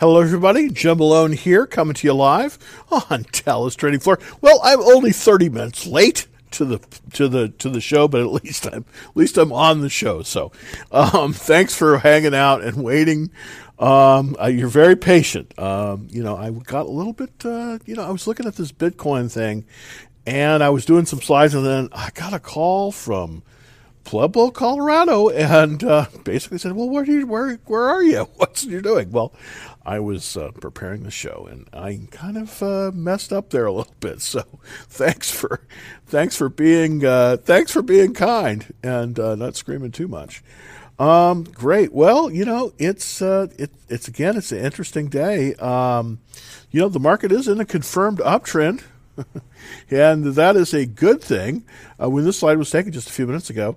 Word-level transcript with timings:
Hello, 0.00 0.18
everybody. 0.18 0.70
Jim 0.70 0.96
Malone 0.96 1.32
here, 1.32 1.66
coming 1.66 1.92
to 1.92 2.06
you 2.06 2.14
live 2.14 2.58
on 3.10 3.26
Dallas 3.32 3.76
Trading 3.76 4.00
Floor. 4.00 4.18
Well, 4.40 4.58
I'm 4.64 4.80
only 4.80 5.12
30 5.12 5.50
minutes 5.50 5.86
late 5.86 6.26
to 6.52 6.64
the 6.64 6.78
to 7.12 7.28
the 7.28 7.50
to 7.58 7.68
the 7.68 7.82
show, 7.82 8.08
but 8.08 8.22
at 8.22 8.28
least 8.42 8.66
I'm 8.66 8.86
at 9.04 9.14
least 9.14 9.36
I'm 9.36 9.52
on 9.52 9.82
the 9.82 9.90
show. 9.90 10.22
So, 10.22 10.52
um, 10.90 11.34
thanks 11.34 11.76
for 11.76 11.98
hanging 11.98 12.34
out 12.34 12.64
and 12.64 12.82
waiting. 12.82 13.30
Um, 13.78 14.36
uh, 14.40 14.46
you're 14.46 14.68
very 14.68 14.96
patient. 14.96 15.52
Um, 15.58 16.08
you 16.10 16.22
know, 16.22 16.34
I 16.34 16.48
got 16.48 16.86
a 16.86 16.90
little 16.90 17.12
bit. 17.12 17.32
Uh, 17.44 17.78
you 17.84 17.94
know, 17.94 18.02
I 18.02 18.10
was 18.10 18.26
looking 18.26 18.46
at 18.46 18.56
this 18.56 18.72
Bitcoin 18.72 19.30
thing, 19.30 19.66
and 20.24 20.64
I 20.64 20.70
was 20.70 20.86
doing 20.86 21.04
some 21.04 21.20
slides, 21.20 21.52
and 21.54 21.66
then 21.66 21.90
I 21.92 22.08
got 22.14 22.32
a 22.32 22.38
call 22.38 22.90
from 22.90 23.42
Pueblo, 24.04 24.50
Colorado, 24.50 25.28
and 25.28 25.84
uh, 25.84 26.06
basically 26.24 26.58
said, 26.58 26.72
"Well, 26.72 26.88
where 26.88 27.04
you 27.04 27.26
where 27.26 27.60
where 27.66 27.84
are 27.84 28.02
you? 28.02 28.22
What's 28.36 28.64
you 28.64 28.80
doing?" 28.80 29.10
Well, 29.10 29.32
I 29.84 29.98
was 29.98 30.36
uh, 30.36 30.50
preparing 30.52 31.02
the 31.02 31.10
show, 31.10 31.48
and 31.50 31.68
I 31.72 32.00
kind 32.10 32.36
of 32.36 32.62
uh, 32.62 32.90
messed 32.94 33.32
up 33.32 33.50
there 33.50 33.66
a 33.66 33.72
little 33.72 33.94
bit. 34.00 34.20
So, 34.20 34.44
thanks 34.88 35.30
for 35.30 35.62
thanks 36.06 36.36
for 36.36 36.48
being 36.48 37.04
uh, 37.04 37.38
thanks 37.38 37.72
for 37.72 37.82
being 37.82 38.14
kind 38.14 38.72
and 38.82 39.18
uh, 39.18 39.34
not 39.34 39.56
screaming 39.56 39.92
too 39.92 40.08
much. 40.08 40.42
Um, 40.98 41.44
great. 41.44 41.92
Well, 41.92 42.30
you 42.30 42.44
know, 42.44 42.74
it's 42.78 43.22
uh, 43.22 43.48
it, 43.56 43.70
it's 43.88 44.06
again, 44.06 44.36
it's 44.36 44.52
an 44.52 44.58
interesting 44.58 45.08
day. 45.08 45.54
Um, 45.54 46.20
you 46.70 46.80
know, 46.80 46.88
the 46.88 47.00
market 47.00 47.32
is 47.32 47.48
in 47.48 47.58
a 47.58 47.64
confirmed 47.64 48.18
uptrend. 48.18 48.82
and 49.90 50.24
that 50.24 50.56
is 50.56 50.72
a 50.72 50.86
good 50.86 51.20
thing. 51.22 51.64
Uh, 52.00 52.08
when 52.08 52.24
this 52.24 52.38
slide 52.38 52.58
was 52.58 52.70
taken 52.70 52.92
just 52.92 53.08
a 53.08 53.12
few 53.12 53.26
minutes 53.26 53.50
ago, 53.50 53.76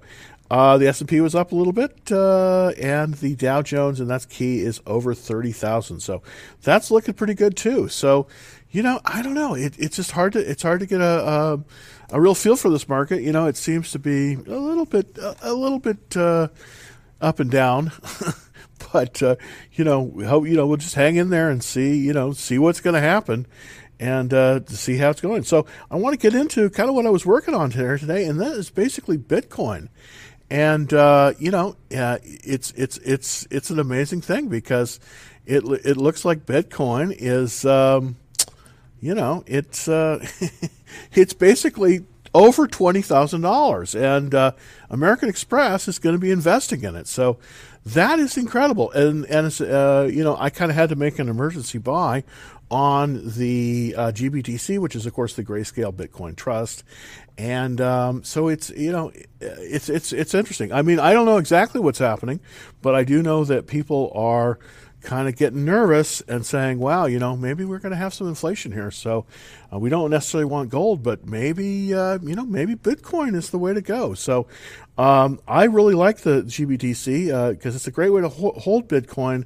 uh, 0.54 0.78
the 0.78 0.88
S&P 0.88 1.20
was 1.20 1.34
up 1.34 1.52
a 1.52 1.56
little 1.56 1.73
bit, 1.73 2.12
uh, 2.12 2.68
and 2.80 3.16
the 3.16 3.34
Dow 3.34 3.64
Jones, 3.64 4.00
and 4.00 4.08
that's 4.08 4.28
key, 4.28 4.60
is 4.60 4.82
over 4.86 5.16
30,000. 5.16 6.00
So 6.00 6.22
that's 6.62 6.92
looking 6.92 7.16
pretty 7.16 7.34
good 7.34 7.58
too. 7.58 7.88
So, 7.88 8.28
you 8.70 8.84
know, 8.84 9.02
I 9.04 9.23
don't 9.23 9.34
know. 9.34 9.56
It, 9.56 9.73
it's 9.80 9.95
just 9.95 10.12
hard 10.12 10.34
to 10.34 10.40
it's 10.40 10.62
hard 10.62 10.82
to 10.82 10.86
get 10.86 11.02
a, 11.02 11.04
a, 11.28 11.60
a 12.12 12.22
real 12.22 12.36
feel 12.36 12.56
for 12.56 12.70
this 12.70 12.88
market. 12.88 13.23
You 13.23 13.32
know, 13.32 13.48
it 13.48 13.58
seems 13.58 13.90
to 13.94 14.00
be 14.00 14.36
a 14.36 14.60
little 14.60 14.86
bit 14.86 15.18
a, 15.18 15.36
a 15.42 15.54
little 15.54 15.80
bit 15.80 16.16
uh, 16.16 16.50
up 17.20 17.40
and 17.40 17.50
down. 17.50 17.92
but 18.94 19.23
uh, 19.23 19.38
you 19.72 19.84
know, 19.84 20.14
hope 20.23 20.45
you 20.45 20.56
know 20.56 20.67
we'll 20.67 20.78
just 20.78 20.94
hang 20.94 21.16
in 21.16 21.32
there 21.32 21.50
and 21.50 21.64
see 21.64 21.98
you 21.98 22.14
know 22.14 22.32
see 22.32 22.60
what's 22.60 22.80
going 22.80 22.94
to 22.94 23.02
happen 23.02 23.48
and 24.00 24.32
uh, 24.32 24.60
to 24.60 24.78
see 24.78 24.98
how 24.98 25.10
it's 25.10 25.22
going. 25.22 25.44
So 25.44 25.66
I 25.90 25.95
want 25.95 26.14
to 26.14 26.20
get 26.20 26.40
into 26.40 26.70
kind 26.70 26.90
of 26.90 26.95
what 26.95 27.08
I 27.08 27.10
was 27.10 27.26
working 27.26 27.56
on 27.56 27.72
here 27.72 27.98
today, 27.98 28.26
and 28.26 28.40
that 28.40 28.52
is 28.52 28.70
basically 28.70 29.17
Bitcoin. 29.17 29.90
And 30.49 30.94
uh, 30.94 31.33
you 31.39 31.52
know, 31.52 31.75
uh, 31.95 32.19
it's 32.23 32.72
it's 32.72 32.97
it's 32.99 33.47
it's 33.49 33.69
an 33.69 33.80
amazing 33.80 34.22
thing 34.22 34.49
because 34.49 34.99
it 35.45 35.63
it 35.83 35.97
looks 35.97 36.25
like 36.25 36.45
Bitcoin 36.45 37.16
is, 37.17 37.66
um, 37.66 38.17
you 38.99 39.16
know, 39.16 39.44
it's 39.47 39.88
uh, 39.88 40.25
it's 41.14 41.33
basically 41.33 42.05
over 42.33 42.67
twenty 42.67 43.02
thousand 43.02 43.41
dollars, 43.41 43.95
and 43.95 44.33
uh, 44.36 44.52
American 44.89 45.30
Express 45.30 45.88
is 45.88 45.99
going 45.99 46.16
to 46.16 46.19
be 46.19 46.31
investing 46.31 46.83
in 46.83 46.95
it. 46.95 47.08
So 47.08 47.39
that 47.86 48.19
is 48.19 48.38
incredible, 48.38 48.91
and 48.91 49.25
and 49.25 49.61
uh, 49.61 50.08
you 50.09 50.23
know, 50.23 50.38
I 50.39 50.49
kind 50.49 50.71
of 50.71 50.75
had 50.75 50.89
to 50.89 50.95
make 50.95 51.19
an 51.19 51.30
emergency 51.30 51.77
buy 51.80 52.23
on 52.71 53.21
the 53.37 53.93
uh, 53.95 54.11
GBTC, 54.11 54.80
which 54.80 54.95
is 54.95 55.05
of 55.05 55.14
course 55.14 55.36
the 55.36 55.43
Grayscale 55.43 55.93
Bitcoin 55.93 56.36
Trust, 56.36 56.83
and 57.38 57.82
um, 57.82 58.23
so 58.23 58.48
it's 58.48 58.70
you 58.71 58.92
know 58.92 59.11
it's 59.39 59.89
it's 59.89 60.14
it's 60.14 60.33
interesting. 60.33 60.71
I 60.71 60.82
mean, 60.82 60.99
I 60.99 61.14
don't 61.14 61.26
know 61.26 61.38
exactly 61.38 61.82
what's 61.82 61.99
happening, 61.99 62.39
but 62.82 62.95
I 62.95 63.04
do 63.04 63.21
know 63.21 63.44
that 63.45 63.67
people 63.67 64.11
are 64.16 64.60
kind 65.02 65.27
of 65.27 65.36
getting 65.36 65.66
nervous 65.66 66.21
and 66.21 66.45
saying, 66.45 66.80
"Wow, 66.80 67.05
you 67.05 67.20
know, 67.20 67.36
maybe 67.36 67.66
we're 67.66 67.80
going 67.80 67.92
to 67.92 67.98
have 67.98 68.14
some 68.14 68.27
inflation 68.27 68.71
here." 68.71 68.92
So 68.92 69.26
uh, 69.73 69.80
we 69.80 69.89
don't 69.89 70.11
necessarily 70.11 70.45
want 70.45 70.70
gold, 70.70 71.02
but 71.02 71.26
maybe 71.27 71.94
uh, 71.94 72.20
you 72.21 72.36
know 72.36 72.45
maybe 72.45 72.76
Bitcoin 72.76 73.36
is 73.36 73.50
the 73.50 73.58
way 73.58 73.73
to 73.73 73.82
go. 73.82 74.14
So 74.14 74.48
um, 74.98 75.39
I 75.48 75.64
really 75.65 75.95
like 75.95 76.20
the 76.20 76.44
GBTC 76.44 77.52
because 77.52 77.73
uh, 77.73 77.77
it's 77.77 77.88
a 77.88 77.92
great 77.92 78.11
way 78.11 78.21
to 78.21 78.30
ho- 78.30 78.58
hold 78.58 78.88
Bitcoin 78.88 79.45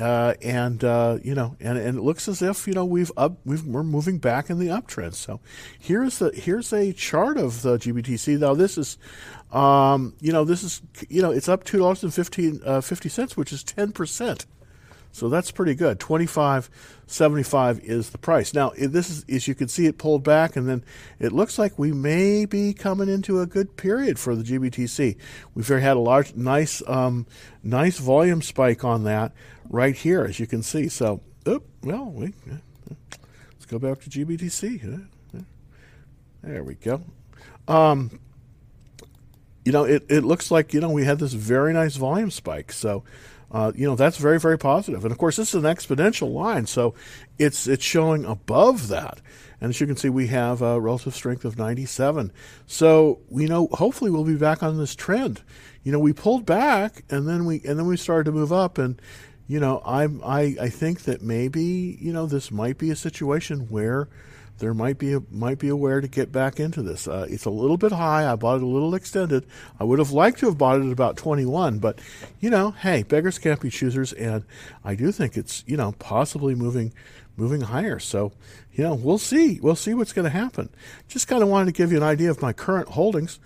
uh, 0.00 0.34
and 0.40 0.82
uh, 0.82 1.18
you 1.22 1.34
know, 1.34 1.56
and, 1.60 1.76
and 1.76 1.98
it 1.98 2.00
looks 2.00 2.26
as 2.26 2.40
if 2.40 2.66
you 2.66 2.72
know 2.72 2.84
we've 2.84 3.12
up 3.16 3.38
we've, 3.44 3.64
we're 3.64 3.82
moving 3.82 4.18
back 4.18 4.48
in 4.48 4.58
the 4.58 4.68
uptrend. 4.68 5.14
So 5.14 5.40
here's 5.78 6.18
the 6.18 6.30
here's 6.30 6.72
a 6.72 6.92
chart 6.92 7.36
of 7.36 7.62
the 7.62 7.76
GBTC. 7.76 8.38
Now 8.38 8.54
this 8.54 8.78
is, 8.78 8.96
um, 9.52 10.14
you 10.20 10.32
know, 10.32 10.44
this 10.44 10.62
is 10.62 10.80
you 11.08 11.20
know 11.20 11.30
it's 11.30 11.48
up 11.48 11.64
two 11.64 11.78
dollars 11.78 12.02
and 12.02 12.62
uh, 12.64 12.80
fifty 12.80 13.08
cents, 13.08 13.36
which 13.36 13.52
is 13.52 13.62
ten 13.62 13.92
percent. 13.92 14.46
So 15.12 15.28
that's 15.28 15.50
pretty 15.50 15.74
good. 15.74 16.00
Twenty 16.00 16.26
five 16.26 16.70
seventy 17.06 17.42
five 17.42 17.80
is 17.80 18.10
the 18.10 18.18
price. 18.18 18.54
Now 18.54 18.72
this 18.78 19.10
is 19.10 19.24
as 19.28 19.48
you 19.48 19.54
can 19.54 19.68
see 19.68 19.84
it 19.86 19.98
pulled 19.98 20.22
back, 20.22 20.56
and 20.56 20.66
then 20.66 20.82
it 21.18 21.32
looks 21.32 21.58
like 21.58 21.78
we 21.78 21.92
may 21.92 22.46
be 22.46 22.72
coming 22.72 23.08
into 23.08 23.40
a 23.40 23.46
good 23.46 23.76
period 23.76 24.18
for 24.18 24.34
the 24.34 24.44
GBTC. 24.44 25.16
We've 25.54 25.68
had 25.68 25.96
a 25.96 26.00
large, 26.00 26.34
nice, 26.36 26.82
um, 26.86 27.26
nice 27.62 27.98
volume 27.98 28.40
spike 28.40 28.84
on 28.84 29.04
that 29.04 29.32
right 29.70 29.96
here, 29.96 30.24
as 30.24 30.38
you 30.38 30.46
can 30.46 30.62
see. 30.62 30.88
So, 30.88 31.22
oh, 31.46 31.62
well, 31.82 32.10
we, 32.10 32.34
let's 32.46 33.66
go 33.66 33.78
back 33.78 34.00
to 34.00 34.10
GBTC. 34.10 35.06
There 36.42 36.64
we 36.64 36.74
go. 36.74 37.02
Um, 37.68 38.18
you 39.64 39.72
know, 39.72 39.84
it, 39.84 40.04
it 40.08 40.24
looks 40.24 40.50
like, 40.50 40.74
you 40.74 40.80
know, 40.80 40.90
we 40.90 41.04
had 41.04 41.18
this 41.18 41.32
very 41.32 41.72
nice 41.72 41.96
volume 41.96 42.30
spike. 42.30 42.72
So, 42.72 43.04
uh, 43.52 43.72
you 43.74 43.86
know, 43.86 43.94
that's 43.94 44.16
very, 44.16 44.40
very 44.40 44.58
positive. 44.58 45.04
And 45.04 45.12
of 45.12 45.18
course, 45.18 45.36
this 45.36 45.54
is 45.54 45.62
an 45.62 45.70
exponential 45.70 46.32
line. 46.32 46.66
So 46.66 46.94
it's, 47.38 47.66
it's 47.66 47.84
showing 47.84 48.24
above 48.24 48.88
that. 48.88 49.20
And 49.60 49.68
as 49.68 49.80
you 49.80 49.86
can 49.86 49.96
see, 49.96 50.08
we 50.08 50.28
have 50.28 50.62
a 50.62 50.80
relative 50.80 51.14
strength 51.14 51.44
of 51.44 51.58
97. 51.58 52.32
So, 52.66 53.20
you 53.30 53.48
know, 53.48 53.68
hopefully 53.72 54.10
we'll 54.10 54.24
be 54.24 54.36
back 54.36 54.62
on 54.62 54.78
this 54.78 54.94
trend. 54.94 55.42
You 55.82 55.92
know, 55.92 55.98
we 55.98 56.14
pulled 56.14 56.46
back 56.46 57.04
and 57.10 57.28
then 57.28 57.44
we, 57.44 57.60
and 57.66 57.78
then 57.78 57.86
we 57.86 57.98
started 57.98 58.24
to 58.24 58.32
move 58.32 58.52
up 58.52 58.78
and, 58.78 59.00
you 59.50 59.58
know, 59.58 59.82
I'm, 59.84 60.22
I, 60.24 60.54
I 60.60 60.68
think 60.68 61.02
that 61.02 61.22
maybe, 61.22 61.98
you 62.00 62.12
know, 62.12 62.26
this 62.26 62.52
might 62.52 62.78
be 62.78 62.92
a 62.92 62.94
situation 62.94 63.66
where 63.68 64.06
there 64.58 64.72
might 64.72 64.96
be 64.96 65.12
a, 65.12 65.22
might 65.28 65.58
be 65.58 65.66
aware 65.66 66.00
to 66.00 66.06
get 66.06 66.30
back 66.30 66.60
into 66.60 66.82
this. 66.82 67.08
Uh, 67.08 67.26
it's 67.28 67.46
a 67.46 67.50
little 67.50 67.76
bit 67.76 67.90
high. 67.90 68.30
I 68.30 68.36
bought 68.36 68.58
it 68.58 68.62
a 68.62 68.66
little 68.66 68.94
extended. 68.94 69.44
I 69.80 69.82
would 69.82 69.98
have 69.98 70.12
liked 70.12 70.38
to 70.38 70.46
have 70.46 70.56
bought 70.56 70.78
it 70.78 70.86
at 70.86 70.92
about 70.92 71.16
21, 71.16 71.80
but 71.80 71.98
you 72.38 72.48
know, 72.48 72.70
hey, 72.70 73.02
beggars 73.02 73.40
can't 73.40 73.60
be 73.60 73.70
choosers, 73.70 74.12
and 74.12 74.44
I 74.84 74.94
do 74.94 75.10
think 75.10 75.36
it's 75.36 75.64
you 75.66 75.76
know 75.76 75.96
possibly 75.98 76.54
moving 76.54 76.92
moving 77.36 77.62
higher. 77.62 77.98
So 77.98 78.30
you 78.70 78.84
know, 78.84 78.94
we'll 78.94 79.18
see. 79.18 79.58
We'll 79.58 79.74
see 79.74 79.94
what's 79.94 80.12
going 80.12 80.26
to 80.26 80.30
happen. 80.30 80.68
Just 81.08 81.26
kind 81.26 81.42
of 81.42 81.48
wanted 81.48 81.66
to 81.66 81.72
give 81.72 81.90
you 81.90 81.96
an 81.96 82.04
idea 82.04 82.30
of 82.30 82.40
my 82.40 82.52
current 82.52 82.90
holdings. 82.90 83.40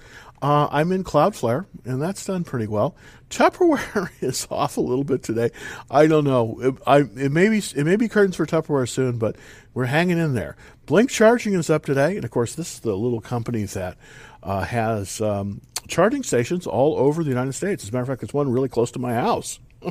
Uh, 0.44 0.68
I'm 0.70 0.92
in 0.92 1.04
Cloudflare, 1.04 1.64
and 1.86 2.02
that's 2.02 2.26
done 2.26 2.44
pretty 2.44 2.66
well. 2.66 2.94
Tupperware 3.30 4.10
is 4.20 4.46
off 4.50 4.76
a 4.76 4.80
little 4.82 5.02
bit 5.02 5.22
today. 5.22 5.48
I 5.90 6.06
don't 6.06 6.24
know. 6.24 6.60
It, 6.60 6.74
I, 6.86 6.98
it 6.98 7.32
may 7.32 7.48
be 7.48 7.62
it 7.74 7.84
may 7.86 7.96
be 7.96 8.08
curtains 8.08 8.36
for 8.36 8.44
Tupperware 8.44 8.86
soon, 8.86 9.16
but 9.16 9.36
we're 9.72 9.86
hanging 9.86 10.18
in 10.18 10.34
there. 10.34 10.54
Blink 10.84 11.08
Charging 11.08 11.54
is 11.54 11.70
up 11.70 11.86
today, 11.86 12.16
and 12.16 12.26
of 12.26 12.30
course, 12.30 12.54
this 12.54 12.74
is 12.74 12.80
the 12.80 12.94
little 12.94 13.22
company 13.22 13.64
that 13.64 13.96
uh, 14.42 14.64
has 14.64 15.18
um, 15.22 15.62
charging 15.88 16.22
stations 16.22 16.66
all 16.66 16.98
over 16.98 17.24
the 17.24 17.30
United 17.30 17.54
States. 17.54 17.82
As 17.82 17.88
a 17.88 17.92
matter 17.92 18.02
of 18.02 18.08
fact, 18.08 18.20
there's 18.20 18.34
one 18.34 18.52
really 18.52 18.68
close 18.68 18.90
to 18.90 18.98
my 18.98 19.14
house. 19.14 19.60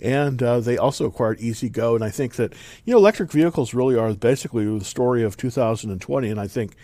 and 0.00 0.40
uh, 0.44 0.60
they 0.60 0.78
also 0.78 1.06
acquired 1.06 1.40
E-Z-GO, 1.40 1.96
and 1.96 2.04
I 2.04 2.10
think 2.10 2.36
that 2.36 2.52
you 2.84 2.92
know 2.92 2.98
electric 2.98 3.32
vehicles 3.32 3.74
really 3.74 3.96
are 3.96 4.14
basically 4.14 4.78
the 4.78 4.84
story 4.84 5.24
of 5.24 5.36
2020, 5.36 6.30
and 6.30 6.38
I 6.38 6.46
think 6.46 6.76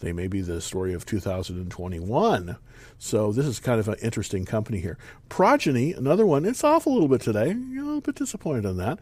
they 0.00 0.12
may 0.12 0.26
be 0.26 0.40
the 0.40 0.60
story 0.60 0.92
of 0.92 1.06
2021. 1.06 2.56
So 2.98 3.32
this 3.32 3.46
is 3.46 3.60
kind 3.60 3.80
of 3.80 3.88
an 3.88 3.96
interesting 4.02 4.44
company 4.44 4.80
here. 4.80 4.98
Progyny, 5.28 5.92
another 5.92 6.26
one. 6.26 6.44
It's 6.44 6.64
off 6.64 6.86
a 6.86 6.90
little 6.90 7.08
bit 7.08 7.20
today. 7.20 7.50
A 7.50 7.54
little 7.54 8.00
bit 8.00 8.14
disappointed 8.14 8.66
on 8.66 8.76
that. 8.78 8.98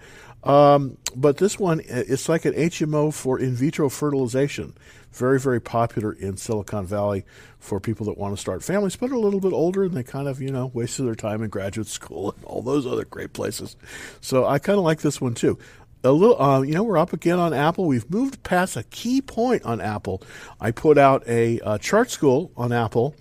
Um, 0.48 0.98
but 1.14 1.38
this 1.38 1.58
one, 1.58 1.80
it's 1.86 2.28
like 2.28 2.44
an 2.44 2.54
HMO 2.54 3.12
for 3.12 3.38
in 3.38 3.54
vitro 3.54 3.88
fertilization. 3.88 4.74
Very, 5.12 5.38
very 5.38 5.60
popular 5.60 6.12
in 6.12 6.36
Silicon 6.36 6.86
Valley 6.86 7.24
for 7.60 7.78
people 7.78 8.06
that 8.06 8.18
want 8.18 8.34
to 8.34 8.40
start 8.40 8.64
families, 8.64 8.96
but 8.96 9.10
are 9.10 9.14
a 9.14 9.20
little 9.20 9.40
bit 9.40 9.52
older 9.52 9.84
and 9.84 9.94
they 9.94 10.02
kind 10.02 10.26
of, 10.26 10.42
you 10.42 10.50
know, 10.50 10.70
wasted 10.74 11.06
their 11.06 11.14
time 11.14 11.42
in 11.42 11.50
graduate 11.50 11.86
school 11.86 12.32
and 12.32 12.44
all 12.44 12.62
those 12.62 12.84
other 12.84 13.04
great 13.04 13.32
places. 13.32 13.76
So 14.20 14.44
I 14.44 14.58
kind 14.58 14.76
of 14.76 14.84
like 14.84 15.00
this 15.00 15.20
one 15.20 15.34
too 15.34 15.58
a 16.04 16.12
little, 16.12 16.40
uh, 16.40 16.60
you 16.60 16.74
know, 16.74 16.84
we're 16.84 16.98
up 16.98 17.12
again 17.12 17.38
on 17.38 17.54
Apple. 17.54 17.86
We've 17.86 18.08
moved 18.10 18.42
past 18.42 18.76
a 18.76 18.82
key 18.84 19.22
point 19.22 19.64
on 19.64 19.80
Apple. 19.80 20.22
I 20.60 20.70
put 20.70 20.98
out 20.98 21.26
a, 21.26 21.58
a 21.64 21.78
chart 21.78 22.10
school 22.10 22.52
on 22.56 22.72
Apple. 22.72 23.16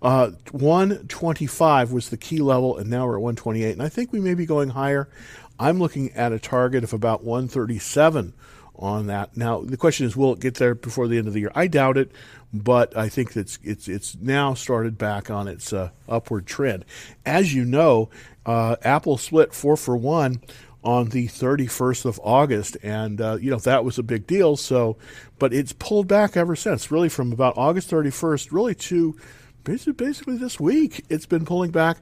Uh, 0.00 0.30
125 0.52 1.92
was 1.92 2.08
the 2.08 2.16
key 2.16 2.38
level, 2.38 2.78
and 2.78 2.88
now 2.88 3.06
we're 3.06 3.16
at 3.16 3.22
128. 3.22 3.72
And 3.72 3.82
I 3.82 3.88
think 3.88 4.12
we 4.12 4.20
may 4.20 4.34
be 4.34 4.46
going 4.46 4.70
higher. 4.70 5.08
I'm 5.58 5.78
looking 5.78 6.12
at 6.12 6.32
a 6.32 6.38
target 6.38 6.84
of 6.84 6.92
about 6.92 7.22
137 7.22 8.32
on 8.76 9.08
that. 9.08 9.36
Now 9.36 9.60
the 9.60 9.76
question 9.76 10.06
is, 10.06 10.16
will 10.16 10.32
it 10.32 10.40
get 10.40 10.54
there 10.54 10.74
before 10.74 11.06
the 11.06 11.18
end 11.18 11.26
of 11.26 11.34
the 11.34 11.40
year? 11.40 11.52
I 11.54 11.66
doubt 11.66 11.98
it, 11.98 12.12
but 12.52 12.96
I 12.96 13.10
think 13.10 13.36
it's 13.36 13.58
it's 13.62 13.88
it's 13.88 14.16
now 14.16 14.54
started 14.54 14.96
back 14.96 15.30
on 15.30 15.48
its 15.48 15.72
uh, 15.72 15.90
upward 16.08 16.46
trend. 16.46 16.86
As 17.26 17.52
you 17.52 17.66
know, 17.66 18.08
uh, 18.46 18.76
Apple 18.82 19.18
split 19.18 19.52
four 19.52 19.76
for 19.76 19.98
one 19.98 20.40
on 20.82 21.10
the 21.10 21.26
31st 21.28 22.06
of 22.06 22.20
August, 22.22 22.76
and 22.82 23.20
uh, 23.20 23.36
you 23.40 23.50
know 23.50 23.58
that 23.58 23.84
was 23.84 23.98
a 23.98 24.02
big 24.02 24.26
deal. 24.26 24.56
So, 24.56 24.96
but 25.38 25.52
it's 25.52 25.72
pulled 25.72 26.08
back 26.08 26.36
ever 26.36 26.56
since. 26.56 26.90
Really, 26.90 27.08
from 27.08 27.32
about 27.32 27.58
August 27.58 27.90
31st, 27.90 28.52
really 28.52 28.74
to 28.76 29.16
basically, 29.64 29.92
basically 29.92 30.36
this 30.36 30.58
week, 30.58 31.04
it's 31.08 31.26
been 31.26 31.44
pulling 31.44 31.70
back 31.70 31.98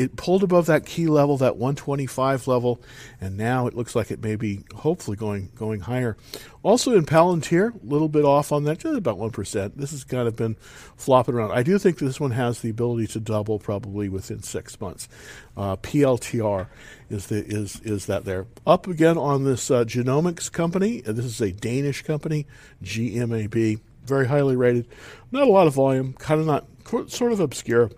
it 0.00 0.16
pulled 0.16 0.42
above 0.42 0.64
that 0.64 0.86
key 0.86 1.08
level, 1.08 1.36
that 1.36 1.58
125 1.58 2.46
level, 2.46 2.80
and 3.20 3.36
now 3.36 3.66
it 3.66 3.74
looks 3.74 3.94
like 3.94 4.10
it 4.10 4.22
may 4.22 4.34
be 4.34 4.64
hopefully 4.74 5.14
going 5.14 5.50
going 5.54 5.80
higher. 5.80 6.16
Also 6.62 6.96
in 6.96 7.04
Palantir, 7.04 7.74
a 7.74 7.86
little 7.86 8.08
bit 8.08 8.24
off 8.24 8.50
on 8.50 8.64
that, 8.64 8.78
just 8.78 8.96
about 8.96 9.18
one 9.18 9.30
percent. 9.30 9.76
This 9.76 9.90
has 9.90 10.04
kind 10.04 10.26
of 10.26 10.36
been 10.36 10.54
flopping 10.96 11.34
around. 11.34 11.52
I 11.52 11.62
do 11.62 11.78
think 11.78 11.98
this 11.98 12.18
one 12.18 12.30
has 12.30 12.60
the 12.60 12.70
ability 12.70 13.08
to 13.08 13.20
double 13.20 13.58
probably 13.58 14.08
within 14.08 14.42
six 14.42 14.80
months. 14.80 15.06
Uh, 15.54 15.76
PLTR 15.76 16.68
is 17.10 17.26
the 17.26 17.44
is 17.44 17.80
is 17.80 18.06
that 18.06 18.24
there 18.24 18.46
up 18.66 18.86
again 18.86 19.18
on 19.18 19.44
this 19.44 19.70
uh, 19.70 19.84
genomics 19.84 20.50
company. 20.50 21.02
This 21.02 21.26
is 21.26 21.42
a 21.42 21.52
Danish 21.52 22.02
company, 22.04 22.46
GMAB, 22.82 23.80
very 24.06 24.28
highly 24.28 24.56
rated. 24.56 24.88
Not 25.30 25.46
a 25.46 25.50
lot 25.50 25.66
of 25.66 25.74
volume, 25.74 26.14
kind 26.14 26.40
of 26.40 26.46
not 26.46 26.64
sort 27.10 27.32
of 27.32 27.40
obscure. 27.40 27.90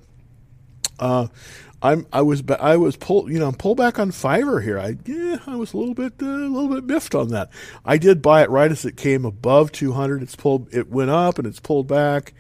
Uh, 0.99 1.29
I'm 1.83 2.07
I 2.13 2.23
was 2.23 2.43
I 2.49 2.77
was 2.77 2.97
pull 2.97 3.31
you 3.31 3.39
know 3.39 3.51
pull 3.53 3.75
back 3.75 3.99
on 3.99 4.13
Fiverr 4.13 4.63
here. 4.63 4.79
I 4.79 4.97
yeah 5.05 5.39
I 5.47 5.57
was 5.57 5.73
a 5.73 5.77
little 5.77 5.95
bit 5.95 6.15
uh, 6.23 6.27
a 6.27 6.49
little 6.49 6.69
bit 6.69 6.85
miffed 6.85 7.15
on 7.15 7.29
that. 7.29 7.51
I 7.85 7.99
did 7.99 8.23
buy 8.23 8.43
it 8.43 8.51
right 8.51 8.71
as 8.71 8.85
it 8.85 8.97
came 8.97 9.25
above 9.25 9.73
200. 9.73 10.23
It's 10.23 10.37
pulled 10.37 10.73
it 10.73 10.89
went 10.89 11.11
up 11.11 11.39
and 11.39 11.47
it's 11.47 11.61
pulled 11.61 11.89
back. 11.89 12.35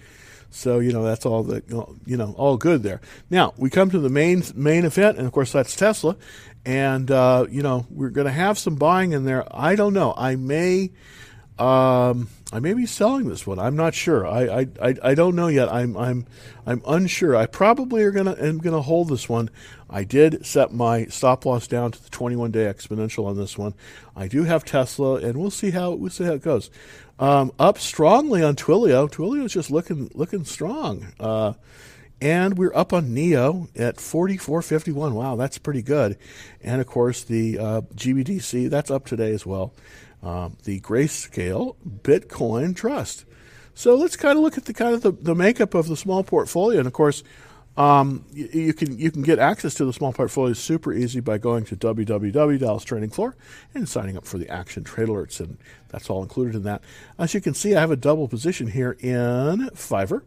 So 0.50 0.78
you 0.78 0.92
know 0.92 1.02
that's 1.02 1.26
all 1.26 1.42
the 1.42 1.62
you 2.06 2.16
know 2.16 2.34
all 2.36 2.56
good 2.56 2.82
there. 2.82 3.00
Now 3.30 3.54
we 3.56 3.70
come 3.70 3.90
to 3.90 3.98
the 3.98 4.10
main 4.10 4.44
main 4.54 4.84
event, 4.84 5.16
and 5.16 5.26
of 5.26 5.32
course 5.32 5.50
that's 5.50 5.74
Tesla, 5.74 6.16
and 6.64 7.10
uh, 7.10 7.46
you 7.50 7.62
know 7.62 7.86
we're 7.90 8.10
going 8.10 8.26
to 8.26 8.32
have 8.32 8.58
some 8.58 8.76
buying 8.76 9.12
in 9.12 9.24
there. 9.24 9.44
I 9.50 9.74
don't 9.76 9.94
know. 9.94 10.12
I 10.16 10.36
may 10.36 10.92
um, 11.58 12.28
I 12.52 12.60
may 12.60 12.74
be 12.74 12.84
selling 12.84 13.28
this 13.28 13.46
one. 13.46 13.58
I'm 13.58 13.76
not 13.76 13.94
sure. 13.94 14.26
I, 14.26 14.66
I, 14.80 14.94
I, 15.02 15.14
don't 15.14 15.34
know 15.34 15.48
yet. 15.48 15.72
I'm 15.72 15.96
I'm 15.96 16.26
I'm 16.66 16.82
unsure. 16.86 17.34
I 17.34 17.46
probably 17.46 18.02
are 18.02 18.10
gonna 18.10 18.36
am 18.38 18.58
gonna 18.58 18.82
hold 18.82 19.08
this 19.08 19.26
one. 19.26 19.48
I 19.88 20.04
did 20.04 20.44
set 20.44 20.70
my 20.70 21.06
stop 21.06 21.46
loss 21.46 21.66
down 21.66 21.92
to 21.92 22.02
the 22.02 22.10
21 22.10 22.50
day 22.50 22.64
exponential 22.64 23.24
on 23.24 23.38
this 23.38 23.56
one. 23.56 23.72
I 24.14 24.28
do 24.28 24.44
have 24.44 24.66
Tesla, 24.66 25.14
and 25.14 25.38
we'll 25.38 25.50
see 25.50 25.70
how 25.70 25.92
we'll 25.92 26.10
see 26.10 26.24
how 26.24 26.34
it 26.34 26.42
goes. 26.42 26.70
Um, 27.18 27.52
up 27.58 27.78
strongly 27.78 28.42
on 28.42 28.54
Twilio. 28.54 29.10
Twilio 29.10 29.46
is 29.46 29.52
just 29.54 29.70
looking 29.70 30.10
looking 30.12 30.44
strong. 30.44 31.06
Uh, 31.18 31.54
and 32.20 32.56
we're 32.56 32.74
up 32.76 32.92
on 32.92 33.08
NIO 33.08 33.68
at 33.76 33.96
44.51. 33.96 35.12
Wow, 35.12 35.34
that's 35.34 35.58
pretty 35.58 35.82
good. 35.82 36.16
And 36.60 36.80
of 36.80 36.86
course, 36.86 37.24
the 37.24 37.58
uh, 37.58 37.80
GBTC, 37.96 38.70
that's 38.70 38.92
up 38.92 39.06
today 39.06 39.32
as 39.32 39.44
well 39.44 39.72
uh, 40.22 40.50
the 40.64 40.80
Grayscale 40.80 41.76
Bitcoin 42.02 42.74
Trust. 42.76 43.24
So 43.74 43.94
let's 43.94 44.16
kind 44.16 44.36
of 44.36 44.44
look 44.44 44.58
at 44.58 44.66
the 44.66 44.74
kind 44.74 44.94
of 44.94 45.02
the, 45.02 45.12
the 45.12 45.34
makeup 45.34 45.74
of 45.74 45.88
the 45.88 45.96
small 45.96 46.22
portfolio. 46.22 46.78
And 46.78 46.86
of 46.86 46.92
course, 46.92 47.22
um, 47.76 48.26
you, 48.32 48.48
you, 48.52 48.74
can 48.74 48.98
you 48.98 49.10
can 49.10 49.22
get 49.22 49.38
access 49.38 49.74
to 49.74 49.86
the 49.86 49.94
small 49.94 50.12
portfolio 50.12 50.52
super 50.52 50.92
easy 50.92 51.20
by 51.20 51.38
going 51.38 51.64
to 51.66 51.76
www.dallas 51.76 52.84
Trading 52.84 53.08
Floor 53.08 53.34
and 53.74 53.88
signing 53.88 54.16
up 54.16 54.26
for 54.26 54.36
the 54.36 54.48
Action 54.50 54.84
Trade 54.84 55.08
Alerts, 55.08 55.40
and 55.40 55.56
that's 55.88 56.10
all 56.10 56.22
included 56.22 56.54
in 56.54 56.64
that. 56.64 56.82
As 57.18 57.32
you 57.32 57.40
can 57.40 57.54
see, 57.54 57.74
I 57.74 57.80
have 57.80 57.90
a 57.90 57.96
double 57.96 58.28
position 58.28 58.68
here 58.68 58.96
in 59.00 59.70
Fiverr. 59.74 60.22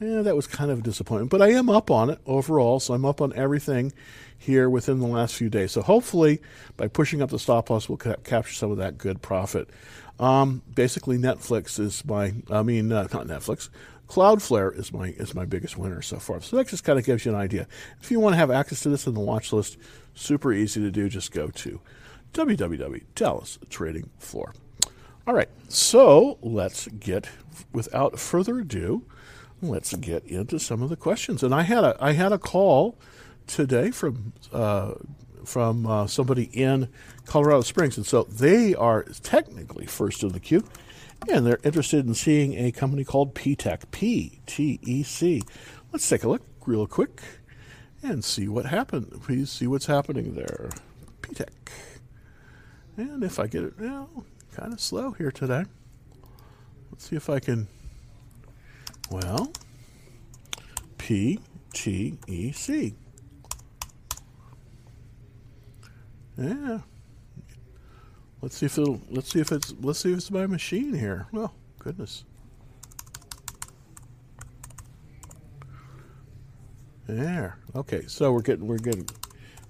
Yeah, 0.00 0.22
that 0.22 0.36
was 0.36 0.46
kind 0.46 0.70
of 0.70 0.78
a 0.78 0.82
disappointment, 0.82 1.30
but 1.30 1.42
I 1.42 1.50
am 1.50 1.68
up 1.68 1.90
on 1.90 2.08
it 2.08 2.20
overall, 2.24 2.78
so 2.78 2.94
I'm 2.94 3.04
up 3.04 3.20
on 3.20 3.32
everything 3.34 3.92
here 4.38 4.70
within 4.70 5.00
the 5.00 5.08
last 5.08 5.34
few 5.34 5.50
days. 5.50 5.72
So 5.72 5.82
hopefully, 5.82 6.40
by 6.76 6.86
pushing 6.86 7.20
up 7.20 7.30
the 7.30 7.38
stop 7.38 7.68
loss, 7.68 7.88
we'll 7.88 7.98
ca- 7.98 8.16
capture 8.22 8.54
some 8.54 8.70
of 8.70 8.76
that 8.76 8.96
good 8.96 9.22
profit. 9.22 9.68
Um, 10.20 10.62
basically, 10.72 11.18
Netflix 11.18 11.80
is 11.80 12.04
my, 12.04 12.32
I 12.48 12.62
mean, 12.62 12.92
uh, 12.92 13.08
not 13.12 13.26
Netflix. 13.26 13.70
Cloudflare 14.08 14.76
is 14.78 14.92
my 14.92 15.08
is 15.18 15.34
my 15.34 15.44
biggest 15.44 15.76
winner 15.76 16.00
so 16.00 16.18
far. 16.18 16.40
So 16.40 16.56
that 16.56 16.68
just 16.68 16.82
kind 16.82 16.98
of 16.98 17.04
gives 17.04 17.26
you 17.26 17.32
an 17.32 17.38
idea. 17.38 17.66
If 18.00 18.10
you 18.10 18.20
want 18.20 18.32
to 18.34 18.38
have 18.38 18.50
access 18.50 18.80
to 18.80 18.88
this 18.88 19.06
in 19.06 19.14
the 19.14 19.20
watch 19.20 19.52
list, 19.52 19.76
super 20.14 20.52
easy 20.52 20.80
to 20.80 20.90
do. 20.90 21.08
Just 21.08 21.30
go 21.32 21.48
to 21.48 21.80
www.dallas 22.32 23.58
Trading 23.68 24.08
Floor. 24.18 24.54
All 25.26 25.34
right, 25.34 25.50
so 25.68 26.38
let's 26.40 26.86
get, 26.86 27.28
without 27.70 28.18
further 28.18 28.60
ado, 28.60 29.04
let's 29.60 29.94
get 29.96 30.24
into 30.24 30.58
some 30.58 30.82
of 30.82 30.88
the 30.88 30.96
questions. 30.96 31.42
And 31.42 31.54
I 31.54 31.62
had 31.62 31.84
a 31.84 31.96
I 32.00 32.12
had 32.12 32.32
a 32.32 32.38
call 32.38 32.96
today 33.46 33.90
from 33.90 34.32
uh, 34.52 34.94
from 35.44 35.86
uh, 35.86 36.06
somebody 36.06 36.44
in 36.52 36.88
Colorado 37.24 37.62
Springs, 37.62 37.96
and 37.96 38.06
so 38.06 38.24
they 38.24 38.74
are 38.74 39.04
technically 39.22 39.86
first 39.86 40.22
in 40.22 40.30
the 40.30 40.40
queue, 40.40 40.64
and 41.28 41.46
they're 41.46 41.60
interested 41.64 42.06
in 42.06 42.14
seeing 42.14 42.54
a 42.54 42.70
company 42.70 43.04
called 43.04 43.34
PTEC, 43.34 43.90
P 43.90 44.40
T 44.46 44.78
E 44.82 45.02
C. 45.02 45.42
Let's 45.92 46.08
take 46.08 46.24
a 46.24 46.28
look 46.28 46.42
real 46.66 46.86
quick 46.86 47.22
and 48.02 48.22
see 48.22 48.46
what 48.46 48.66
happened. 48.66 49.22
Please 49.22 49.50
see 49.50 49.66
what's 49.66 49.86
happening 49.86 50.34
there. 50.34 50.68
PTEC, 51.22 51.48
and 52.96 53.24
if 53.24 53.38
I 53.38 53.46
get 53.46 53.64
it 53.64 53.80
now, 53.80 54.08
kind 54.54 54.72
of 54.72 54.80
slow 54.80 55.12
here 55.12 55.30
today. 55.32 55.64
Let's 56.90 57.08
see 57.08 57.16
if 57.16 57.30
I 57.30 57.40
can. 57.40 57.68
Well, 59.10 59.52
P 60.98 61.40
T 61.72 62.18
E 62.26 62.52
C. 62.52 62.94
Yeah. 66.36 66.78
Let's 68.40 68.56
see 68.56 68.66
if 68.66 68.78
it'll. 68.78 69.00
Let's 69.10 69.30
see 69.30 69.40
if 69.40 69.50
it's. 69.50 69.74
Let's 69.80 69.98
see 70.00 70.12
if 70.12 70.18
it's 70.18 70.30
my 70.30 70.46
machine 70.46 70.94
here. 70.94 71.26
Oh 71.34 71.50
goodness. 71.78 72.24
There. 77.06 77.58
Okay. 77.74 78.04
So 78.06 78.32
we're 78.32 78.42
getting. 78.42 78.66
We're 78.66 78.76
getting. 78.78 79.08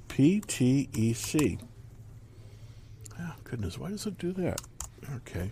PTEC. 0.08 1.60
Oh 1.60 3.16
ah, 3.20 3.36
goodness. 3.44 3.78
Why 3.78 3.90
does 3.90 4.06
it 4.06 4.18
do 4.18 4.32
that? 4.32 4.60
Okay. 5.16 5.50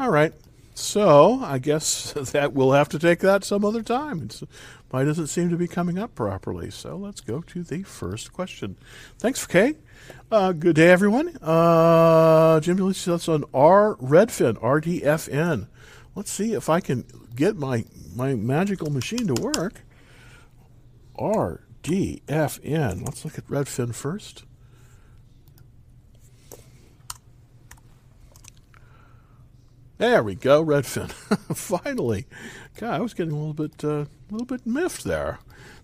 All 0.00 0.08
right. 0.08 0.32
So 0.72 1.40
I 1.42 1.58
guess 1.58 2.12
that 2.32 2.54
we'll 2.54 2.72
have 2.72 2.88
to 2.88 2.98
take 2.98 3.18
that 3.18 3.44
some 3.44 3.66
other 3.66 3.82
time. 3.82 4.22
It's, 4.22 4.42
doesn't 4.90 5.26
seem 5.26 5.50
to 5.50 5.58
be 5.58 5.68
coming 5.68 5.98
up 5.98 6.14
properly? 6.14 6.70
So 6.70 6.96
let's 6.96 7.20
go 7.20 7.42
to 7.42 7.62
the 7.62 7.82
first 7.82 8.32
question. 8.32 8.78
Thanks 9.18 9.40
for 9.40 9.48
Kay. 9.50 9.74
Uh, 10.32 10.52
good 10.52 10.76
day, 10.76 10.88
everyone. 10.88 11.36
Uh, 11.42 12.60
Jim 12.60 12.80
us 12.82 13.28
on 13.28 13.44
R 13.52 13.96
Redfin 13.96 14.54
RDFN. 14.54 15.68
Let's 16.14 16.32
see 16.32 16.54
if 16.54 16.70
I 16.70 16.80
can 16.80 17.04
get 17.36 17.58
my 17.58 17.84
my 18.16 18.34
magical 18.34 18.90
machine 18.90 19.26
to 19.26 19.34
work. 19.34 19.82
RDFN. 21.18 23.04
Let's 23.04 23.22
look 23.26 23.36
at 23.36 23.46
Redfin 23.48 23.94
first. 23.94 24.44
There 30.00 30.22
we 30.22 30.34
go, 30.34 30.64
Redfin. 30.64 31.10
Finally, 31.54 32.24
God, 32.78 32.94
I 32.94 33.00
was 33.00 33.12
getting 33.12 33.34
a 33.34 33.36
little 33.36 33.52
bit, 33.52 33.84
uh, 33.84 33.88
a 33.88 34.30
little 34.30 34.46
bit 34.46 34.66
miffed 34.66 35.04
there 35.04 35.40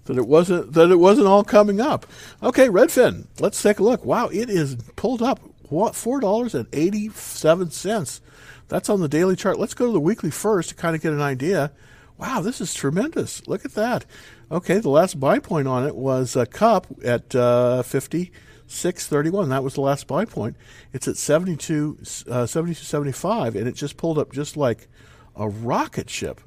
that 0.07 0.17
it 0.17 0.27
wasn't 0.27 0.73
that 0.73 0.91
it 0.91 0.97
wasn't 0.97 1.27
all 1.27 1.45
coming 1.45 1.83
up. 1.83 2.07
Okay, 2.43 2.71
Redfin. 2.71 3.27
Let's 3.41 3.61
take 3.61 3.79
a 3.79 3.83
look. 3.83 4.07
Wow, 4.07 4.29
it 4.29 4.49
is 4.49 4.77
pulled 4.97 5.21
up. 5.21 5.41
What 5.69 5.95
four 5.95 6.19
dollars 6.19 6.55
and 6.55 6.67
eighty 6.73 7.11
seven 7.11 7.71
cents? 7.71 8.23
That's 8.69 8.89
on 8.89 9.03
the 9.03 9.09
daily 9.09 9.37
chart. 9.37 9.59
Let's 9.59 9.75
go 9.75 9.85
to 9.85 9.93
the 9.93 10.01
weekly 10.01 10.31
first 10.31 10.71
to 10.71 10.75
kind 10.77 10.97
of 10.97 11.03
get 11.03 11.13
an 11.13 11.21
idea. 11.21 11.73
Wow, 12.17 12.41
this 12.41 12.59
is 12.63 12.73
tremendous. 12.73 13.47
Look 13.47 13.67
at 13.67 13.75
that. 13.75 14.07
Okay, 14.51 14.79
the 14.79 14.89
last 14.89 15.21
buy 15.21 15.41
point 15.41 15.69
on 15.69 15.87
it 15.87 15.95
was 15.95 16.37
a 16.37 16.47
cup 16.47 16.87
at 17.05 17.35
uh, 17.35 17.83
fifty 17.83 18.33
631. 18.67 19.49
That 19.49 19.65
was 19.65 19.75
the 19.75 19.81
last 19.81 20.07
buy 20.07 20.25
point. 20.25 20.57
It's 20.93 21.09
at 21.09 21.17
72, 21.17 21.99
uh, 22.29 22.47
72 22.47 22.85
75, 22.85 23.57
and 23.57 23.69
it 23.69 23.75
just 23.75 23.97
pulled 23.97 24.19
up 24.19 24.33
just 24.33 24.57
like 24.57 24.89
a 25.35 25.49
rocket 25.49 26.11
ship. 26.11 26.41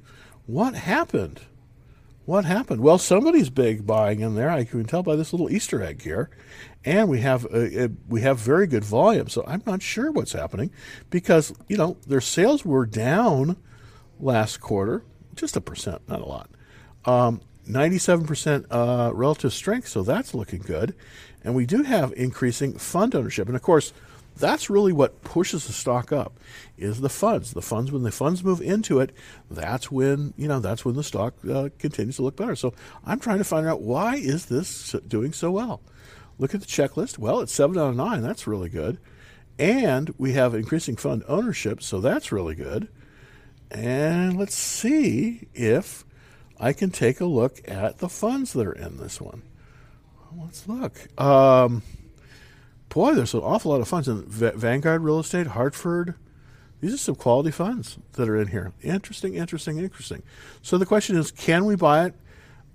What 0.46 0.76
happened? 0.76 1.42
What 2.26 2.46
happened? 2.46 2.82
Well, 2.82 3.00
somebody's 3.00 3.50
big 3.50 3.88
buying 3.88 4.20
in 4.20 4.36
there. 4.36 4.52
I 4.52 4.64
can 4.64 4.86
tell 4.86 5.02
by 5.02 5.16
this 5.16 5.34
little 5.34 5.50
Easter 5.50 5.82
egg 5.82 6.04
here, 6.04 6.30
and 6.86 7.10
we 7.10 7.22
have 7.22 7.46
a, 7.46 7.86
a, 7.86 7.90
we 8.08 8.22
have 8.22 8.38
very 8.38 8.68
good 8.68 8.84
volume. 8.84 9.30
So 9.30 9.44
I'm 9.48 9.64
not 9.66 9.82
sure 9.82 10.12
what's 10.12 10.34
happening 10.34 10.70
because 11.10 11.54
you 11.68 11.76
know 11.76 11.98
their 12.06 12.22
sales 12.22 12.64
were 12.64 12.86
down 12.86 13.58
last 14.20 14.62
quarter, 14.62 15.04
just 15.36 15.58
a 15.58 15.62
percent, 15.62 16.08
not 16.08 16.22
a 16.22 16.26
lot. 16.26 16.52
Um, 17.06 17.42
97% 17.68 18.66
uh, 18.72 19.12
relative 19.14 19.54
strength, 19.54 19.88
so 19.88 20.02
that's 20.02 20.34
looking 20.34 20.60
good. 20.60 20.96
And 21.44 21.56
we 21.56 21.66
do 21.66 21.84
have 21.84 22.14
increasing 22.14 22.74
fund 22.78 23.16
ownership. 23.16 23.48
And 23.48 23.56
of 23.56 23.62
course, 23.62 23.94
that's 24.40 24.70
really 24.70 24.94
what 24.94 25.22
pushes 25.22 25.68
the 25.68 25.74
stock 25.74 26.12
up 26.12 26.40
is 26.78 27.02
the 27.02 27.10
funds. 27.10 27.54
The 27.54 27.62
funds 27.62 27.92
when 27.92 28.04
the 28.04 28.12
funds 28.12 28.44
move 28.44 28.62
into 28.62 29.00
it, 29.00 29.12
that's 29.52 29.92
when 29.92 30.34
you 30.38 30.48
know 30.48 30.60
that's 30.60 30.86
when 30.86 30.96
the 30.96 31.04
stock 31.04 31.34
uh, 31.50 31.70
continues 31.78 32.16
to 32.18 32.24
look 32.24 32.38
better. 32.38 32.56
So 32.56 32.74
I'm 33.06 33.20
trying 33.20 33.40
to 33.40 33.44
find 33.44 33.68
out 33.68 33.82
why 33.82 34.16
is 34.16 34.46
this 34.46 34.96
doing 35.08 35.34
so 35.34 35.52
well. 35.52 35.82
Look 36.38 36.56
at 36.56 36.62
the 36.62 36.68
checklist. 36.68 37.18
Well, 37.18 37.42
it's 37.42 37.54
seven 37.54 37.78
out 37.78 37.90
of 37.90 37.96
nine. 37.98 38.22
That's 38.22 38.48
really 38.48 38.70
good. 38.70 38.98
And 39.58 40.14
we 40.18 40.34
have 40.34 40.56
increasing 40.56 40.96
fund 40.96 41.24
ownership, 41.28 41.84
so 41.84 42.00
that's 42.00 42.32
really 42.32 42.56
good. 42.56 42.88
And 43.70 44.38
let's 44.38 44.56
see 44.56 45.50
if 45.54 46.06
I 46.58 46.72
can 46.72 46.92
take 46.92 47.20
a 47.20 47.26
look 47.26 47.60
at 47.68 47.98
the 47.98 48.08
funds 48.08 48.54
that 48.54 48.66
are 48.66 48.72
in 48.72 48.98
this 48.98 49.20
one. 49.20 49.44
Let's 50.38 50.68
look. 50.68 51.20
Um, 51.20 51.82
boy, 52.90 53.14
there's 53.16 53.34
an 53.34 53.42
awful 53.42 53.72
lot 53.72 53.82
of 53.82 53.88
funds 53.88 54.08
in 54.08 54.24
v- 54.26 54.52
Vanguard 54.56 55.02
Real 55.02 55.20
Estate, 55.20 55.48
Hartford. 55.48 56.16
These 56.82 56.94
are 56.94 56.98
some 56.98 57.16
quality 57.16 57.52
funds 57.52 57.98
that 58.14 58.30
are 58.30 58.38
in 58.38 58.48
here. 58.48 58.72
Interesting, 58.82 59.36
interesting, 59.36 59.80
interesting. 59.80 60.24
So 60.62 60.78
the 60.78 60.86
question 60.86 61.18
is, 61.18 61.32
can 61.32 61.66
we 61.66 61.76
buy 61.76 62.06
it? 62.06 62.16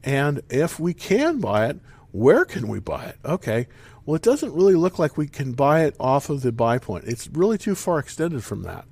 And 0.02 0.42
if 0.50 0.78
we 0.78 0.92
can 0.92 1.40
buy 1.40 1.66
it, 1.68 1.78
where 2.12 2.44
can 2.44 2.68
we 2.68 2.80
buy 2.80 3.06
it? 3.06 3.18
Okay. 3.24 3.66
Well, 4.04 4.16
it 4.16 4.22
doesn't 4.22 4.52
really 4.52 4.74
look 4.74 4.98
like 4.98 5.16
we 5.16 5.26
can 5.26 5.52
buy 5.52 5.84
it 5.84 5.96
off 5.98 6.28
of 6.28 6.42
the 6.42 6.52
buy 6.52 6.78
point. 6.78 7.04
It's 7.06 7.28
really 7.28 7.56
too 7.56 7.74
far 7.74 7.98
extended 7.98 8.44
from 8.44 8.62
that. 8.62 8.84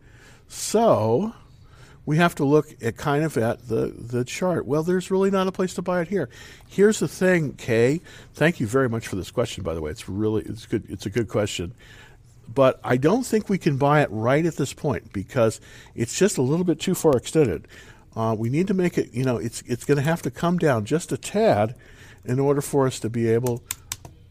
So 0.48 1.34
we 2.04 2.16
have 2.16 2.34
to 2.36 2.44
look 2.44 2.68
at 2.82 2.96
kind 2.96 3.24
of 3.24 3.36
at 3.36 3.68
the, 3.68 3.94
the 3.96 4.24
chart. 4.24 4.66
Well, 4.66 4.82
there's 4.82 5.10
really 5.10 5.30
not 5.30 5.46
a 5.46 5.52
place 5.52 5.74
to 5.74 5.82
buy 5.82 6.00
it 6.00 6.08
here. 6.08 6.28
Here's 6.68 6.98
the 6.98 7.08
thing, 7.08 7.54
Kay. 7.54 8.00
Thank 8.34 8.60
you 8.60 8.66
very 8.66 8.88
much 8.88 9.06
for 9.06 9.16
this 9.16 9.30
question, 9.30 9.62
by 9.62 9.74
the 9.74 9.80
way. 9.80 9.90
It's 9.90 10.08
really 10.08 10.42
it's 10.42 10.66
good. 10.66 10.84
It's 10.88 11.06
a 11.06 11.10
good 11.10 11.28
question, 11.28 11.74
but 12.52 12.80
I 12.82 12.96
don't 12.96 13.24
think 13.24 13.48
we 13.48 13.58
can 13.58 13.76
buy 13.76 14.02
it 14.02 14.08
right 14.10 14.44
at 14.44 14.56
this 14.56 14.72
point 14.72 15.12
because 15.12 15.60
it's 15.94 16.18
just 16.18 16.38
a 16.38 16.42
little 16.42 16.64
bit 16.64 16.80
too 16.80 16.94
far 16.94 17.16
extended. 17.16 17.68
Uh, 18.14 18.34
we 18.36 18.50
need 18.50 18.66
to 18.66 18.74
make 18.74 18.98
it. 18.98 19.12
You 19.12 19.24
know, 19.24 19.36
it's 19.36 19.62
it's 19.62 19.84
going 19.84 19.96
to 19.96 20.02
have 20.02 20.22
to 20.22 20.30
come 20.30 20.58
down 20.58 20.84
just 20.84 21.12
a 21.12 21.16
tad 21.16 21.74
in 22.24 22.40
order 22.40 22.60
for 22.60 22.86
us 22.86 22.98
to 23.00 23.10
be 23.10 23.28
able 23.28 23.62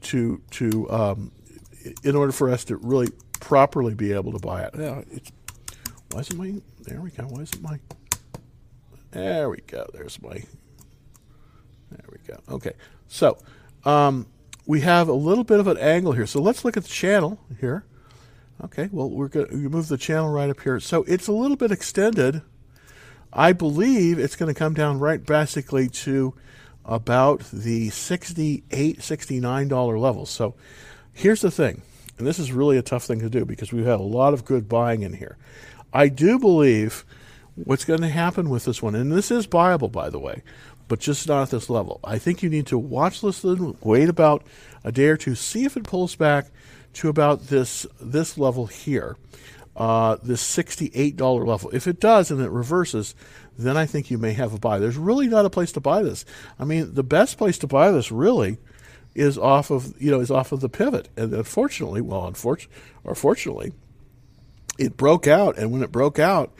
to 0.01 0.41
to 0.51 0.91
um, 0.91 1.31
in 2.03 2.15
order 2.15 2.31
for 2.31 2.49
us 2.49 2.65
to 2.65 2.75
really 2.75 3.09
properly 3.39 3.93
be 3.93 4.11
able 4.11 4.33
to 4.33 4.39
buy 4.39 4.63
it. 4.63 4.73
Yeah, 4.77 5.01
it's 5.09 5.31
why 6.11 6.19
isn't 6.19 6.37
my 6.37 6.61
there 6.83 7.01
we 7.01 7.11
go. 7.11 7.23
Why 7.23 7.41
isn't 7.41 7.61
my 7.61 7.79
there 9.11 9.49
we 9.49 9.57
go. 9.67 9.87
There's 9.93 10.21
my 10.21 10.43
there 11.91 12.05
we 12.09 12.17
go. 12.25 12.39
Okay, 12.49 12.73
so 13.07 13.37
um, 13.83 14.25
we 14.65 14.81
have 14.81 15.09
a 15.09 15.13
little 15.13 15.43
bit 15.43 15.59
of 15.59 15.67
an 15.67 15.77
angle 15.77 16.13
here. 16.13 16.25
So 16.25 16.41
let's 16.41 16.63
look 16.63 16.77
at 16.77 16.83
the 16.83 16.89
channel 16.89 17.39
here. 17.59 17.85
Okay, 18.63 18.89
well 18.91 19.09
we're 19.09 19.27
going 19.27 19.47
to 19.47 19.55
move 19.55 19.87
the 19.87 19.97
channel 19.97 20.29
right 20.29 20.49
up 20.49 20.61
here. 20.61 20.79
So 20.79 21.03
it's 21.03 21.27
a 21.27 21.33
little 21.33 21.57
bit 21.57 21.71
extended. 21.71 22.41
I 23.33 23.53
believe 23.53 24.19
it's 24.19 24.35
going 24.35 24.53
to 24.53 24.57
come 24.57 24.73
down 24.73 24.99
right 24.99 25.25
basically 25.25 25.89
to 25.89 26.33
about 26.85 27.41
the 27.51 27.89
68 27.89 28.99
$69 28.99 29.99
level. 29.99 30.25
So 30.25 30.55
here's 31.13 31.41
the 31.41 31.51
thing, 31.51 31.81
and 32.17 32.25
this 32.25 32.39
is 32.39 32.51
really 32.51 32.77
a 32.77 32.81
tough 32.81 33.03
thing 33.03 33.19
to 33.19 33.29
do 33.29 33.45
because 33.45 33.73
we've 33.73 33.85
had 33.85 33.99
a 33.99 34.03
lot 34.03 34.33
of 34.33 34.45
good 34.45 34.69
buying 34.69 35.01
in 35.01 35.13
here. 35.13 35.37
I 35.93 36.07
do 36.07 36.39
believe 36.39 37.05
what's 37.55 37.85
going 37.85 38.01
to 38.01 38.09
happen 38.09 38.49
with 38.49 38.65
this 38.65 38.81
one, 38.81 38.95
and 38.95 39.11
this 39.11 39.31
is 39.31 39.47
buyable, 39.47 39.91
by 39.91 40.09
the 40.09 40.19
way, 40.19 40.41
but 40.87 40.99
just 40.99 41.27
not 41.27 41.43
at 41.43 41.49
this 41.49 41.69
level. 41.69 41.99
I 42.03 42.17
think 42.17 42.41
you 42.41 42.49
need 42.49 42.67
to 42.67 42.77
watch 42.77 43.21
this 43.21 43.43
wait 43.43 44.09
about 44.09 44.43
a 44.83 44.91
day 44.91 45.07
or 45.07 45.17
two, 45.17 45.35
see 45.35 45.65
if 45.65 45.77
it 45.77 45.83
pulls 45.83 46.15
back 46.15 46.47
to 46.93 47.09
about 47.09 47.47
this 47.47 47.85
this 47.99 48.37
level 48.37 48.67
here, 48.67 49.17
uh, 49.75 50.17
this 50.23 50.43
$68 50.43 51.45
level. 51.45 51.69
If 51.71 51.87
it 51.87 51.99
does 51.99 52.31
and 52.31 52.41
it 52.41 52.49
reverses, 52.49 53.15
then 53.57 53.77
I 53.77 53.85
think 53.85 54.09
you 54.09 54.17
may 54.17 54.33
have 54.33 54.53
a 54.53 54.59
buy. 54.59 54.79
There's 54.79 54.97
really 54.97 55.27
not 55.27 55.45
a 55.45 55.49
place 55.49 55.71
to 55.73 55.79
buy 55.79 56.03
this. 56.03 56.25
I 56.59 56.65
mean, 56.65 56.93
the 56.93 57.03
best 57.03 57.37
place 57.37 57.57
to 57.59 57.67
buy 57.67 57.91
this 57.91 58.11
really 58.11 58.57
is 59.13 59.37
off 59.37 59.71
of 59.71 59.93
you 60.01 60.09
know 60.09 60.21
is 60.21 60.31
off 60.31 60.51
of 60.51 60.61
the 60.61 60.69
pivot, 60.69 61.09
and 61.17 61.33
unfortunately, 61.33 62.01
well, 62.01 62.27
unfortunately, 62.27 62.75
or 63.03 63.15
fortunately, 63.15 63.73
it 64.81 64.97
broke 64.97 65.27
out, 65.27 65.57
and 65.57 65.71
when 65.71 65.83
it 65.83 65.91
broke 65.91 66.19
out, 66.19 66.53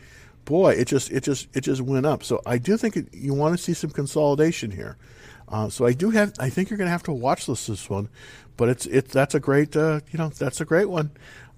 boy, 0.45 0.73
it 0.73 0.85
just 0.85 1.11
it 1.11 1.23
just 1.23 1.47
it 1.55 1.61
just 1.61 1.81
went 1.81 2.05
up. 2.05 2.23
So 2.23 2.41
I 2.45 2.57
do 2.57 2.77
think 2.77 2.97
it, 2.97 3.13
you 3.13 3.33
want 3.33 3.57
to 3.57 3.63
see 3.63 3.73
some 3.73 3.89
consolidation 3.89 4.71
here. 4.71 4.97
Uh, 5.47 5.69
so 5.69 5.85
I 5.85 5.93
do 5.93 6.11
have 6.11 6.33
I 6.39 6.49
think 6.49 6.69
you're 6.69 6.77
going 6.77 6.87
to 6.87 6.91
have 6.91 7.03
to 7.03 7.13
watch 7.13 7.45
this 7.45 7.67
this 7.67 7.89
one, 7.89 8.09
but 8.57 8.69
it's 8.69 8.85
it 8.85 9.09
that's 9.09 9.35
a 9.35 9.39
great 9.39 9.75
uh, 9.75 9.99
you 10.11 10.17
know 10.17 10.29
that's 10.29 10.61
a 10.61 10.65
great 10.65 10.89
one, 10.89 11.11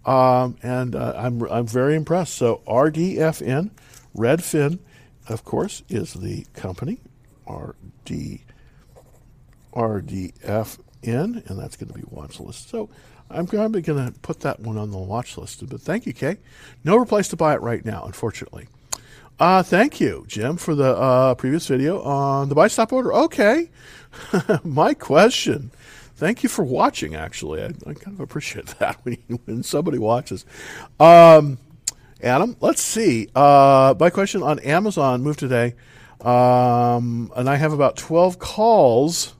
um, 0.05 0.57
and 0.63 0.95
uh, 0.95 1.13
I'm 1.15 1.43
I'm 1.43 1.67
very 1.67 1.95
impressed. 1.95 2.33
So 2.35 2.61
RDFN, 2.67 3.71
Redfin 4.15 4.79
of 5.27 5.45
course, 5.45 5.83
is 5.89 6.13
the 6.13 6.45
company, 6.53 6.99
RD, 7.47 8.39
RDFN, 9.73 10.79
and 11.03 11.59
that's 11.59 11.77
going 11.77 11.91
to 11.91 11.93
be 11.93 12.03
watch 12.09 12.39
list. 12.39 12.69
So 12.69 12.89
I'm 13.29 13.47
probably 13.47 13.81
going 13.81 14.11
to 14.11 14.19
put 14.19 14.41
that 14.41 14.59
one 14.59 14.77
on 14.77 14.91
the 14.91 14.97
watch 14.97 15.37
list. 15.37 15.67
But 15.67 15.81
thank 15.81 16.05
you, 16.05 16.13
Kay. 16.13 16.37
No 16.83 17.03
place 17.05 17.27
to 17.29 17.35
buy 17.35 17.53
it 17.55 17.61
right 17.61 17.83
now, 17.83 18.05
unfortunately. 18.05 18.67
Uh, 19.39 19.63
thank 19.63 19.99
you, 19.99 20.25
Jim, 20.27 20.57
for 20.57 20.75
the 20.75 20.95
uh, 20.95 21.35
previous 21.35 21.67
video 21.67 22.01
on 22.01 22.49
the 22.49 22.55
buy 22.55 22.67
stop 22.67 22.93
order. 22.93 23.13
Okay. 23.13 23.69
My 24.63 24.93
question. 24.93 25.71
Thank 26.15 26.43
you 26.43 26.49
for 26.49 26.63
watching, 26.63 27.15
actually. 27.15 27.63
I, 27.63 27.67
I 27.87 27.93
kind 27.93 28.15
of 28.15 28.19
appreciate 28.19 28.67
that 28.79 28.99
when, 29.03 29.17
when 29.45 29.63
somebody 29.63 29.97
watches. 29.97 30.45
Um, 30.99 31.57
Adam, 32.21 32.55
let's 32.61 32.81
see. 32.81 33.27
Uh, 33.35 33.93
my 33.99 34.09
question 34.09 34.41
on 34.43 34.59
Amazon 34.59 35.21
moved 35.23 35.39
today, 35.39 35.75
um, 36.21 37.33
and 37.35 37.49
I 37.49 37.57
have 37.57 37.73
about 37.73 37.97
12 37.97 38.39
calls. 38.39 39.33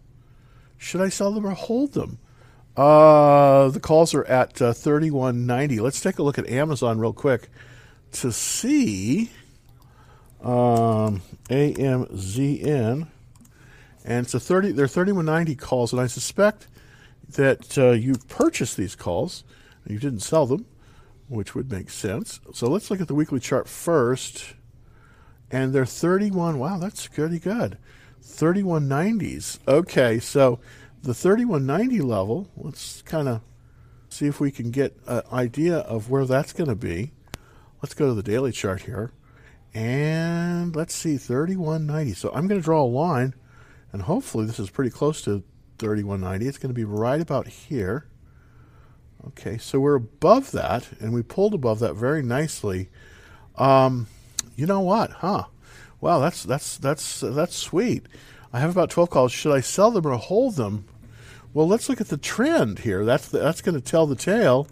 Should 0.77 0.99
I 0.99 1.07
sell 1.07 1.31
them 1.31 1.45
or 1.45 1.51
hold 1.51 1.93
them? 1.93 2.17
Uh, 2.75 3.69
the 3.69 3.79
calls 3.79 4.13
are 4.13 4.25
at 4.25 4.61
uh, 4.61 4.73
3190. 4.73 5.79
Let's 5.79 6.01
take 6.01 6.17
a 6.17 6.23
look 6.23 6.37
at 6.37 6.47
Amazon 6.47 6.99
real 6.99 7.13
quick 7.13 7.49
to 8.13 8.31
see 8.31 9.29
um, 10.41 11.21
AMZN. 11.49 13.07
And 14.05 14.25
it's 14.25 14.33
a 14.33 14.39
30, 14.39 14.71
they're 14.71 14.87
3190 14.87 15.55
calls, 15.55 15.93
and 15.93 16.01
I 16.01 16.07
suspect 16.07 16.67
that 17.29 17.77
uh, 17.77 17.91
you 17.91 18.15
purchased 18.27 18.75
these 18.75 18.95
calls 18.95 19.43
and 19.85 19.93
you 19.93 19.99
didn't 19.99 20.19
sell 20.19 20.45
them 20.45 20.65
which 21.33 21.55
would 21.55 21.71
make 21.71 21.89
sense. 21.89 22.39
So 22.53 22.69
let's 22.69 22.91
look 22.91 23.01
at 23.01 23.07
the 23.07 23.15
weekly 23.15 23.39
chart 23.39 23.67
first. 23.67 24.53
And 25.51 25.73
they're 25.73 25.85
31. 25.85 26.57
Wow, 26.57 26.77
that's 26.77 27.07
pretty 27.07 27.39
good. 27.39 27.77
3190s. 28.23 29.59
Okay, 29.67 30.19
so 30.19 30.59
the 31.03 31.13
3190 31.13 32.01
level, 32.01 32.49
let's 32.55 33.01
kind 33.01 33.27
of 33.27 33.41
see 34.09 34.25
if 34.25 34.39
we 34.39 34.51
can 34.51 34.71
get 34.71 34.97
an 35.05 35.21
idea 35.31 35.79
of 35.79 36.09
where 36.09 36.25
that's 36.25 36.53
going 36.53 36.69
to 36.69 36.75
be. 36.75 37.11
Let's 37.81 37.93
go 37.93 38.07
to 38.07 38.13
the 38.13 38.23
daily 38.23 38.53
chart 38.53 38.83
here. 38.83 39.11
And 39.73 40.73
let's 40.75 40.93
see, 40.93 41.17
3190. 41.17 42.13
So 42.13 42.29
I'm 42.29 42.47
going 42.47 42.61
to 42.61 42.63
draw 42.63 42.83
a 42.83 42.85
line, 42.85 43.33
and 43.91 44.03
hopefully 44.03 44.45
this 44.45 44.59
is 44.59 44.69
pretty 44.69 44.91
close 44.91 45.21
to 45.23 45.43
3190. 45.79 46.47
It's 46.47 46.57
going 46.57 46.69
to 46.69 46.73
be 46.73 46.85
right 46.85 47.19
about 47.19 47.47
here. 47.47 48.07
Okay, 49.27 49.57
so 49.57 49.79
we're 49.79 49.95
above 49.95 50.51
that, 50.51 50.87
and 50.99 51.13
we 51.13 51.21
pulled 51.21 51.53
above 51.53 51.79
that 51.79 51.95
very 51.95 52.21
nicely. 52.21 52.89
Um, 53.57 54.07
you 54.55 54.65
know 54.65 54.81
what? 54.81 55.11
Huh? 55.11 55.45
Wow, 56.01 56.19
that's 56.19 56.43
that's 56.43 56.77
that's 56.77 57.21
that's 57.21 57.55
sweet. 57.55 58.05
I 58.51 58.59
have 58.59 58.69
about 58.69 58.89
twelve 58.89 59.09
calls. 59.09 59.31
Should 59.31 59.53
I 59.53 59.61
sell 59.61 59.91
them 59.91 60.05
or 60.05 60.17
hold 60.17 60.55
them? 60.55 60.85
Well, 61.53 61.67
let's 61.67 61.87
look 61.87 62.01
at 62.01 62.07
the 62.07 62.17
trend 62.17 62.79
here. 62.79 63.05
That's 63.05 63.27
the, 63.27 63.39
that's 63.39 63.61
going 63.61 63.75
to 63.75 63.81
tell 63.81 64.07
the 64.07 64.15
tale. 64.15 64.67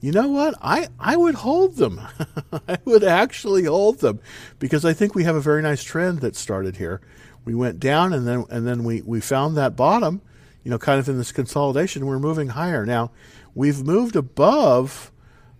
You 0.00 0.12
know 0.12 0.28
what? 0.28 0.54
I, 0.60 0.88
I 1.00 1.16
would 1.16 1.34
hold 1.34 1.76
them. 1.76 2.00
I 2.68 2.78
would 2.84 3.02
actually 3.02 3.64
hold 3.64 4.00
them 4.00 4.20
because 4.58 4.84
I 4.84 4.92
think 4.92 5.14
we 5.14 5.24
have 5.24 5.34
a 5.34 5.40
very 5.40 5.62
nice 5.62 5.82
trend 5.82 6.20
that 6.20 6.36
started 6.36 6.76
here. 6.76 7.00
We 7.44 7.54
went 7.54 7.80
down 7.80 8.12
and 8.12 8.26
then 8.26 8.44
and 8.50 8.66
then 8.66 8.84
we, 8.84 9.02
we 9.02 9.20
found 9.20 9.56
that 9.56 9.76
bottom, 9.76 10.22
you 10.62 10.70
know, 10.70 10.78
kind 10.78 11.00
of 11.00 11.08
in 11.08 11.18
this 11.18 11.32
consolidation. 11.32 12.06
We're 12.06 12.18
moving 12.18 12.48
higher 12.48 12.86
now. 12.86 13.10
We've 13.54 13.82
moved 13.82 14.14
above. 14.14 15.10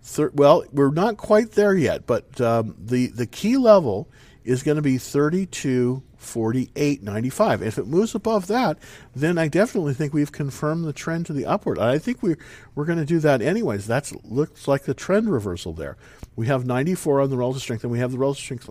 Thir- 0.03 0.31
well, 0.33 0.63
we're 0.71 0.91
not 0.91 1.17
quite 1.17 1.51
there 1.51 1.75
yet, 1.75 2.05
but 2.05 2.39
um, 2.39 2.75
the 2.79 3.07
the 3.07 3.25
key 3.25 3.57
level 3.57 4.09
is 4.43 4.63
going 4.63 4.75
to 4.75 4.81
be 4.81 4.97
32 4.99 6.03
48 6.25 7.03
95 7.03 7.61
if 7.61 7.77
it 7.77 7.87
moves 7.87 8.15
above 8.15 8.47
that 8.47 8.77
then 9.15 9.37
i 9.37 9.47
definitely 9.47 9.93
think 9.93 10.13
we've 10.13 10.31
confirmed 10.31 10.85
the 10.85 10.93
trend 10.93 11.25
to 11.25 11.33
the 11.33 11.45
upward. 11.45 11.79
I 11.79 11.97
think 11.97 12.21
we, 12.21 12.35
we're 12.73 12.85
going 12.85 12.99
to 12.99 13.05
do 13.05 13.19
that 13.19 13.41
anyways. 13.41 13.87
That 13.87 14.11
looks 14.23 14.67
like 14.67 14.83
the 14.83 14.93
trend 14.93 15.31
reversal 15.31 15.73
there. 15.73 15.97
We 16.35 16.47
have 16.47 16.65
94 16.65 17.21
on 17.21 17.29
the 17.29 17.37
relative 17.37 17.61
strength 17.61 17.83
and 17.83 17.91
we 17.91 17.99
have 17.99 18.11
the 18.11 18.17
relative 18.17 18.43
strength 18.43 18.69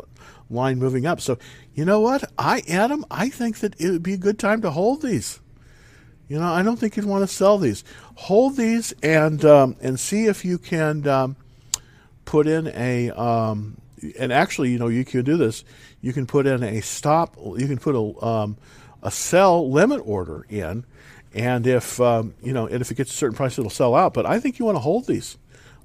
line 0.50 0.78
moving 0.78 1.06
up. 1.06 1.20
So 1.20 1.38
you 1.74 1.84
know 1.84 2.00
what? 2.00 2.24
I 2.38 2.62
adam 2.68 3.04
i 3.10 3.28
think 3.28 3.58
that 3.60 3.80
it 3.80 3.90
would 3.90 4.02
be 4.02 4.14
a 4.14 4.18
good 4.18 4.38
time 4.38 4.60
to 4.62 4.70
hold 4.70 5.02
these. 5.02 5.40
You 6.28 6.38
know, 6.38 6.46
I 6.46 6.62
don't 6.62 6.78
think 6.78 6.96
you'd 6.96 7.04
want 7.04 7.28
to 7.28 7.34
sell 7.34 7.58
these. 7.58 7.84
Hold 8.14 8.56
these 8.56 8.92
and 9.02 9.44
um, 9.44 9.76
and 9.82 10.00
see 10.00 10.24
if 10.26 10.44
you 10.44 10.56
can 10.56 11.06
um, 11.06 11.36
put 12.24 12.46
in 12.46 12.68
a 12.68 13.10
um, 13.10 13.76
and 14.18 14.32
actually, 14.32 14.70
you 14.70 14.78
know, 14.78 14.88
you 14.88 15.04
can 15.04 15.24
do 15.24 15.36
this. 15.36 15.64
You 16.04 16.12
can 16.12 16.26
put 16.26 16.46
in 16.46 16.62
a 16.62 16.82
stop. 16.82 17.36
You 17.38 17.66
can 17.66 17.78
put 17.78 17.94
a 17.94 18.24
um, 18.24 18.58
a 19.02 19.10
sell 19.10 19.70
limit 19.70 20.02
order 20.04 20.44
in, 20.50 20.84
and 21.32 21.66
if 21.66 21.98
um, 21.98 22.34
you 22.42 22.52
know, 22.52 22.66
and 22.66 22.82
if 22.82 22.90
it 22.90 22.96
gets 22.96 23.10
a 23.10 23.14
certain 23.14 23.34
price, 23.34 23.58
it'll 23.58 23.70
sell 23.70 23.94
out. 23.94 24.12
But 24.12 24.26
I 24.26 24.38
think 24.38 24.58
you 24.58 24.66
want 24.66 24.76
to 24.76 24.80
hold 24.80 25.06
these. 25.06 25.38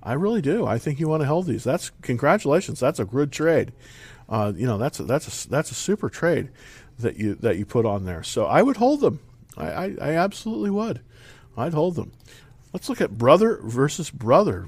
I 0.04 0.14
really 0.14 0.42
do. 0.42 0.66
I 0.66 0.78
think 0.78 1.00
you 1.00 1.08
want 1.08 1.22
to 1.22 1.28
hold 1.28 1.46
these. 1.46 1.64
That's 1.64 1.92
congratulations. 2.02 2.82
That's 2.82 3.00
a 3.00 3.06
good 3.06 3.32
trade. 3.32 3.72
Uh, 4.28 4.52
you 4.54 4.68
know, 4.68 4.78
that's 4.78 5.00
a, 5.00 5.04
that's 5.04 5.46
a, 5.46 5.50
that's 5.50 5.72
a 5.72 5.76
super 5.76 6.10
trade 6.10 6.50
that 7.00 7.16
you 7.16 7.36
that 7.36 7.58
you 7.58 7.66
put 7.66 7.86
on 7.86 8.04
there. 8.04 8.22
So 8.22 8.46
I 8.46 8.62
would 8.62 8.76
hold 8.76 9.00
them. 9.00 9.22
I, 9.56 9.68
I, 9.68 9.96
I 10.02 10.12
absolutely 10.16 10.70
would. 10.70 11.00
I'd 11.56 11.74
hold 11.74 11.96
them. 11.96 12.12
Let's 12.74 12.90
look 12.90 13.00
at 13.00 13.18
brother 13.18 13.60
versus 13.64 14.10
brother. 14.10 14.68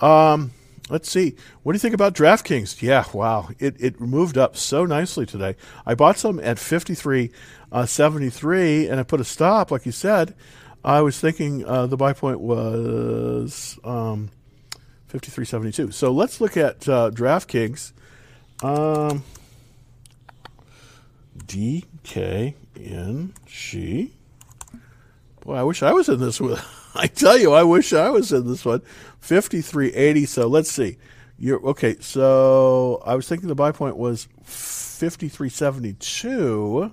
Um, 0.00 0.50
let's 0.90 1.10
see. 1.10 1.34
What 1.62 1.72
do 1.72 1.76
you 1.76 1.80
think 1.80 1.94
about 1.94 2.14
DraftKings? 2.14 2.80
Yeah, 2.82 3.04
wow. 3.12 3.48
It, 3.58 3.76
it 3.78 4.00
moved 4.00 4.38
up 4.38 4.56
so 4.56 4.84
nicely 4.84 5.26
today. 5.26 5.56
I 5.86 5.94
bought 5.94 6.18
some 6.18 6.40
at 6.40 6.58
53 6.58 7.30
uh, 7.70 7.86
73 7.86 8.88
and 8.88 8.98
I 8.98 9.02
put 9.02 9.20
a 9.20 9.24
stop, 9.24 9.70
like 9.70 9.86
you 9.86 9.92
said. 9.92 10.34
I 10.84 11.00
was 11.02 11.18
thinking 11.20 11.64
uh, 11.66 11.86
the 11.86 11.96
buy 11.96 12.12
point 12.12 12.40
was 12.40 13.78
um, 13.84 14.30
53.72. 15.10 15.92
So 15.92 16.12
let's 16.12 16.40
look 16.40 16.56
at 16.56 16.88
uh, 16.88 17.10
DraftKings. 17.10 17.92
Um, 18.62 19.24
DKNG. 21.38 22.54
Boy, 25.40 25.54
I 25.54 25.62
wish 25.62 25.82
I 25.82 25.92
was 25.92 26.08
in 26.08 26.20
this 26.20 26.40
one. 26.40 26.58
I 26.98 27.06
tell 27.06 27.38
you, 27.38 27.52
I 27.52 27.62
wish 27.62 27.92
I 27.92 28.10
was 28.10 28.32
in 28.32 28.46
this 28.46 28.64
one. 28.64 28.82
53.80. 29.22 30.28
So 30.28 30.48
let's 30.48 30.70
see. 30.70 30.98
You're 31.38 31.64
okay. 31.68 31.96
So 32.00 33.02
I 33.06 33.14
was 33.14 33.28
thinking 33.28 33.48
the 33.48 33.54
buy 33.54 33.72
point 33.72 33.96
was 33.96 34.28
53.72 34.44 36.92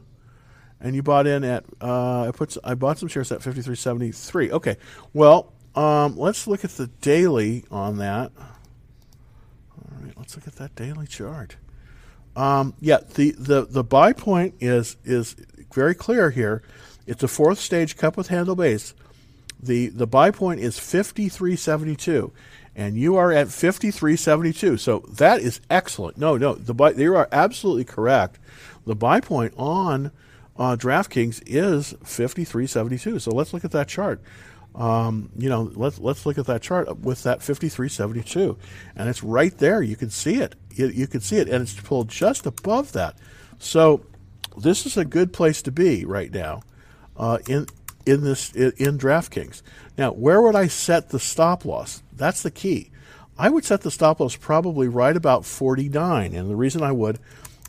and 0.79 0.95
you 0.95 1.01
bought 1.01 1.25
in 1.25 1.43
at 1.43 1.65
uh, 1.81 2.27
I 2.27 2.31
put 2.31 2.55
I 2.63 2.75
bought 2.75 2.99
some 2.99 3.09
shares 3.09 3.31
at 3.31 3.41
fifty 3.41 3.61
three 3.61 3.75
seventy 3.75 4.11
three. 4.11 4.51
Okay, 4.51 4.77
well 5.13 5.53
um, 5.75 6.17
let's 6.17 6.47
look 6.47 6.63
at 6.63 6.71
the 6.71 6.87
daily 7.01 7.65
on 7.71 7.97
that. 7.97 8.31
All 8.37 9.87
right, 9.99 10.13
let's 10.17 10.35
look 10.35 10.47
at 10.47 10.55
that 10.55 10.75
daily 10.75 11.07
chart. 11.07 11.57
Um, 12.35 12.73
yeah, 12.79 12.99
the, 13.15 13.31
the 13.31 13.65
the 13.65 13.83
buy 13.83 14.13
point 14.13 14.55
is 14.59 14.97
is 15.03 15.35
very 15.73 15.95
clear 15.95 16.29
here. 16.29 16.61
It's 17.07 17.23
a 17.23 17.27
fourth 17.27 17.59
stage 17.59 17.97
cup 17.97 18.17
with 18.17 18.27
handle 18.27 18.55
base. 18.55 18.93
The 19.65 19.87
the 19.89 20.07
buy 20.07 20.31
point 20.31 20.59
is 20.59 20.79
fifty 20.79 21.29
three 21.29 21.55
seventy 21.55 21.95
two, 21.95 22.31
and 22.75 22.95
you 22.95 23.15
are 23.15 23.31
at 23.31 23.49
fifty 23.49 23.91
three 23.91 24.15
seventy 24.15 24.53
two. 24.53 24.77
So 24.77 24.99
that 25.09 25.39
is 25.39 25.61
excellent. 25.69 26.17
No, 26.17 26.37
no, 26.37 26.53
the 26.55 26.73
buy, 26.73 26.91
you 26.91 27.15
are 27.15 27.29
absolutely 27.31 27.85
correct. 27.85 28.39
The 28.85 28.95
buy 28.95 29.19
point 29.19 29.53
on 29.57 30.11
uh, 30.57 30.75
DraftKings 30.75 31.43
is 31.45 31.93
53.72. 32.03 33.21
So 33.21 33.31
let's 33.31 33.53
look 33.53 33.65
at 33.65 33.71
that 33.71 33.87
chart. 33.87 34.21
Um, 34.73 35.29
you 35.37 35.47
know, 35.47 35.71
let's 35.73 35.99
let's 35.99 36.25
look 36.25 36.37
at 36.37 36.47
that 36.47 36.61
chart 36.61 36.99
with 36.99 37.23
that 37.23 37.39
53.72, 37.39 38.57
and 38.97 39.07
it's 39.07 39.23
right 39.23 39.57
there. 39.57 39.81
You 39.81 39.95
can 39.95 40.09
see 40.09 40.35
it. 40.35 40.55
You, 40.71 40.87
you 40.87 41.07
can 41.07 41.21
see 41.21 41.37
it, 41.37 41.47
and 41.47 41.61
it's 41.61 41.73
pulled 41.73 42.09
just 42.09 42.45
above 42.45 42.91
that. 42.91 43.17
So 43.57 44.05
this 44.57 44.85
is 44.85 44.97
a 44.97 45.05
good 45.05 45.31
place 45.31 45.61
to 45.61 45.71
be 45.71 46.03
right 46.03 46.29
now 46.29 46.61
uh, 47.15 47.37
in 47.47 47.67
in 48.05 48.23
this 48.23 48.51
in, 48.53 48.73
in 48.77 48.97
DraftKings. 48.97 49.61
Now, 49.97 50.11
where 50.11 50.41
would 50.41 50.55
I 50.55 50.67
set 50.67 51.09
the 51.09 51.19
stop 51.19 51.65
loss? 51.65 52.03
That's 52.13 52.41
the 52.43 52.51
key. 52.51 52.91
I 53.37 53.49
would 53.49 53.65
set 53.65 53.81
the 53.81 53.91
stop 53.91 54.19
loss 54.19 54.35
probably 54.35 54.87
right 54.87 55.15
about 55.15 55.45
49, 55.45 56.33
and 56.33 56.49
the 56.49 56.55
reason 56.55 56.81
I 56.81 56.91
would 56.93 57.19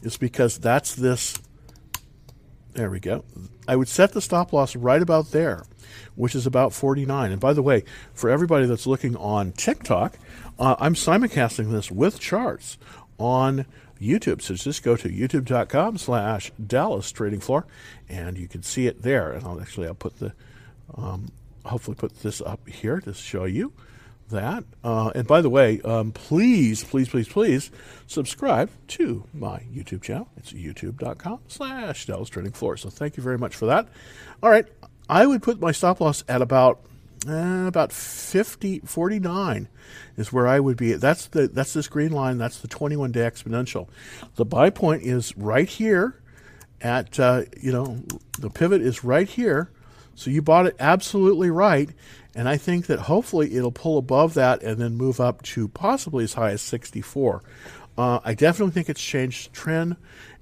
is 0.03 0.17
because 0.17 0.59
that's 0.59 0.95
this 0.95 1.39
there 2.77 2.91
we 2.91 3.01
go. 3.01 3.25
I 3.67 3.75
would 3.75 3.89
set 3.89 4.13
the 4.13 4.21
stop 4.21 4.53
loss 4.53 4.77
right 4.77 5.01
about 5.01 5.31
there, 5.31 5.65
which 6.15 6.35
is 6.35 6.47
about 6.47 6.75
49. 6.75 7.33
And 7.33 7.41
by 7.41 7.55
the 7.55 7.63
way, 7.63 7.85
for 8.13 8.29
everybody 8.29 8.67
that's 8.67 8.87
looking 8.87 9.17
on 9.17 9.53
TikTok, 9.53 10.19
uh, 10.59 10.77
I'm 10.79 10.95
simulcasting 10.95 11.71
this 11.71 11.91
with 11.91 12.21
charts 12.21 12.77
on 13.19 13.65
YouTube. 14.01 14.43
So 14.43 14.55
just 14.55 14.83
go 14.83 14.97
to 14.97 15.09
youtube.com 15.09 15.99
slash 15.99 16.53
Dallas 16.65 17.11
Trading 17.13 17.41
Floor, 17.41 17.67
and 18.09 18.37
you 18.39 18.49
can 18.49 18.63
see 18.63 18.87
it 18.87 19.03
there. 19.03 19.33
And 19.33 19.45
I'll 19.45 19.61
actually, 19.61 19.87
I'll 19.87 19.95
put 19.95 20.19
the, 20.19 20.33
um, 20.95 21.31
hopefully 21.65 21.97
put 21.97 22.21
this 22.21 22.41
up 22.41 22.69
here 22.69 23.01
to 23.01 23.15
show 23.15 23.45
you 23.45 23.73
that. 24.31 24.65
Uh, 24.83 25.11
and 25.15 25.27
by 25.27 25.41
the 25.41 25.51
way, 25.51 25.81
um, 25.83 26.13
please, 26.13 26.85
please, 26.85 27.09
please, 27.09 27.29
please 27.29 27.71
subscribe 28.07 28.71
to 28.89 29.25
my 29.33 29.61
YouTube 29.73 30.03
channel. 30.03 30.29
It's 30.37 30.53
youtube.com 30.53 31.41
slash 31.49 32.07
Dallas 32.07 32.29
Trading 32.29 32.53
Floor. 32.53 32.77
So 32.77 32.91
thank 32.91 33.17
you 33.17 33.23
very 33.23 33.39
much 33.39 33.55
for 33.55 33.67
that. 33.67 33.89
All 34.43 34.51
right. 34.51 34.67
I 35.09 35.25
would 35.25 35.43
put 35.43 35.61
my 35.61 35.71
stop 35.71 36.01
loss 36.01 36.25
at 36.29 36.43
about 36.43 36.81
uh, 37.29 37.67
about 37.67 37.93
50, 37.93 38.81
49 38.81 39.69
is 40.17 40.33
where 40.33 40.47
I 40.47 40.61
would 40.61 40.77
be. 40.77 40.93
That's 40.95 41.27
the 41.27 41.49
that's 41.49 41.73
this 41.73 41.89
green 41.89 42.13
line. 42.13 42.39
That's 42.39 42.61
the 42.61 42.69
21 42.69 43.13
day 43.13 43.21
exponential. 43.21 43.89
The 44.37 44.45
buy 44.45 44.71
point 44.71 45.03
is 45.03 45.37
right 45.37 45.69
here 45.69 46.21
at, 46.81 47.19
uh, 47.19 47.43
you 47.61 47.73
know, 47.73 48.03
the 48.39 48.51
pivot 48.51 48.83
is 48.83 49.05
right 49.05 49.29
here. 49.29 49.71
So 50.15 50.31
you 50.31 50.43
bought 50.43 50.67
it 50.67 50.77
absolutely 50.79 51.51
right. 51.51 51.91
And 52.35 52.49
I 52.49 52.57
think 52.57 52.87
that 52.87 53.01
hopefully 53.01 53.55
it'll 53.57 53.73
pull 53.73 53.99
above 53.99 54.35
that 54.35 54.63
and 54.63 54.79
then 54.79 54.95
move 54.95 55.21
up 55.21 55.43
to 55.43 55.69
possibly 55.69 56.25
as 56.25 56.35
high 56.35 56.51
as 56.51 56.63
64. 56.63 57.43
Uh, 57.97 58.21
I 58.25 58.35
definitely 58.35 58.73
think 58.73 58.89
it's 58.89 59.03
changed 59.03 59.53
trend, 59.53 59.97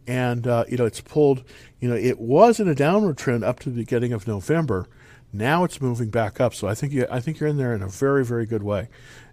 and 0.07 0.47
uh, 0.47 0.65
you 0.69 0.77
know 0.77 0.87
it's 0.87 1.01
pulled. 1.01 1.45
You 1.81 1.89
know 1.89 1.95
it 1.95 2.19
was 2.19 2.59
in 2.59 2.69
a 2.69 2.75
downward 2.75 3.17
trend 3.17 3.45
up 3.45 3.61
to 3.61 3.71
the 3.71 3.77
beginning 3.77 4.13
of 4.13 4.27
November. 4.27 4.89
Now 5.35 5.65
it's 5.65 5.81
moving 5.81 6.11
back 6.11 6.41
up. 6.41 6.55
So 6.55 6.69
I 6.69 6.75
think 6.75 6.93
you, 6.93 7.07
I 7.11 7.21
think 7.21 7.41
you're 7.41 7.49
in 7.49 7.57
there 7.57 7.75
in 7.75 7.83
a 7.83 7.89
very 7.89 8.25
very 8.25 8.47
good 8.47 8.63
way. 8.63 8.89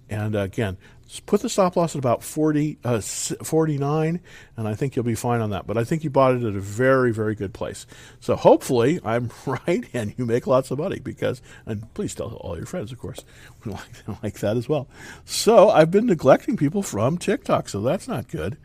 And 0.09 0.35
again, 0.35 0.77
put 1.25 1.41
the 1.41 1.47
stop 1.47 1.77
loss 1.77 1.95
at 1.95 1.99
about 1.99 2.21
40, 2.21 2.79
uh, 2.83 2.99
49, 2.99 4.19
and 4.57 4.67
I 4.67 4.75
think 4.75 4.95
you'll 4.95 5.05
be 5.05 5.15
fine 5.15 5.39
on 5.39 5.51
that. 5.51 5.65
But 5.65 5.77
I 5.77 5.85
think 5.85 6.03
you 6.03 6.09
bought 6.09 6.35
it 6.35 6.43
at 6.43 6.53
a 6.53 6.59
very, 6.59 7.13
very 7.13 7.33
good 7.33 7.53
place. 7.53 7.85
So 8.19 8.35
hopefully 8.35 8.99
I'm 9.05 9.31
right 9.45 9.85
and 9.93 10.13
you 10.17 10.25
make 10.25 10.47
lots 10.47 10.69
of 10.69 10.79
money 10.79 10.99
because, 10.99 11.41
and 11.65 11.91
please 11.93 12.13
tell 12.13 12.33
all 12.33 12.57
your 12.57 12.65
friends, 12.65 12.91
of 12.91 12.99
course, 12.99 13.23
we 13.65 13.71
like, 13.71 14.07
like 14.23 14.39
that 14.39 14.57
as 14.57 14.67
well. 14.67 14.89
So 15.23 15.69
I've 15.69 15.91
been 15.91 16.07
neglecting 16.07 16.57
people 16.57 16.83
from 16.83 17.17
TikTok, 17.17 17.69
so 17.69 17.81
that's 17.81 18.09
not 18.09 18.27
good. 18.27 18.57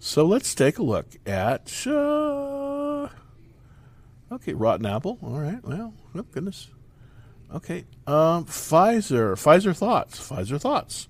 So 0.00 0.24
let's 0.24 0.52
take 0.52 0.78
a 0.78 0.82
look 0.82 1.06
at, 1.26 1.86
uh, 1.86 3.08
okay, 4.32 4.54
Rotten 4.54 4.86
Apple. 4.86 5.18
All 5.22 5.38
right, 5.38 5.62
well, 5.64 5.94
oh 6.16 6.22
goodness. 6.32 6.68
Okay, 7.54 7.84
um, 8.06 8.44
Pfizer, 8.44 9.32
Pfizer 9.32 9.76
thoughts, 9.76 10.18
Pfizer 10.20 10.60
thoughts. 10.60 11.08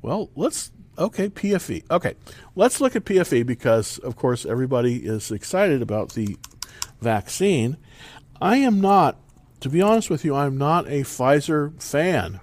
Well, 0.00 0.30
let's 0.34 0.70
okay 0.98 1.28
PFE. 1.28 1.84
Okay, 1.90 2.14
let's 2.56 2.80
look 2.80 2.96
at 2.96 3.04
PFE 3.04 3.44
because, 3.44 3.98
of 3.98 4.16
course, 4.16 4.46
everybody 4.46 5.04
is 5.04 5.30
excited 5.30 5.82
about 5.82 6.12
the 6.14 6.36
vaccine. 7.00 7.76
I 8.40 8.56
am 8.56 8.80
not, 8.80 9.16
to 9.60 9.68
be 9.68 9.82
honest 9.82 10.10
with 10.10 10.24
you, 10.24 10.34
I'm 10.34 10.56
not 10.56 10.86
a 10.86 11.02
Pfizer 11.02 11.80
fan. 11.82 12.40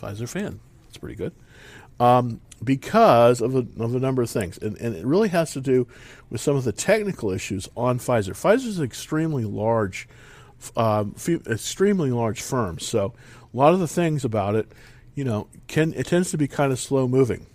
Pfizer 0.00 0.28
fan. 0.28 0.60
That's 0.86 0.98
pretty 0.98 1.16
good. 1.16 1.32
Um, 2.00 2.40
because 2.62 3.40
of 3.40 3.54
a, 3.54 3.66
of 3.78 3.94
a 3.94 4.00
number 4.00 4.22
of 4.22 4.30
things. 4.30 4.58
And, 4.58 4.76
and 4.78 4.94
it 4.94 5.04
really 5.04 5.28
has 5.28 5.52
to 5.52 5.60
do 5.60 5.86
with 6.30 6.40
some 6.40 6.56
of 6.56 6.64
the 6.64 6.72
technical 6.72 7.30
issues 7.30 7.68
on 7.76 7.98
Pfizer. 7.98 8.32
Pfizer 8.32 8.66
is 8.66 8.78
an 8.78 8.84
extremely 8.84 9.44
large, 9.44 10.08
um, 10.76 11.14
extremely 11.46 12.10
large 12.10 12.42
firms. 12.42 12.86
So 12.86 13.14
a 13.52 13.56
lot 13.56 13.74
of 13.74 13.80
the 13.80 13.88
things 13.88 14.24
about 14.24 14.54
it 14.54 14.70
you 15.14 15.24
know, 15.24 15.48
can 15.68 15.92
it 15.94 16.06
tends 16.06 16.30
to 16.32 16.38
be 16.38 16.48
kind 16.48 16.72
of 16.72 16.78
slow 16.78 17.06
moving. 17.06 17.46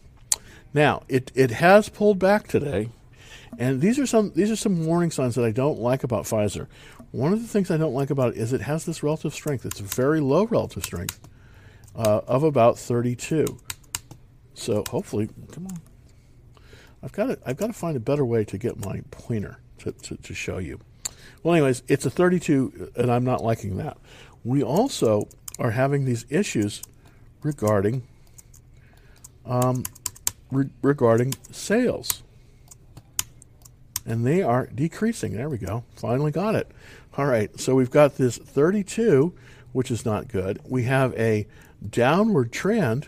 Now, 0.74 1.04
it, 1.10 1.32
it 1.36 1.52
has 1.52 1.90
pulled 1.90 2.20
back 2.20 2.48
today, 2.48 2.90
and 3.58 3.82
these 3.82 4.00
are 4.00 4.06
some 4.06 4.32
these 4.36 4.52
are 4.52 4.56
some 4.56 4.86
warning 4.86 5.12
signs 5.12 5.36
that 5.36 5.46
I 5.46 5.52
don't 5.52 5.80
like 5.80 6.04
about 6.04 6.24
Pfizer. 6.24 6.68
One 7.12 7.34
of 7.34 7.42
the 7.42 7.48
things 7.48 7.72
I 7.72 7.78
don't 7.78 7.94
like 7.94 8.12
about 8.12 8.34
it 8.34 8.38
is 8.38 8.54
it 8.54 8.62
has 8.62 8.86
this 8.86 9.04
relative 9.04 9.34
strength. 9.34 9.66
It's 9.66 9.80
a 9.80 9.84
very 9.84 10.20
low 10.20 10.46
relative 10.46 10.84
strength 10.84 11.20
uh, 11.96 12.22
of 12.28 12.44
about 12.44 12.78
32. 12.78 13.60
So 14.54 14.84
hopefully, 14.90 15.30
come 15.52 15.68
on. 15.68 15.80
I've 17.02 17.12
got 17.12 17.28
to 17.28 17.40
I've 17.46 17.58
got 17.58 17.68
to 17.68 17.74
find 17.74 17.98
a 17.98 18.02
better 18.02 18.26
way 18.26 18.46
to 18.46 18.58
get 18.58 18.84
my 18.86 19.02
pointer 19.12 19.58
to, 19.80 19.92
to, 19.92 20.18
to 20.18 20.34
show 20.34 20.60
you. 20.60 20.80
Well, 21.44 21.56
anyways, 21.56 21.84
it's 21.88 22.06
a 22.06 22.10
32, 22.10 22.92
and 22.96 23.12
I'm 23.12 23.24
not 23.24 23.44
liking 23.44 23.78
that. 23.78 23.98
We 24.44 24.64
also 24.64 25.28
are 25.58 25.72
having 25.72 26.06
these 26.06 26.26
issues 26.30 26.82
regarding 27.44 28.04
um, 29.46 29.84
re- 30.52 30.70
regarding 30.82 31.34
sales. 31.52 32.24
and 34.06 34.26
they 34.26 34.42
are 34.42 34.68
decreasing. 34.68 35.34
There 35.34 35.50
we 35.50 35.58
go. 35.58 35.84
Finally 35.96 36.32
got 36.32 36.56
it. 36.56 36.70
All 37.18 37.26
right, 37.26 37.58
so 37.60 37.76
we've 37.76 37.92
got 37.92 38.16
this 38.16 38.38
32, 38.38 39.34
which 39.74 39.92
is 39.92 40.06
not 40.06 40.28
good. 40.28 40.60
We 40.68 40.84
have 40.84 41.14
a 41.16 41.48
downward 41.90 42.52
trend, 42.52 43.08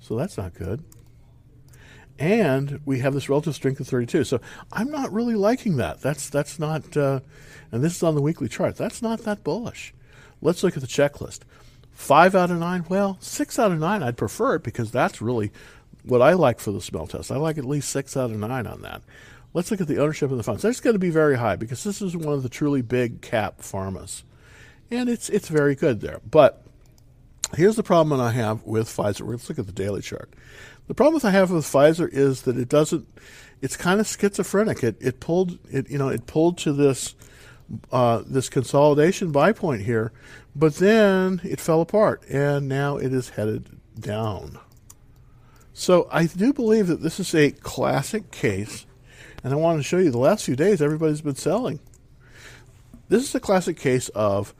so 0.00 0.16
that's 0.16 0.36
not 0.36 0.54
good. 0.54 0.84
And 2.18 2.80
we 2.84 3.00
have 3.00 3.14
this 3.14 3.28
relative 3.28 3.54
strength 3.54 3.80
of 3.80 3.88
32. 3.88 4.24
So 4.24 4.40
I'm 4.72 4.90
not 4.90 5.12
really 5.12 5.34
liking 5.34 5.76
that. 5.78 6.00
That's 6.00 6.28
that's 6.28 6.58
not, 6.58 6.96
uh, 6.96 7.20
and 7.72 7.82
this 7.82 7.96
is 7.96 8.02
on 8.02 8.14
the 8.14 8.22
weekly 8.22 8.48
chart. 8.48 8.76
That's 8.76 9.02
not 9.02 9.20
that 9.20 9.42
bullish. 9.42 9.92
Let's 10.40 10.62
look 10.62 10.76
at 10.76 10.82
the 10.82 10.88
checklist. 10.88 11.40
Five 11.92 12.34
out 12.34 12.50
of 12.50 12.58
nine. 12.58 12.84
Well, 12.88 13.16
six 13.20 13.58
out 13.58 13.72
of 13.72 13.78
nine. 13.78 14.02
I'd 14.02 14.16
prefer 14.16 14.56
it 14.56 14.62
because 14.62 14.90
that's 14.90 15.22
really 15.22 15.52
what 16.04 16.20
I 16.22 16.34
like 16.34 16.60
for 16.60 16.70
the 16.70 16.80
smell 16.80 17.06
test. 17.06 17.32
I 17.32 17.36
like 17.36 17.56
at 17.58 17.64
least 17.64 17.88
six 17.88 18.16
out 18.16 18.30
of 18.30 18.36
nine 18.36 18.66
on 18.66 18.82
that. 18.82 19.02
Let's 19.54 19.70
look 19.70 19.80
at 19.80 19.86
the 19.86 20.02
ownership 20.02 20.30
of 20.30 20.36
the 20.36 20.42
funds. 20.42 20.62
That's 20.62 20.80
going 20.80 20.94
to 20.94 21.00
be 21.00 21.10
very 21.10 21.38
high 21.38 21.56
because 21.56 21.84
this 21.84 22.02
is 22.02 22.16
one 22.16 22.34
of 22.34 22.42
the 22.42 22.48
truly 22.48 22.82
big 22.82 23.20
cap 23.20 23.60
pharmas, 23.60 24.24
and 24.90 25.08
it's 25.08 25.28
it's 25.28 25.48
very 25.48 25.76
good 25.76 26.00
there. 26.00 26.20
But 26.28 26.64
here's 27.56 27.76
the 27.76 27.84
problem 27.84 28.20
I 28.20 28.32
have 28.32 28.64
with 28.64 28.88
Pfizer. 28.88 29.26
Let's 29.26 29.48
look 29.48 29.60
at 29.60 29.66
the 29.66 29.72
daily 29.72 30.02
chart. 30.02 30.32
The 30.86 30.94
problem 30.94 31.20
I 31.24 31.30
have 31.30 31.50
with 31.50 31.64
Pfizer 31.64 32.08
is 32.10 32.42
that 32.42 32.58
it 32.58 32.68
doesn't. 32.68 33.08
It's 33.62 33.76
kind 33.76 34.00
of 34.00 34.06
schizophrenic. 34.06 34.82
It 34.82 34.96
it 35.00 35.20
pulled 35.20 35.58
it 35.70 35.88
you 35.90 35.98
know 35.98 36.08
it 36.08 36.26
pulled 36.26 36.58
to 36.58 36.72
this 36.72 37.14
uh, 37.90 38.22
this 38.26 38.48
consolidation 38.48 39.32
buy 39.32 39.52
point 39.52 39.82
here, 39.82 40.12
but 40.54 40.76
then 40.76 41.40
it 41.42 41.60
fell 41.60 41.80
apart 41.80 42.22
and 42.28 42.68
now 42.68 42.96
it 42.98 43.12
is 43.12 43.30
headed 43.30 43.78
down. 43.98 44.58
So 45.72 46.06
I 46.12 46.26
do 46.26 46.52
believe 46.52 46.86
that 46.88 47.02
this 47.02 47.18
is 47.18 47.34
a 47.34 47.50
classic 47.50 48.30
case, 48.30 48.86
and 49.42 49.52
I 49.52 49.56
want 49.56 49.78
to 49.78 49.82
show 49.82 49.98
you 49.98 50.10
the 50.10 50.18
last 50.18 50.44
few 50.44 50.54
days 50.54 50.82
everybody's 50.82 51.22
been 51.22 51.34
selling. 51.34 51.80
This 53.08 53.24
is 53.24 53.34
a 53.34 53.40
classic 53.40 53.76
case 53.76 54.08
of 54.10 54.54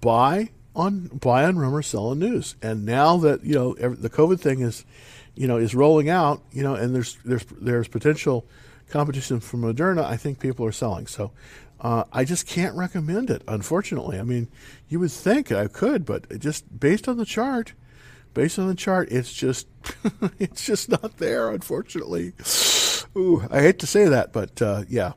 buy 0.00 0.50
on 0.76 1.08
buy 1.08 1.44
on 1.44 1.56
rumor, 1.56 1.82
sell 1.82 2.08
on 2.08 2.18
news. 2.18 2.54
And 2.62 2.84
now 2.84 3.16
that 3.18 3.44
you 3.44 3.54
know 3.54 3.74
the 3.74 4.10
COVID 4.10 4.38
thing 4.38 4.60
is, 4.60 4.84
you 5.34 5.48
know, 5.48 5.56
is 5.56 5.74
rolling 5.74 6.08
out, 6.08 6.42
you 6.52 6.62
know, 6.62 6.74
and 6.74 6.94
there's 6.94 7.18
there's 7.24 7.44
there's 7.60 7.88
potential 7.88 8.46
competition 8.90 9.40
from 9.40 9.62
Moderna. 9.62 10.04
I 10.04 10.16
think 10.16 10.38
people 10.38 10.64
are 10.66 10.72
selling. 10.72 11.06
So 11.06 11.32
uh, 11.80 12.04
I 12.12 12.24
just 12.24 12.46
can't 12.46 12.76
recommend 12.76 13.30
it. 13.30 13.42
Unfortunately, 13.48 14.18
I 14.18 14.22
mean, 14.22 14.48
you 14.88 15.00
would 15.00 15.10
think 15.10 15.50
I 15.50 15.66
could, 15.66 16.04
but 16.04 16.38
just 16.38 16.78
based 16.78 17.08
on 17.08 17.16
the 17.16 17.24
chart, 17.24 17.72
based 18.34 18.58
on 18.58 18.68
the 18.68 18.74
chart, 18.74 19.08
it's 19.10 19.32
just 19.32 19.66
it's 20.38 20.64
just 20.64 20.88
not 20.90 21.16
there. 21.16 21.50
Unfortunately, 21.50 22.32
ooh, 23.16 23.46
I 23.50 23.60
hate 23.62 23.78
to 23.80 23.86
say 23.86 24.08
that, 24.08 24.32
but 24.32 24.60
uh, 24.62 24.84
yeah. 24.88 25.12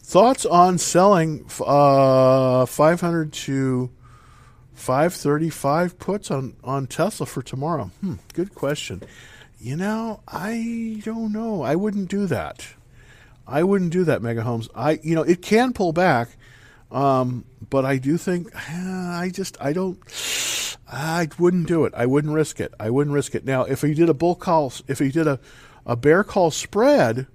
Thoughts 0.00 0.46
on 0.46 0.78
selling 0.78 1.44
uh, 1.60 2.64
500 2.64 3.30
to 3.30 3.90
535 4.78 5.98
puts 5.98 6.30
on, 6.30 6.54
on 6.62 6.86
Tesla 6.86 7.26
for 7.26 7.42
tomorrow? 7.42 7.90
Hmm, 8.00 8.14
good 8.32 8.54
question. 8.54 9.02
You 9.60 9.76
know, 9.76 10.20
I 10.28 11.02
don't 11.04 11.32
know. 11.32 11.62
I 11.62 11.74
wouldn't 11.74 12.08
do 12.08 12.26
that. 12.26 12.66
I 13.46 13.64
wouldn't 13.64 13.92
do 13.92 14.04
that, 14.04 14.22
Mega 14.22 14.42
Homes. 14.42 14.68
I, 14.74 15.00
you 15.02 15.14
know, 15.14 15.22
it 15.22 15.42
can 15.42 15.72
pull 15.72 15.92
back, 15.92 16.28
um, 16.92 17.44
but 17.68 17.84
I 17.84 17.98
do 17.98 18.16
think 18.16 18.54
I 18.70 19.30
just 19.34 19.56
I 19.60 19.72
don't. 19.72 19.98
I 20.90 21.28
wouldn't 21.38 21.66
do 21.66 21.84
it. 21.84 21.92
I 21.94 22.06
wouldn't 22.06 22.32
risk 22.32 22.60
it. 22.60 22.72
I 22.78 22.88
wouldn't 22.88 23.12
risk 23.12 23.34
it. 23.34 23.44
Now, 23.44 23.64
if 23.64 23.82
he 23.82 23.94
did 23.94 24.08
a 24.08 24.14
bull 24.14 24.36
call, 24.36 24.72
if 24.86 25.00
he 25.00 25.10
did 25.10 25.26
a, 25.26 25.40
a 25.84 25.96
bear 25.96 26.24
call 26.24 26.50
spread, 26.50 27.26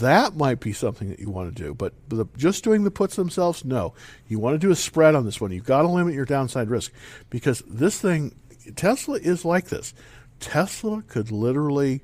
that 0.00 0.36
might 0.36 0.60
be 0.60 0.72
something 0.72 1.08
that 1.10 1.18
you 1.18 1.30
want 1.30 1.54
to 1.54 1.62
do. 1.62 1.74
But 1.74 1.92
the, 2.08 2.26
just 2.36 2.64
doing 2.64 2.84
the 2.84 2.90
puts 2.90 3.16
themselves, 3.16 3.64
no. 3.64 3.94
You 4.28 4.38
want 4.38 4.54
to 4.54 4.58
do 4.58 4.70
a 4.70 4.76
spread 4.76 5.14
on 5.14 5.24
this 5.24 5.40
one. 5.40 5.50
You've 5.50 5.64
got 5.64 5.82
to 5.82 5.88
limit 5.88 6.14
your 6.14 6.24
downside 6.24 6.70
risk 6.70 6.92
because 7.30 7.62
this 7.66 8.00
thing, 8.00 8.34
Tesla 8.76 9.18
is 9.18 9.44
like 9.44 9.66
this. 9.66 9.94
Tesla 10.40 11.02
could 11.02 11.30
literally 11.30 12.02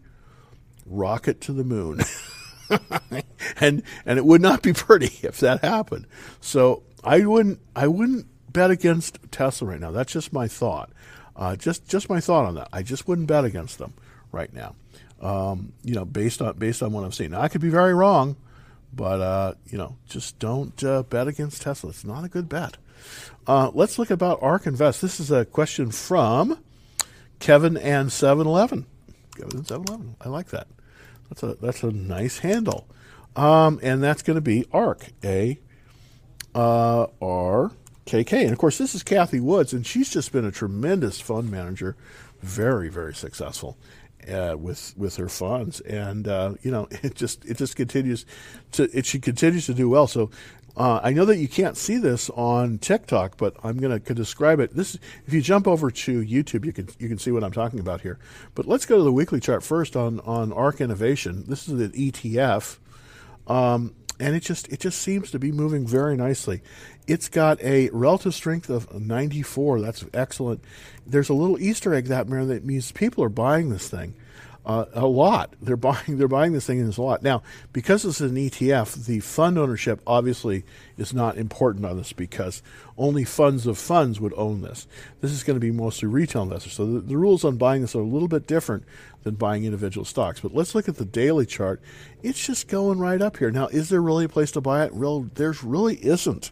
rocket 0.87 1.41
to 1.43 1.53
the 1.53 1.65
moon. 1.65 2.01
and 3.61 3.83
and 4.05 4.19
it 4.19 4.25
would 4.25 4.43
not 4.43 4.63
be 4.63 4.73
pretty 4.73 5.27
if 5.27 5.41
that 5.41 5.63
happened. 5.63 6.07
So 6.41 6.83
I 7.03 7.25
wouldn't 7.25 7.61
I 7.75 7.87
wouldn't 7.89 8.27
bet 8.53 8.71
against 8.71 9.19
Tesla 9.31 9.69
right 9.69 9.81
now. 9.81 9.91
That's 9.91 10.13
just 10.13 10.33
my 10.33 10.49
thought. 10.49 10.91
Uh, 11.37 11.57
just 11.57 11.89
just 11.89 12.09
my 12.09 12.21
thought 12.21 12.45
on 12.45 12.55
that. 12.57 12.69
I 12.73 12.83
just 12.83 13.09
wouldn't 13.09 13.29
bet 13.29 13.45
against 13.45 13.79
them 13.79 13.95
right 14.33 14.53
now. 14.53 14.75
Um, 15.21 15.73
you 15.83 15.95
know, 15.95 16.05
based 16.05 16.41
on 16.41 16.57
based 16.59 16.83
on 16.83 16.93
what 16.93 17.05
I'm 17.05 17.13
seeing. 17.13 17.33
Now 17.33 17.41
I 17.41 17.49
could 17.49 17.61
be 17.61 17.71
very 17.71 17.93
wrong, 17.93 18.37
but 18.93 19.21
uh, 19.21 19.55
you 19.67 19.77
know, 19.77 19.97
just 20.09 20.39
don't 20.39 20.83
uh, 20.85 21.03
bet 21.03 21.27
against 21.27 21.63
Tesla. 21.63 21.91
It's 21.91 22.05
not 22.05 22.25
a 22.25 22.29
good 22.29 22.49
bet. 22.49 22.77
Uh, 23.47 23.71
let's 23.75 23.99
look 23.99 24.11
about 24.11 24.43
ARK 24.43 24.67
Invest. 24.67 25.01
This 25.01 25.21
is 25.21 25.31
a 25.31 25.45
question 25.45 25.91
from 25.91 26.59
Kevin 27.41 27.77
and 27.77 28.13
711. 28.13 28.87
Kevin 29.37 29.59
and 29.59 29.67
711. 29.67 30.17
I 30.21 30.29
like 30.29 30.49
that. 30.49 30.69
That's 31.29 31.43
a 31.43 31.55
that's 31.55 31.83
a 31.83 31.91
nice 31.91 32.39
handle, 32.39 32.87
um, 33.37 33.79
and 33.83 34.03
that's 34.03 34.23
going 34.23 34.37
to 34.37 34.43
be 34.43 34.67
ARK 34.73 35.09
A 35.23 35.59
uh, 36.55 37.07
R 37.21 37.73
K 38.07 38.25
K. 38.25 38.43
And 38.43 38.53
of 38.53 38.59
course, 38.59 38.79
this 38.79 38.95
is 38.95 39.03
Cathie 39.03 39.41
Woods, 39.41 39.73
and 39.73 39.87
she's 39.87 40.11
just 40.11 40.33
been 40.33 40.45
a 40.45 40.51
tremendous 40.51 41.21
fund 41.21 41.51
manager, 41.51 41.97
very 42.41 42.89
very 42.89 43.15
successful. 43.15 43.77
Uh, 44.29 44.57
with 44.57 44.95
with 44.97 45.17
her 45.17 45.29
funds, 45.29 45.81
and 45.81 46.29
uh, 46.29 46.55
you 46.63 46.71
know 46.71 46.87
it 47.03 47.15
just 47.15 47.45
it 47.45 47.57
just 47.57 47.77
continues 47.77 48.27
to 48.73 48.85
it 48.97 49.07
she 49.07 49.19
continues 49.19 49.67
to 49.67 49.75
do 49.75 49.89
well. 49.89 50.07
So 50.07 50.31
uh, 50.79 51.01
I 51.03 51.13
know 51.13 51.25
that 51.25 51.39
you 51.39 51.49
can't 51.49 51.77
see 51.77 51.97
this 51.97 52.31
on 52.31 52.79
TikTok, 52.79 53.37
but 53.37 53.57
I'm 53.65 53.79
going 53.79 54.01
to 54.01 54.15
describe 54.15 54.61
it. 54.61 54.77
This, 54.77 54.97
if 55.27 55.35
you 55.35 55.41
jump 55.41 55.67
over 55.67 55.91
to 55.91 56.21
YouTube, 56.23 56.65
you 56.65 56.73
can 56.73 56.89
you 57.01 57.09
can 57.09 57.19
see 57.19 57.33
what 57.33 57.43
I'm 57.43 57.51
talking 57.51 57.81
about 57.81 58.03
here. 58.03 58.19
But 58.55 58.67
let's 58.67 58.87
go 58.87 58.97
to 58.97 59.03
the 59.03 59.13
weekly 59.13 59.41
chart 59.41 59.65
first 59.65 59.97
on 59.97 60.21
on 60.21 60.53
ARK 60.53 60.81
Innovation. 60.81 61.45
This 61.49 61.69
is 61.69 61.81
an 61.81 61.91
ETF, 61.91 62.79
um, 63.49 63.95
and 64.21 64.35
it 64.35 64.41
just 64.41 64.69
it 64.69 64.81
just 64.81 65.01
seems 65.01 65.31
to 65.31 65.39
be 65.39 65.53
moving 65.53 65.87
very 65.87 66.17
nicely. 66.17 66.63
It's 67.07 67.29
got 67.29 67.63
a 67.63 67.89
relative 67.91 68.35
strength 68.35 68.69
of 68.69 68.93
94. 69.01 69.81
That's 69.81 70.05
excellent. 70.13 70.63
There's 71.07 71.29
a 71.29 71.35
little 71.35 71.59
Easter 71.59 71.95
egg 71.95 72.07
that 72.07 72.29
that 72.29 72.65
means 72.65 72.93
people 72.93 73.25
are 73.25 73.31
buying 73.31 73.71
this 73.71 73.89
thing 73.89 74.15
uh, 74.69 74.85
a 74.93 75.07
lot. 75.07 75.55
They're 75.61 75.77
buying 75.89 76.19
they're 76.19 76.29
buying 76.29 76.53
this 76.53 76.67
thing 76.67 76.79
in 76.79 76.93
a 76.93 77.01
lot 77.01 77.23
now 77.23 77.43
because 77.73 78.05
it's 78.05 78.21
an 78.21 78.35
ETF. 78.35 79.07
The 79.07 79.21
fund 79.21 79.59
ownership 79.59 80.01
obviously 80.07 80.65
is 80.97 81.15
not 81.15 81.39
important 81.39 81.87
on 81.87 81.97
this 81.97 82.13
because 82.13 82.63
only 82.97 83.25
funds 83.25 83.67
of 83.67 83.79
funds 83.79 84.21
would 84.21 84.35
own 84.37 84.61
this. 84.61 84.87
This 85.21 85.33
is 85.33 85.43
going 85.43 85.57
to 85.57 85.61
be 85.61 85.71
mostly 85.71 86.09
retail 86.09 86.43
investors. 86.43 86.75
So 86.75 86.87
the, 86.87 87.01
the 87.01 87.17
rules 87.17 87.45
on 87.45 87.57
buying 87.57 87.81
this 87.81 87.95
are 87.95 88.01
a 88.01 88.05
little 88.05 88.29
bit 88.29 88.47
different 88.47 88.85
than 89.23 89.35
buying 89.35 89.65
individual 89.65 90.05
stocks. 90.05 90.41
But 90.41 90.55
let's 90.55 90.75
look 90.75 90.89
at 90.89 90.97
the 90.97 91.05
daily 91.05 91.47
chart. 91.47 91.81
It's 92.23 92.45
just 92.45 92.69
going 92.69 92.99
right 92.99 93.21
up 93.21 93.39
here. 93.39 93.51
Now, 93.51 93.67
is 93.67 93.89
there 93.89 94.03
really 94.03 94.25
a 94.25 94.29
place 94.29 94.53
to 94.53 94.61
buy 94.61 94.85
it? 94.85 94.93
Real, 94.93 95.23
there's 95.35 95.63
really 95.63 95.97
isn't. 95.97 96.51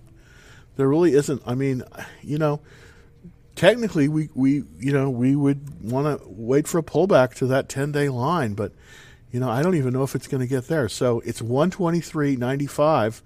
There 0.77 0.89
really 0.89 1.15
isn't. 1.15 1.43
I 1.47 1.55
mean, 1.55 1.83
you 2.23 2.39
know 2.39 2.61
technically 3.57 4.07
we, 4.07 4.29
we 4.35 4.63
you 4.79 4.93
know 4.93 5.11
we 5.11 5.35
would 5.35 5.83
want 5.83 6.21
to 6.21 6.29
wait 6.29 6.69
for 6.69 6.79
a 6.79 6.83
pullback 6.83 7.35
to 7.35 7.47
that 7.47 7.69
10 7.69 7.91
day 7.91 8.09
line 8.09 8.55
but 8.55 8.71
you 9.33 9.41
know 9.41 9.51
i 9.51 9.63
don't 9.63 9.75
even 9.75 9.93
know 9.93 10.03
if 10.03 10.15
it's 10.15 10.29
going 10.29 10.43
to 10.43 10.47
get 10.47 10.69
there 10.69 10.89
so 10.89 11.21
it's 11.21 11.41
123.95 11.41 13.23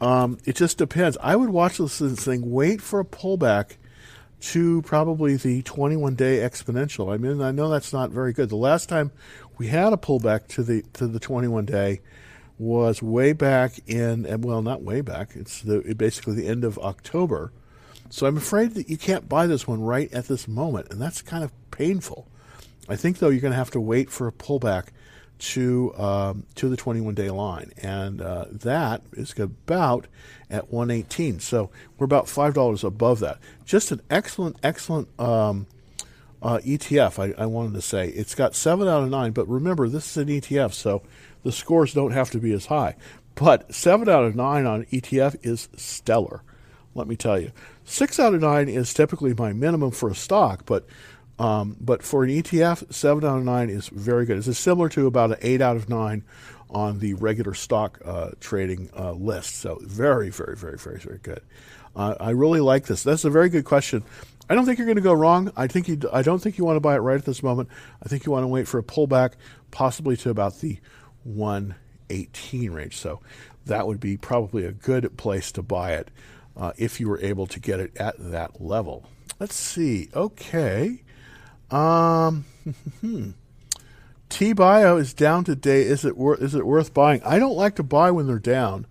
um, 0.00 0.38
it 0.44 0.56
just 0.56 0.78
depends 0.78 1.18
i 1.20 1.36
would 1.36 1.50
watch 1.50 1.78
this 1.78 1.98
thing 1.98 2.50
wait 2.50 2.80
for 2.80 3.00
a 3.00 3.04
pullback 3.04 3.76
to 4.40 4.82
probably 4.82 5.36
the 5.36 5.62
21 5.62 6.14
day 6.14 6.38
exponential. 6.38 7.12
I 7.12 7.16
mean 7.16 7.40
i 7.40 7.50
know 7.50 7.68
that's 7.68 7.92
not 7.92 8.10
very 8.10 8.32
good. 8.32 8.48
The 8.48 8.56
last 8.56 8.88
time 8.88 9.10
we 9.58 9.68
had 9.68 9.92
a 9.92 9.96
pullback 9.96 10.48
to 10.48 10.62
the 10.62 10.82
to 10.94 11.06
the 11.06 11.20
21 11.20 11.64
day 11.64 12.00
was 12.58 13.02
way 13.02 13.32
back 13.32 13.78
in 13.86 14.26
well 14.42 14.62
not 14.62 14.82
way 14.82 15.00
back. 15.00 15.30
It's 15.34 15.62
the 15.62 15.94
basically 15.96 16.34
the 16.34 16.46
end 16.46 16.64
of 16.64 16.78
october. 16.78 17.52
So 18.10 18.26
I'm 18.26 18.36
afraid 18.36 18.74
that 18.74 18.88
you 18.88 18.96
can't 18.96 19.28
buy 19.28 19.46
this 19.46 19.66
one 19.66 19.82
right 19.82 20.12
at 20.12 20.28
this 20.28 20.46
moment, 20.46 20.88
and 20.90 21.00
that's 21.00 21.20
kind 21.20 21.42
of 21.42 21.50
painful. 21.70 22.28
I 22.88 22.96
think 22.96 23.18
though 23.18 23.28
you're 23.28 23.40
going 23.40 23.52
to 23.52 23.58
have 23.58 23.72
to 23.72 23.80
wait 23.80 24.10
for 24.10 24.28
a 24.28 24.32
pullback 24.32 24.88
to 25.38 25.94
um, 25.96 26.46
to 26.54 26.68
the 26.68 26.76
21 26.76 27.14
day 27.14 27.30
line, 27.30 27.72
and 27.78 28.20
uh, 28.20 28.46
that 28.50 29.02
is 29.12 29.38
about 29.38 30.06
at 30.50 30.72
118. 30.72 31.40
So 31.40 31.70
we're 31.98 32.04
about 32.04 32.28
five 32.28 32.54
dollars 32.54 32.84
above 32.84 33.20
that. 33.20 33.38
Just 33.64 33.90
an 33.92 34.00
excellent, 34.10 34.56
excellent 34.62 35.08
um, 35.20 35.66
uh, 36.42 36.58
ETF. 36.58 37.18
I, 37.18 37.42
I, 37.42 37.46
wanted 37.46 37.74
to 37.74 37.82
say 37.82 38.08
it's 38.08 38.34
got 38.34 38.54
seven 38.54 38.86
out 38.86 39.02
of 39.02 39.10
nine, 39.10 39.32
but 39.32 39.48
remember 39.48 39.88
this 39.88 40.10
is 40.10 40.16
an 40.16 40.28
ETF, 40.28 40.72
so 40.72 41.02
the 41.42 41.52
scores 41.52 41.94
don't 41.94 42.12
have 42.12 42.30
to 42.30 42.38
be 42.38 42.52
as 42.52 42.66
high. 42.66 42.96
But 43.34 43.74
seven 43.74 44.08
out 44.08 44.24
of 44.24 44.36
nine 44.36 44.66
on 44.66 44.84
ETF 44.86 45.36
is 45.42 45.68
stellar. 45.76 46.42
Let 46.94 47.08
me 47.08 47.16
tell 47.16 47.40
you. 47.40 47.50
Six 47.84 48.20
out 48.20 48.34
of 48.34 48.40
nine 48.40 48.68
is 48.68 48.94
typically 48.94 49.34
my 49.34 49.52
minimum 49.52 49.90
for 49.90 50.08
a 50.08 50.14
stock, 50.14 50.64
but 50.64 50.86
Um, 51.38 51.76
but 51.80 52.02
for 52.02 52.24
an 52.24 52.30
ETF, 52.30 52.92
seven 52.92 53.24
out 53.24 53.38
of 53.38 53.44
nine 53.44 53.68
is 53.68 53.88
very 53.88 54.24
good. 54.24 54.38
It's 54.38 54.58
similar 54.58 54.88
to 54.90 55.06
about 55.06 55.32
an 55.32 55.38
eight 55.42 55.60
out 55.60 55.76
of 55.76 55.88
nine 55.88 56.24
on 56.70 56.98
the 56.98 57.14
regular 57.14 57.54
stock 57.54 58.00
uh, 58.04 58.30
trading 58.40 58.90
uh, 58.96 59.12
list. 59.12 59.56
So 59.56 59.78
very, 59.82 60.30
very, 60.30 60.56
very, 60.56 60.78
very, 60.78 60.98
very 60.98 61.18
good. 61.18 61.40
Uh, 61.96 62.14
I 62.18 62.30
really 62.30 62.60
like 62.60 62.86
this. 62.86 63.02
That's 63.02 63.24
a 63.24 63.30
very 63.30 63.48
good 63.48 63.64
question. 63.64 64.02
I 64.48 64.54
don't 64.54 64.66
think 64.66 64.78
you're 64.78 64.86
going 64.86 64.96
to 64.96 65.02
go 65.02 65.12
wrong. 65.12 65.52
I 65.56 65.66
think 65.68 65.88
you. 65.88 65.98
I 66.12 66.22
don't 66.22 66.40
think 66.40 66.58
you 66.58 66.64
want 66.64 66.76
to 66.76 66.80
buy 66.80 66.96
it 66.96 66.98
right 66.98 67.16
at 67.16 67.24
this 67.24 67.42
moment. 67.42 67.68
I 68.02 68.08
think 68.08 68.26
you 68.26 68.32
want 68.32 68.44
to 68.44 68.48
wait 68.48 68.68
for 68.68 68.78
a 68.78 68.82
pullback, 68.82 69.32
possibly 69.70 70.16
to 70.18 70.30
about 70.30 70.60
the 70.60 70.78
118 71.22 72.70
range. 72.70 72.96
So 72.96 73.20
that 73.66 73.86
would 73.86 74.00
be 74.00 74.16
probably 74.16 74.66
a 74.66 74.72
good 74.72 75.16
place 75.16 75.50
to 75.52 75.62
buy 75.62 75.94
it 75.94 76.10
uh, 76.56 76.72
if 76.76 77.00
you 77.00 77.08
were 77.08 77.20
able 77.20 77.46
to 77.46 77.60
get 77.60 77.80
it 77.80 77.96
at 77.96 78.16
that 78.18 78.60
level. 78.60 79.06
Let's 79.40 79.56
see. 79.56 80.10
Okay. 80.14 81.00
Um, 81.74 82.44
T 84.28 84.52
Bio 84.52 84.96
is 84.96 85.12
down 85.12 85.42
today. 85.42 85.82
Is 85.82 86.04
it 86.04 86.16
worth? 86.16 86.40
Is 86.40 86.54
it 86.54 86.64
worth 86.64 86.94
buying? 86.94 87.20
I 87.24 87.40
don't 87.40 87.56
like 87.56 87.74
to 87.76 87.82
buy 87.82 88.12
when 88.12 88.28
they're 88.28 88.38
down. 88.38 88.86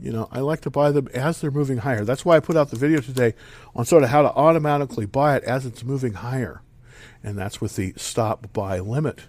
You 0.00 0.12
know, 0.12 0.28
I 0.32 0.40
like 0.40 0.62
to 0.62 0.70
buy 0.70 0.92
them 0.92 1.08
as 1.14 1.40
they're 1.40 1.50
moving 1.50 1.78
higher. 1.78 2.04
That's 2.04 2.24
why 2.24 2.36
I 2.36 2.40
put 2.40 2.56
out 2.56 2.70
the 2.70 2.76
video 2.76 3.00
today 3.00 3.34
on 3.74 3.84
sort 3.84 4.02
of 4.02 4.10
how 4.10 4.22
to 4.22 4.32
automatically 4.32 5.06
buy 5.06 5.36
it 5.36 5.44
as 5.44 5.64
it's 5.64 5.84
moving 5.84 6.14
higher. 6.14 6.62
And 7.22 7.36
that's 7.36 7.60
with 7.60 7.76
the 7.76 7.92
stop 7.96 8.52
buy 8.52 8.78
limit 8.78 9.20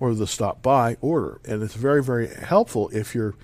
or 0.00 0.14
the 0.14 0.26
stop 0.26 0.62
buy 0.62 0.96
order. 1.00 1.40
And 1.44 1.62
it's 1.62 1.74
very, 1.74 2.02
very 2.02 2.28
helpful 2.28 2.88
if 2.90 3.14
you're, 3.14 3.34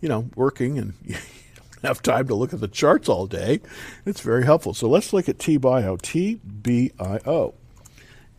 you 0.00 0.08
know, 0.08 0.28
working 0.34 0.78
and 0.78 0.94
you 1.04 1.16
don't 1.54 1.88
have 1.88 2.02
time 2.02 2.26
to 2.28 2.34
look 2.34 2.52
at 2.52 2.60
the 2.60 2.68
charts 2.68 3.08
all 3.08 3.26
day. 3.26 3.60
It's 4.04 4.20
very 4.20 4.44
helpful. 4.44 4.74
So 4.74 4.88
let's 4.88 5.12
look 5.12 5.28
at 5.28 5.38
T 5.38 5.56
Bio, 5.56 5.96
T 5.96 6.40
B 6.62 6.92
I 6.98 7.20
O, 7.26 7.54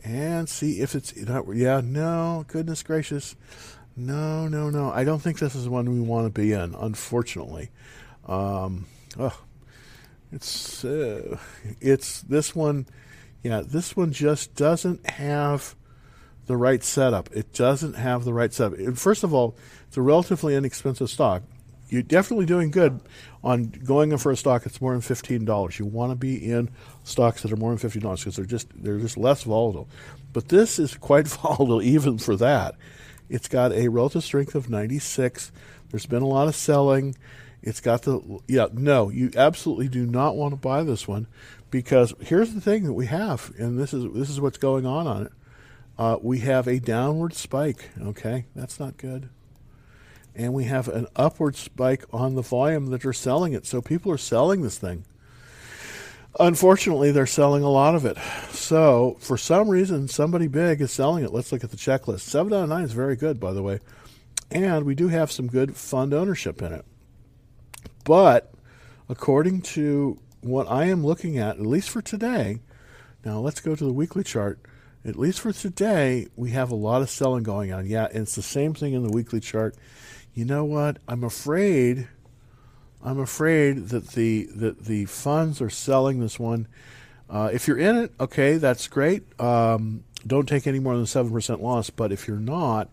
and 0.05 0.47
see 0.47 0.79
if 0.79 0.95
it's, 0.95 1.13
yeah, 1.17 1.81
no, 1.83 2.45
goodness 2.47 2.83
gracious. 2.83 3.35
No, 3.97 4.47
no, 4.47 4.69
no. 4.69 4.91
I 4.91 5.03
don't 5.03 5.19
think 5.19 5.39
this 5.39 5.55
is 5.55 5.67
one 5.67 5.89
we 5.89 5.99
want 5.99 6.27
to 6.27 6.29
be 6.29 6.53
in, 6.53 6.75
unfortunately. 6.75 7.71
Um, 8.27 8.85
oh, 9.17 9.37
it's 10.31 10.83
uh, 10.83 11.37
it's 11.79 12.21
this 12.21 12.55
one. 12.55 12.87
Yeah, 13.41 13.61
this 13.61 13.95
one 13.95 14.11
just 14.11 14.55
doesn't 14.55 15.09
have 15.09 15.75
the 16.47 16.57
right 16.57 16.83
setup. 16.83 17.29
It 17.31 17.53
doesn't 17.53 17.93
have 17.93 18.25
the 18.25 18.33
right 18.33 18.51
setup. 18.53 18.97
First 18.97 19.23
of 19.23 19.33
all, 19.33 19.55
it's 19.87 19.97
a 19.97 20.01
relatively 20.01 20.55
inexpensive 20.55 21.09
stock. 21.09 21.43
You're 21.89 22.01
definitely 22.01 22.47
doing 22.47 22.71
good 22.71 22.99
on 23.45 23.65
going 23.65 24.11
in 24.11 24.17
for 24.17 24.31
a 24.31 24.35
stock 24.35 24.63
that's 24.63 24.81
more 24.81 24.91
than 24.91 25.01
fifteen 25.01 25.45
dollars. 25.45 25.77
You 25.77 25.85
want 25.85 26.11
to 26.11 26.15
be 26.15 26.35
in 26.35 26.71
stocks 27.03 27.43
that 27.43 27.51
are 27.51 27.55
more 27.55 27.69
than 27.69 27.77
fifteen 27.77 28.01
dollars 28.01 28.21
because 28.21 28.35
they're 28.35 28.45
just 28.45 28.67
they're 28.75 28.97
just 28.97 29.17
less 29.17 29.43
volatile. 29.43 29.87
But 30.33 30.49
this 30.49 30.79
is 30.79 30.95
quite 30.95 31.27
volatile 31.41 31.81
even 31.81 32.17
for 32.17 32.35
that. 32.37 32.75
It's 33.29 33.47
got 33.47 33.71
a 33.71 33.87
relative 33.87 34.23
strength 34.23 34.53
of 34.53 34.69
96. 34.69 35.51
There's 35.89 36.05
been 36.05 36.21
a 36.21 36.27
lot 36.27 36.47
of 36.47 36.55
selling. 36.55 37.15
It's 37.61 37.81
got 37.81 38.03
the 38.03 38.39
yeah 38.47 38.67
no 38.73 39.09
you 39.09 39.31
absolutely 39.35 39.87
do 39.89 40.05
not 40.05 40.35
want 40.35 40.51
to 40.51 40.57
buy 40.57 40.83
this 40.83 41.07
one 41.07 41.27
because 41.71 42.13
here's 42.19 42.53
the 42.53 42.61
thing 42.61 42.83
that 42.83 42.93
we 42.93 43.07
have 43.07 43.51
and 43.57 43.79
this 43.79 43.93
is 43.93 44.05
this 44.13 44.29
is 44.29 44.41
what's 44.41 44.57
going 44.57 44.85
on 44.85 45.07
on 45.07 45.23
it. 45.23 45.31
Uh, 45.97 46.17
we 46.21 46.39
have 46.39 46.67
a 46.67 46.79
downward 46.79 47.33
spike. 47.33 47.89
Okay, 48.01 48.45
that's 48.55 48.79
not 48.79 48.97
good. 48.97 49.29
And 50.35 50.53
we 50.53 50.65
have 50.65 50.87
an 50.87 51.07
upward 51.15 51.55
spike 51.55 52.03
on 52.11 52.35
the 52.35 52.41
volume 52.41 52.87
that 52.87 53.05
are 53.05 53.13
selling 53.13 53.53
it. 53.53 53.65
So 53.65 53.81
people 53.81 54.11
are 54.11 54.17
selling 54.17 54.61
this 54.61 54.77
thing. 54.77 55.05
Unfortunately, 56.37 57.11
they're 57.11 57.25
selling 57.25 57.63
a 57.63 57.69
lot 57.69 57.95
of 57.95 58.05
it. 58.05 58.17
So, 58.51 59.15
for 59.19 59.37
some 59.37 59.69
reason, 59.69 60.09
somebody 60.09 60.47
big 60.47 60.81
is 60.81 60.91
selling 60.91 61.23
it. 61.23 61.31
Let's 61.31 61.53
look 61.53 61.63
at 61.63 61.71
the 61.71 61.77
checklist. 61.77 62.21
7 62.21 62.51
out 62.51 62.63
of 62.63 62.69
9 62.69 62.83
is 62.83 62.91
very 62.91 63.15
good, 63.15 63.39
by 63.39 63.53
the 63.53 63.63
way. 63.63 63.79
And 64.51 64.85
we 64.85 64.95
do 64.95 65.07
have 65.07 65.31
some 65.31 65.47
good 65.47 65.77
fund 65.77 66.13
ownership 66.13 66.61
in 66.61 66.73
it. 66.73 66.85
But, 68.03 68.53
according 69.07 69.61
to 69.61 70.19
what 70.41 70.69
I 70.69 70.85
am 70.85 71.05
looking 71.05 71.37
at, 71.37 71.57
at 71.57 71.65
least 71.65 71.89
for 71.89 72.01
today, 72.01 72.59
now 73.23 73.39
let's 73.39 73.61
go 73.61 73.73
to 73.73 73.83
the 73.85 73.93
weekly 73.93 74.23
chart. 74.23 74.59
At 75.05 75.15
least 75.15 75.39
for 75.39 75.53
today, 75.53 76.27
we 76.35 76.51
have 76.51 76.69
a 76.69 76.75
lot 76.75 77.01
of 77.01 77.09
selling 77.09 77.43
going 77.43 77.71
on. 77.71 77.85
Yeah, 77.85 78.07
it's 78.11 78.35
the 78.35 78.41
same 78.41 78.73
thing 78.73 78.93
in 78.93 79.03
the 79.03 79.13
weekly 79.13 79.39
chart. 79.39 79.75
You 80.35 80.45
know 80.45 80.63
what? 80.65 80.97
I'm 81.07 81.23
afraid 81.23 82.07
I'm 83.05 83.19
afraid 83.19 83.89
that 83.89 84.09
the 84.09 84.49
that 84.55 84.85
the 84.85 85.05
funds 85.05 85.61
are 85.61 85.69
selling 85.69 86.19
this 86.19 86.39
one. 86.39 86.67
Uh, 87.29 87.51
if 87.53 87.67
you're 87.67 87.77
in 87.77 87.95
it, 87.95 88.11
okay, 88.19 88.57
that's 88.57 88.87
great. 88.87 89.39
Um, 89.39 90.03
don't 90.25 90.49
take 90.49 90.65
any 90.65 90.79
more 90.79 90.95
than 90.95 91.05
seven 91.05 91.31
percent 91.31 91.61
loss. 91.61 91.91
But 91.91 92.11
if 92.11 92.27
you're 92.27 92.39
not, 92.39 92.89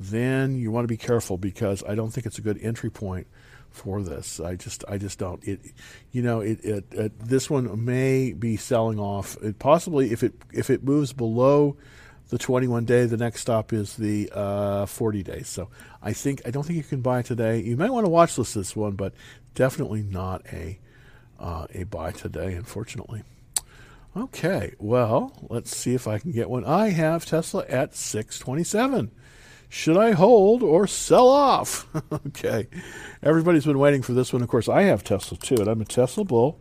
then 0.00 0.56
you 0.56 0.70
want 0.70 0.84
to 0.84 0.88
be 0.88 0.96
careful 0.96 1.36
because 1.36 1.84
I 1.84 1.94
don't 1.94 2.10
think 2.10 2.26
it's 2.26 2.38
a 2.38 2.42
good 2.42 2.58
entry 2.62 2.90
point 2.90 3.26
for 3.70 4.02
this. 4.02 4.40
I 4.40 4.56
just 4.56 4.84
I 4.88 4.96
just 4.96 5.18
don't. 5.18 5.46
It 5.46 5.60
you 6.12 6.22
know 6.22 6.40
it, 6.40 6.64
it, 6.64 6.84
it 6.90 7.18
this 7.20 7.50
one 7.50 7.84
may 7.84 8.32
be 8.32 8.56
selling 8.56 8.98
off. 8.98 9.36
It 9.42 9.58
possibly 9.58 10.12
if 10.12 10.22
it 10.22 10.32
if 10.50 10.70
it 10.70 10.82
moves 10.82 11.12
below 11.12 11.76
the 12.32 12.38
21 12.38 12.86
day. 12.86 13.04
The 13.04 13.18
next 13.18 13.42
stop 13.42 13.74
is 13.74 13.94
the 13.94 14.30
uh, 14.34 14.86
40 14.86 15.22
days. 15.22 15.48
So 15.48 15.68
I 16.02 16.14
think 16.14 16.40
I 16.46 16.50
don't 16.50 16.62
think 16.64 16.78
you 16.78 16.82
can 16.82 17.02
buy 17.02 17.20
today. 17.20 17.60
You 17.60 17.76
might 17.76 17.90
want 17.90 18.06
to 18.06 18.10
watch 18.10 18.38
list 18.38 18.54
this 18.54 18.74
one, 18.74 18.92
but 18.92 19.12
definitely 19.54 20.02
not 20.02 20.42
a 20.50 20.78
uh, 21.38 21.66
a 21.74 21.84
buy 21.84 22.10
today, 22.10 22.54
unfortunately. 22.54 23.22
Okay, 24.16 24.74
well, 24.78 25.46
let's 25.50 25.76
see 25.76 25.94
if 25.94 26.08
I 26.08 26.18
can 26.18 26.32
get 26.32 26.48
one. 26.48 26.64
I 26.64 26.88
have 26.90 27.26
Tesla 27.26 27.66
at 27.66 27.94
627. 27.94 29.10
Should 29.68 29.96
I 29.98 30.12
hold 30.12 30.62
or 30.62 30.86
sell 30.86 31.28
off? 31.28 31.86
okay, 32.28 32.66
everybody's 33.22 33.66
been 33.66 33.78
waiting 33.78 34.00
for 34.00 34.14
this 34.14 34.32
one. 34.32 34.40
Of 34.40 34.48
course, 34.48 34.70
I 34.70 34.82
have 34.82 35.04
Tesla 35.04 35.36
too, 35.36 35.56
and 35.56 35.68
I'm 35.68 35.82
a 35.82 35.84
Tesla 35.84 36.24
bull. 36.24 36.60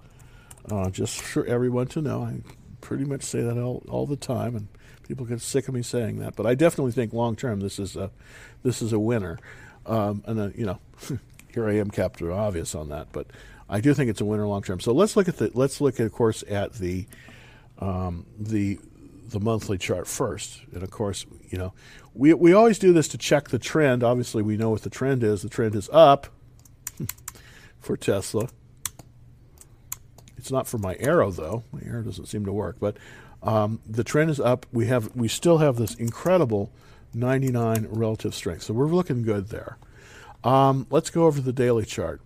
Uh, 0.69 0.89
just 0.89 1.21
for 1.21 1.45
everyone 1.45 1.88
to 1.88 2.01
know, 2.01 2.23
I 2.23 2.41
pretty 2.81 3.05
much 3.05 3.23
say 3.23 3.41
that 3.41 3.57
all, 3.57 3.84
all 3.88 4.05
the 4.05 4.17
time, 4.17 4.55
and 4.55 4.67
people 5.12 5.26
get 5.26 5.41
sick 5.41 5.67
of 5.67 5.74
me 5.74 5.82
saying 5.82 6.19
that. 6.19 6.38
But 6.38 6.45
I 6.45 6.56
definitely 6.56 6.93
think 6.93 7.12
long 7.12 7.36
term 7.36 7.60
this 7.60 7.80
is 7.80 7.97
a 7.97 8.12
this 8.63 8.82
is 8.82 8.93
a 8.93 9.00
winner. 9.00 9.39
Um, 9.86 10.24
and 10.26 10.39
uh, 10.39 10.50
you 10.56 10.65
know, 10.65 10.80
here 11.54 11.67
I 11.67 11.74
am, 11.74 11.91
Captain 11.91 12.32
Obvious 12.32 12.74
on 12.76 12.88
that, 12.89 13.08
but 13.12 13.28
I 13.69 13.82
do 13.82 13.93
think 13.93 14.10
it's 14.10 14.21
a 14.21 14.26
winner 14.26 14.47
long 14.47 14.63
term. 14.63 14.80
So 14.80 14.93
let's 14.93 15.17
look 15.17 15.28
at 15.28 15.36
the 15.36 15.52
let's 15.54 15.82
look 15.82 16.00
at, 16.00 16.06
of 16.06 16.13
course, 16.13 16.45
at 16.50 16.76
the 16.76 17.08
um, 17.80 18.26
the 18.39 18.80
the 19.28 19.41
monthly 19.41 19.78
chart 19.78 20.08
first. 20.08 20.62
And 20.74 20.82
of 20.82 20.91
course, 20.91 21.26
you 21.50 21.58
know, 21.58 21.74
we 22.13 22.34
we 22.34 22.54
always 22.54 22.80
do 22.80 22.93
this 22.93 23.10
to 23.10 23.17
check 23.17 23.50
the 23.50 23.60
trend. 23.60 24.06
Obviously, 24.06 24.41
we 24.41 24.56
know 24.56 24.69
what 24.69 24.84
the 24.84 24.89
trend 24.89 25.26
is. 25.26 25.41
The 25.41 25.50
trend 25.50 25.76
is 25.76 25.89
up 25.91 26.28
for 27.82 27.97
Tesla. 27.97 28.47
It's 30.38 30.52
not 30.52 30.67
for 30.67 30.78
my 30.78 30.95
arrow 31.02 31.32
though. 31.32 31.63
My 31.74 31.82
arrow 31.86 32.02
doesn't 32.02 32.28
seem 32.28 32.45
to 32.45 32.54
work, 32.54 32.78
but 32.80 32.95
um, 33.43 33.80
the 33.88 34.04
trend 34.04 34.30
is 34.30 34.39
up. 34.39 34.65
We 34.71 34.88
have 34.88 35.15
we 35.15 35.27
still 35.27 35.60
have 35.60 35.77
this 35.77 35.95
incredible 35.95 36.71
99 37.13 37.88
relative 37.89 38.34
strength. 38.36 38.63
So 38.63 38.73
we're 38.73 38.88
looking 38.88 39.23
good 39.23 39.49
there. 39.49 39.77
Um, 40.43 40.88
let's 40.89 41.10
go 41.10 41.25
over 41.25 41.41
the 41.41 41.54
daily 41.54 41.86
chart. 41.86 42.21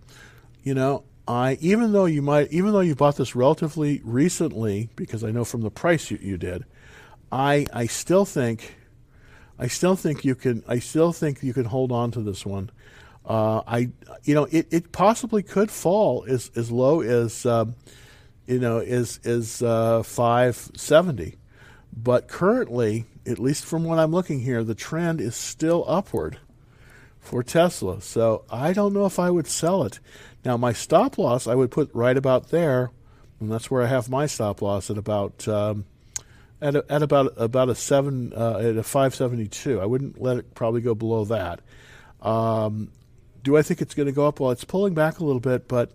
You 0.62 0.74
know, 0.74 1.04
I 1.28 1.58
even 1.60 1.92
though 1.92 2.06
you 2.06 2.22
might 2.22 2.52
even 2.52 2.72
though 2.72 2.80
you 2.80 2.94
bought 2.94 3.16
this 3.16 3.34
relatively 3.34 4.00
recently, 4.04 4.90
because 4.96 5.24
I 5.24 5.30
know 5.30 5.44
from 5.44 5.62
the 5.62 5.70
price 5.70 6.10
you, 6.10 6.18
you 6.20 6.36
did, 6.36 6.64
I 7.32 7.66
I 7.72 7.86
still 7.86 8.24
think 8.24 8.76
I 9.58 9.68
still 9.68 9.96
think 9.96 10.24
you 10.24 10.34
can 10.34 10.62
I 10.68 10.78
still 10.78 11.12
think 11.12 11.42
you 11.42 11.52
can 11.52 11.64
hold 11.64 11.92
on 11.92 12.10
to 12.12 12.20
this 12.20 12.44
one. 12.46 12.70
Uh, 13.24 13.62
I 13.66 13.90
you 14.24 14.34
know 14.34 14.44
it, 14.50 14.68
it 14.70 14.92
possibly 14.92 15.42
could 15.42 15.70
fall 15.70 16.24
as 16.28 16.50
as 16.54 16.70
low 16.70 17.00
as 17.00 17.44
um, 17.44 17.74
you 18.46 18.58
know 18.58 18.78
is 18.78 19.20
as 19.24 19.62
uh, 19.62 20.02
five 20.02 20.70
seventy, 20.76 21.36
but 21.96 22.28
currently, 22.28 23.06
at 23.26 23.38
least 23.38 23.64
from 23.64 23.84
what 23.84 23.98
I'm 23.98 24.12
looking 24.12 24.40
here, 24.40 24.62
the 24.62 24.74
trend 24.74 25.20
is 25.20 25.34
still 25.34 25.84
upward 25.86 26.38
for 27.18 27.42
Tesla. 27.42 28.00
So 28.00 28.44
I 28.50 28.72
don't 28.72 28.92
know 28.92 29.06
if 29.06 29.18
I 29.18 29.30
would 29.30 29.48
sell 29.48 29.82
it. 29.82 29.98
Now, 30.44 30.56
my 30.56 30.72
stop 30.72 31.18
loss 31.18 31.46
I 31.46 31.54
would 31.54 31.70
put 31.70 31.90
right 31.92 32.16
about 32.16 32.50
there, 32.50 32.90
and 33.40 33.50
that's 33.50 33.70
where 33.70 33.82
I 33.82 33.86
have 33.86 34.08
my 34.08 34.26
stop 34.26 34.62
loss 34.62 34.90
at 34.90 34.98
about 34.98 35.48
um, 35.48 35.84
at, 36.60 36.76
a, 36.76 36.84
at 36.88 37.02
about 37.02 37.32
about 37.36 37.68
a 37.68 37.74
seven 37.74 38.32
uh, 38.32 38.58
at 38.58 38.76
a 38.76 38.82
five 38.82 39.14
seventy 39.14 39.48
two. 39.48 39.80
I 39.80 39.86
wouldn't 39.86 40.22
let 40.22 40.36
it 40.36 40.54
probably 40.54 40.80
go 40.80 40.94
below 40.94 41.24
that. 41.24 41.60
Um, 42.22 42.92
do 43.42 43.56
I 43.56 43.62
think 43.62 43.80
it's 43.80 43.94
going 43.94 44.06
to 44.06 44.12
go 44.12 44.26
up? 44.26 44.40
Well, 44.40 44.50
it's 44.50 44.64
pulling 44.64 44.94
back 44.94 45.18
a 45.18 45.24
little 45.24 45.40
bit, 45.40 45.68
but 45.68 45.92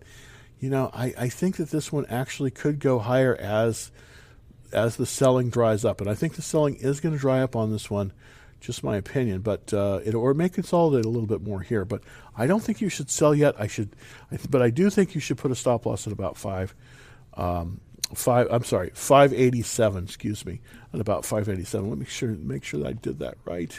you 0.62 0.70
know, 0.70 0.90
I, 0.94 1.12
I 1.18 1.28
think 1.28 1.56
that 1.56 1.70
this 1.70 1.90
one 1.90 2.06
actually 2.06 2.52
could 2.52 2.78
go 2.78 3.00
higher 3.00 3.34
as 3.34 3.90
as 4.72 4.96
the 4.96 5.04
selling 5.04 5.50
dries 5.50 5.84
up, 5.84 6.00
and 6.00 6.08
I 6.08 6.14
think 6.14 6.34
the 6.34 6.42
selling 6.42 6.76
is 6.76 7.00
going 7.00 7.14
to 7.14 7.20
dry 7.20 7.42
up 7.42 7.56
on 7.56 7.72
this 7.72 7.90
one 7.90 8.12
just 8.60 8.84
my 8.84 8.96
opinion, 8.96 9.40
but 9.40 9.74
uh, 9.74 9.98
it 10.04 10.14
or 10.14 10.32
may 10.34 10.48
consolidate 10.48 11.04
a 11.04 11.08
little 11.08 11.26
bit 11.26 11.42
more 11.42 11.60
here. 11.60 11.84
But 11.84 12.02
I 12.36 12.46
don't 12.46 12.62
think 12.62 12.80
you 12.80 12.88
should 12.88 13.10
sell 13.10 13.34
yet. 13.34 13.56
I 13.58 13.66
should, 13.66 13.96
I 14.30 14.36
th- 14.36 14.50
but 14.50 14.62
I 14.62 14.70
do 14.70 14.88
think 14.88 15.16
you 15.16 15.20
should 15.20 15.36
put 15.36 15.50
a 15.50 15.56
stop 15.56 15.84
loss 15.84 16.06
at 16.06 16.12
about 16.12 16.36
five, 16.36 16.72
um, 17.34 17.80
five. 18.14 18.46
I'm 18.52 18.62
sorry, 18.62 18.92
587. 18.94 20.04
Excuse 20.04 20.46
me, 20.46 20.60
at 20.94 21.00
about 21.00 21.24
587. 21.24 21.90
Let 21.90 21.98
me 21.98 22.06
sure 22.06 22.28
make 22.28 22.62
sure 22.62 22.78
that 22.80 22.86
I 22.86 22.92
did 22.92 23.18
that 23.18 23.36
right. 23.44 23.78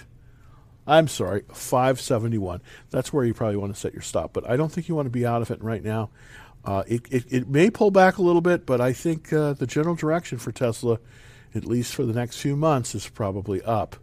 I'm 0.86 1.08
sorry, 1.08 1.44
571. 1.54 2.62
That's 2.90 3.14
where 3.14 3.24
you 3.24 3.34
probably 3.34 3.56
want 3.56 3.74
to 3.74 3.80
set 3.80 3.94
your 3.94 4.02
stop, 4.02 4.34
but 4.34 4.50
I 4.50 4.58
don't 4.58 4.70
think 4.70 4.90
you 4.90 4.96
want 4.96 5.06
to 5.06 5.12
be 5.12 5.26
out 5.26 5.42
of 5.42 5.50
it 5.50 5.64
right 5.64 5.82
now. 5.82 6.10
Uh, 6.66 6.84
it, 6.88 7.02
it, 7.12 7.26
it, 7.30 7.50
may 7.50 7.70
pull 7.70 7.92
back 7.92 8.18
a 8.18 8.22
little 8.22 8.42
bit, 8.42 8.66
but 8.66 8.80
I 8.80 8.94
think 8.94 9.34
uh, 9.34 9.54
the 9.54 9.68
general 9.68 9.96
direction 9.96 10.38
for 10.38 10.52
Tesla, 10.52 11.00
at 11.54 11.66
least 11.66 11.94
for 11.94 12.06
the 12.06 12.14
next 12.14 12.38
few 12.38 12.56
months, 12.56 12.96
is 12.96 13.08
probably 13.10 13.62
up. 13.64 13.98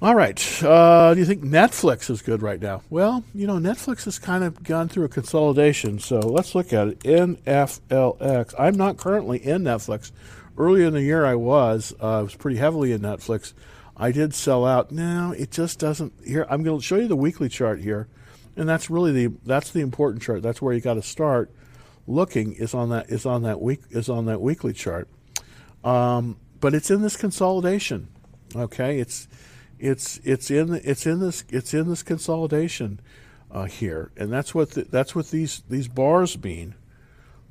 All 0.00 0.14
right. 0.14 0.62
Uh, 0.62 1.12
do 1.14 1.18
you 1.18 1.26
think 1.26 1.42
Netflix 1.42 2.08
is 2.08 2.22
good 2.22 2.40
right 2.40 2.60
now? 2.60 2.82
Well, 2.88 3.24
you 3.34 3.48
know, 3.48 3.56
Netflix 3.56 4.04
has 4.04 4.16
kind 4.16 4.44
of 4.44 4.62
gone 4.62 4.88
through 4.88 5.06
a 5.06 5.08
consolidation. 5.08 5.98
So 5.98 6.20
let's 6.20 6.54
look 6.54 6.72
at 6.72 6.86
it. 6.86 7.00
NFLX. 7.00 8.54
I'm 8.56 8.76
not 8.76 8.96
currently 8.96 9.44
in 9.44 9.62
Netflix. 9.62 10.12
Earlier 10.56 10.86
in 10.86 10.92
the 10.92 11.02
year, 11.02 11.24
I 11.24 11.34
was. 11.34 11.92
Uh, 12.00 12.18
I 12.18 12.22
was 12.22 12.36
pretty 12.36 12.58
heavily 12.58 12.92
in 12.92 13.00
Netflix. 13.00 13.54
I 13.96 14.12
did 14.12 14.34
sell 14.34 14.64
out. 14.64 14.92
No, 14.92 15.34
it 15.36 15.50
just 15.50 15.80
doesn't. 15.80 16.12
Here, 16.24 16.46
I'm 16.48 16.62
going 16.62 16.78
to 16.78 16.84
show 16.84 16.96
you 16.96 17.08
the 17.08 17.16
weekly 17.16 17.48
chart 17.48 17.80
here, 17.80 18.06
and 18.58 18.68
that's 18.68 18.90
really 18.90 19.12
the 19.12 19.34
that's 19.46 19.70
the 19.70 19.80
important 19.80 20.22
chart. 20.22 20.42
That's 20.42 20.60
where 20.60 20.74
you 20.74 20.80
got 20.80 20.94
to 20.94 21.02
start 21.02 21.50
looking. 22.06 22.52
Is 22.54 22.74
on 22.74 22.90
that 22.90 23.08
is 23.10 23.24
on 23.24 23.42
that 23.42 23.60
week 23.60 23.80
is 23.90 24.08
on 24.08 24.26
that 24.26 24.40
weekly 24.40 24.72
chart. 24.72 25.08
Um, 25.84 26.36
but 26.60 26.74
it's 26.74 26.90
in 26.90 27.00
this 27.00 27.16
consolidation. 27.16 28.08
Okay, 28.54 28.98
it's 28.98 29.28
it's 29.78 30.20
it's 30.24 30.50
in 30.50 30.74
it's 30.74 31.06
in 31.06 31.20
this 31.20 31.44
it's 31.48 31.72
in 31.72 31.88
this 31.88 32.02
consolidation 32.02 33.00
uh, 33.50 33.64
here, 33.64 34.10
and 34.16 34.32
that's 34.32 34.54
what 34.54 34.72
the, 34.72 34.82
that's 34.84 35.14
what 35.14 35.30
these 35.30 35.62
these 35.70 35.86
bars 35.86 36.42
mean. 36.42 36.74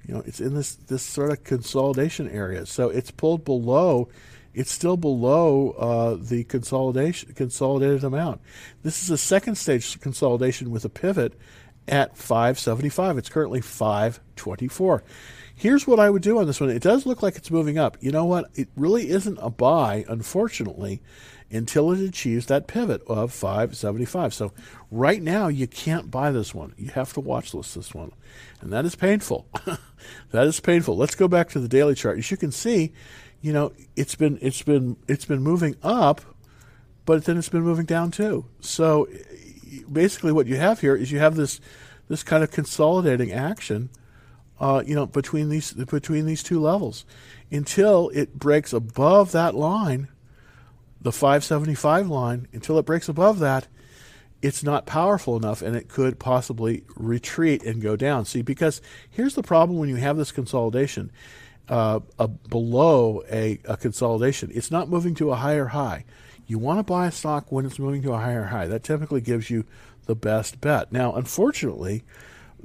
You 0.06 0.16
know, 0.16 0.24
it's 0.26 0.42
in 0.42 0.54
this 0.56 0.76
this 0.76 1.04
sort 1.04 1.32
of 1.32 1.44
consolidation 1.46 2.30
area. 2.30 2.66
So 2.66 2.90
it's 2.90 3.12
pulled 3.12 3.46
below. 3.46 4.10
It's 4.58 4.72
still 4.72 4.98
below 4.98 5.72
uh, 5.72 6.18
the 6.20 6.44
consolidation 6.44 7.34
consolidated 7.34 8.04
amount. 8.04 8.42
This 8.82 9.04
is 9.04 9.12
a 9.12 9.18
second 9.18 9.56
stage 9.56 10.00
consolidation 10.00 10.72
with 10.72 10.84
a 10.84 10.90
pivot 10.90 11.40
at 11.88 12.18
575. 12.18 13.20
It's 13.20 13.30
currently 13.30 13.62
524. 13.62 15.04
Here's 15.54 15.86
what 15.86 16.00
I 16.00 16.10
would 16.10 16.24
do 16.24 16.40
on 16.40 16.48
this 16.48 16.60
one. 16.60 16.72
It 16.72 16.82
does 16.82 17.06
look 17.06 17.22
like 17.22 17.36
it's 17.36 17.52
moving 17.52 17.78
up. 17.78 17.98
You 18.02 18.12
know 18.12 18.26
what? 18.26 18.50
It 18.56 18.70
really 18.76 19.10
isn't 19.10 19.38
a 19.42 19.52
buy, 19.52 20.06
unfortunately 20.08 21.02
until 21.50 21.92
it 21.92 22.02
achieves 22.02 22.48
that 22.48 22.68
pivot 22.68 23.02
of 23.08 23.32
575. 23.32 24.34
So 24.34 24.52
right 24.92 25.22
now 25.22 25.48
you 25.48 25.68
can't 25.68 26.12
buy 26.12 26.32
this 26.32 26.54
one. 26.54 26.74
You 26.78 26.90
have 26.90 27.14
to 27.14 27.22
watch 27.22 27.54
list 27.54 27.76
this 27.76 27.94
one. 27.94 28.12
And 28.62 28.72
that 28.74 28.86
is 28.86 28.96
painful. 28.96 29.48
that 30.32 30.48
is 30.48 30.60
painful. 30.60 30.98
Let's 30.98 31.16
go 31.16 31.28
back 31.28 31.50
to 31.50 31.60
the 31.60 31.68
daily 31.68 31.96
chart. 31.96 32.18
As 32.18 32.30
you 32.30 32.38
can 32.38 32.52
see, 32.52 32.94
you 33.42 33.54
know, 33.54 33.74
it's 33.96 34.16
been 34.16 34.38
it's 34.42 34.62
been 34.62 34.98
it's 35.08 35.26
been 35.26 35.42
moving 35.42 35.76
up, 35.84 36.22
but 37.06 37.26
then 37.26 37.38
it's 37.38 37.50
been 37.50 37.64
moving 37.64 37.86
down 37.86 38.12
too. 38.12 38.46
So 38.60 39.08
basically 39.92 40.32
what 40.32 40.48
you 40.48 40.58
have 40.58 40.82
here 40.82 40.96
is 40.96 41.12
you 41.12 41.20
have 41.20 41.36
this 41.36 41.60
this 42.08 42.24
kind 42.24 42.44
of 42.44 42.52
consolidating 42.52 43.32
action 43.32 43.90
uh, 44.60 44.84
you 44.86 44.96
know, 44.96 45.06
between 45.06 45.50
these 45.50 45.74
between 45.74 46.26
these 46.26 46.42
two 46.42 46.60
levels, 46.60 47.06
until 47.52 48.10
it 48.10 48.40
breaks 48.40 48.74
above 48.74 49.32
that 49.32 49.54
line, 49.54 50.08
the 51.00 51.12
575 51.12 52.10
line 52.10 52.48
until 52.54 52.80
it 52.80 52.86
breaks 52.86 53.08
above 53.08 53.40
that 53.40 53.68
it's 54.42 54.64
not 54.64 54.86
powerful 54.86 55.36
enough 55.36 55.62
and 55.62 55.76
it 55.76 55.90
could 55.90 56.20
possibly 56.20 56.84
retreat 56.96 57.64
and 57.64 57.82
go 57.82 57.96
down. 57.96 58.26
See 58.26 58.42
because 58.42 58.82
here's 59.10 59.36
the 59.36 59.44
problem 59.44 59.80
when 59.80 59.90
you 59.90 59.96
have 59.96 60.18
this 60.18 60.32
consolidation 60.32 61.12
uh, 61.70 62.00
a, 62.18 62.28
below 62.28 63.24
a, 63.32 63.60
a 63.66 63.78
consolidation 63.78 64.52
it's 64.54 64.72
not 64.72 64.90
moving 64.90 65.16
to 65.16 65.32
a 65.32 65.36
higher 65.36 65.68
high 65.68 66.06
you 66.46 66.58
want 66.58 66.80
to 66.80 66.84
buy 66.84 67.08
a 67.08 67.12
stock 67.12 67.52
when 67.52 67.66
it's 67.66 67.80
moving 67.80 68.02
to 68.02 68.14
a 68.14 68.20
higher 68.20 68.46
high 68.46 68.68
that 68.68 68.84
typically 68.84 69.22
gives 69.22 69.50
you 69.50 69.66
the 70.06 70.16
best 70.16 70.62
bet 70.62 70.92
now 70.92 71.14
unfortunately 71.14 72.04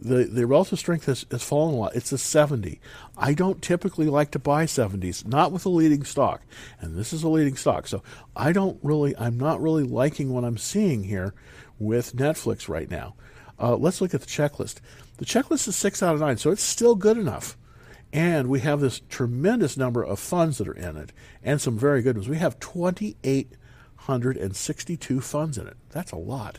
the, 0.05 0.25
the 0.25 0.47
relative 0.47 0.79
strength 0.79 1.07
has, 1.07 1.25
has 1.31 1.43
fallen 1.45 1.75
a 1.75 1.79
lot. 1.79 1.95
It's 1.95 2.12
a 2.12 2.19
70. 2.19 2.81
I 3.17 3.35
don't 3.35 3.62
typically 3.62 4.07
like 4.07 4.33
to 4.33 4.38
buy 4.38 4.65
70s, 4.65 5.25
not 5.27 5.53
with 5.53 5.65
a 5.65 5.69
leading 5.69 6.05
stock. 6.05 6.43
And 6.81 6.97
this 6.97 7.12
is 7.12 7.23
a 7.23 7.29
leading 7.29 7.57
stock. 7.57 7.87
So 7.87 8.03
I 8.35 8.53
don't 8.53 8.79
really, 8.83 9.17
I'm 9.17 9.38
not 9.38 9.62
really 9.62 9.85
liking 9.85 10.33
what 10.33 10.45
I'm 10.45 10.59
seeing 10.59 11.05
here 11.05 11.35
with 11.79 12.17
Netflix 12.17 12.69
right 12.69 12.91
now. 12.91 13.15
Uh, 13.61 13.77
let's 13.77 14.01
look 14.01 14.15
at 14.15 14.21
the 14.21 14.27
checklist. 14.27 14.77
The 15.19 15.25
checklist 15.25 15.69
is 15.69 15.77
6 15.77 16.03
out 16.03 16.15
of 16.15 16.21
9, 16.21 16.37
so 16.37 16.51
it's 16.51 16.62
still 16.62 16.97
good 16.97 17.17
enough. 17.17 17.57
And 18.12 18.48
we 18.48 18.61
have 18.61 18.81
this 18.81 19.01
tremendous 19.09 19.77
number 19.77 20.05
of 20.05 20.18
funds 20.18 20.59
that 20.59 20.66
are 20.68 20.75
in 20.75 20.96
it 20.96 21.12
and 21.42 21.61
some 21.61 21.79
very 21.79 22.03
good 22.03 22.16
ones. 22.16 22.29
We 22.29 22.38
have 22.38 22.61
2,862 22.61 25.20
funds 25.20 25.57
in 25.57 25.66
it. 25.66 25.77
That's 25.90 26.12
a 26.12 26.16
lot 26.16 26.59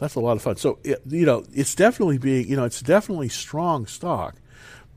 that's 0.00 0.14
a 0.14 0.20
lot 0.20 0.36
of 0.36 0.42
fun. 0.42 0.56
So 0.56 0.78
it, 0.82 1.02
you 1.06 1.26
know, 1.26 1.44
it's 1.52 1.74
definitely 1.74 2.18
being 2.18 2.48
you 2.48 2.56
know, 2.56 2.64
it's 2.64 2.80
definitely 2.80 3.28
strong 3.28 3.86
stock, 3.86 4.36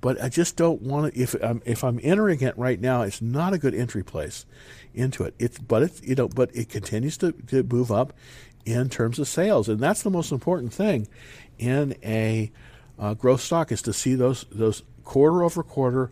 but 0.01 0.19
I 0.21 0.29
just 0.29 0.55
don't 0.55 0.81
want 0.81 1.13
to. 1.13 1.19
If 1.19 1.35
I'm 1.43 1.61
if 1.65 1.83
I'm 1.83 1.99
entering 2.01 2.41
it 2.41 2.57
right 2.57 2.79
now, 2.79 3.03
it's 3.03 3.21
not 3.21 3.53
a 3.53 3.57
good 3.57 3.75
entry 3.75 4.03
place 4.03 4.45
into 4.93 5.23
it. 5.23 5.35
It's 5.37 5.59
but 5.59 5.83
it's 5.83 6.01
you 6.01 6.15
know, 6.15 6.29
but 6.29 6.55
it 6.55 6.69
continues 6.69 7.17
to, 7.17 7.33
to 7.47 7.63
move 7.63 7.91
up 7.91 8.13
in 8.65 8.89
terms 8.89 9.19
of 9.19 9.27
sales, 9.27 9.67
and 9.67 9.79
that's 9.79 10.03
the 10.03 10.09
most 10.09 10.31
important 10.31 10.73
thing 10.73 11.07
in 11.59 11.95
a 12.01 12.51
uh, 12.97 13.13
growth 13.13 13.41
stock 13.41 13.71
is 13.71 13.81
to 13.83 13.93
see 13.93 14.15
those 14.15 14.45
those 14.51 14.83
quarter 15.03 15.43
over 15.43 15.63
quarter 15.63 16.11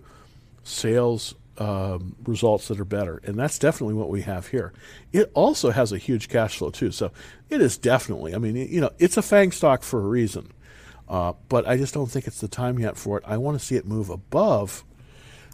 sales 0.64 1.36
um, 1.58 2.16
results 2.24 2.68
that 2.70 2.80
are 2.80 2.86
better. 2.86 3.22
And 3.24 3.38
that's 3.38 3.60
definitely 3.60 3.94
what 3.94 4.10
we 4.10 4.22
have 4.22 4.48
here. 4.48 4.74
It 5.12 5.32
also 5.34 5.72
has 5.72 5.92
a 5.92 5.98
huge 5.98 6.30
cash 6.30 6.58
flow, 6.58 6.72
too. 6.72 6.92
So 6.92 7.12
it 7.50 7.62
is 7.62 7.78
definitely, 7.78 8.34
I 8.34 8.38
mean, 8.38 8.56
you 8.56 8.82
know, 8.82 8.92
it's 8.98 9.18
a 9.18 9.22
FANG 9.22 9.52
stock 9.52 9.84
for 9.84 10.00
a 10.00 10.08
reason. 10.08 10.52
Uh, 11.08 11.34
but 11.50 11.68
I 11.68 11.78
just 11.78 11.94
don't 11.94 12.10
think 12.10 12.26
it's 12.26 12.40
the 12.40 12.48
time 12.48 12.80
yet 12.80 12.98
for 12.98 13.18
it. 13.18 13.24
I 13.28 13.38
want 13.38 13.60
to 13.60 13.66
see 13.66 13.76
it 13.76 13.86
move 13.86 14.10
above 14.10 14.86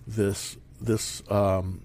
this 0.05 0.55
this 0.79 1.23
um, 1.31 1.81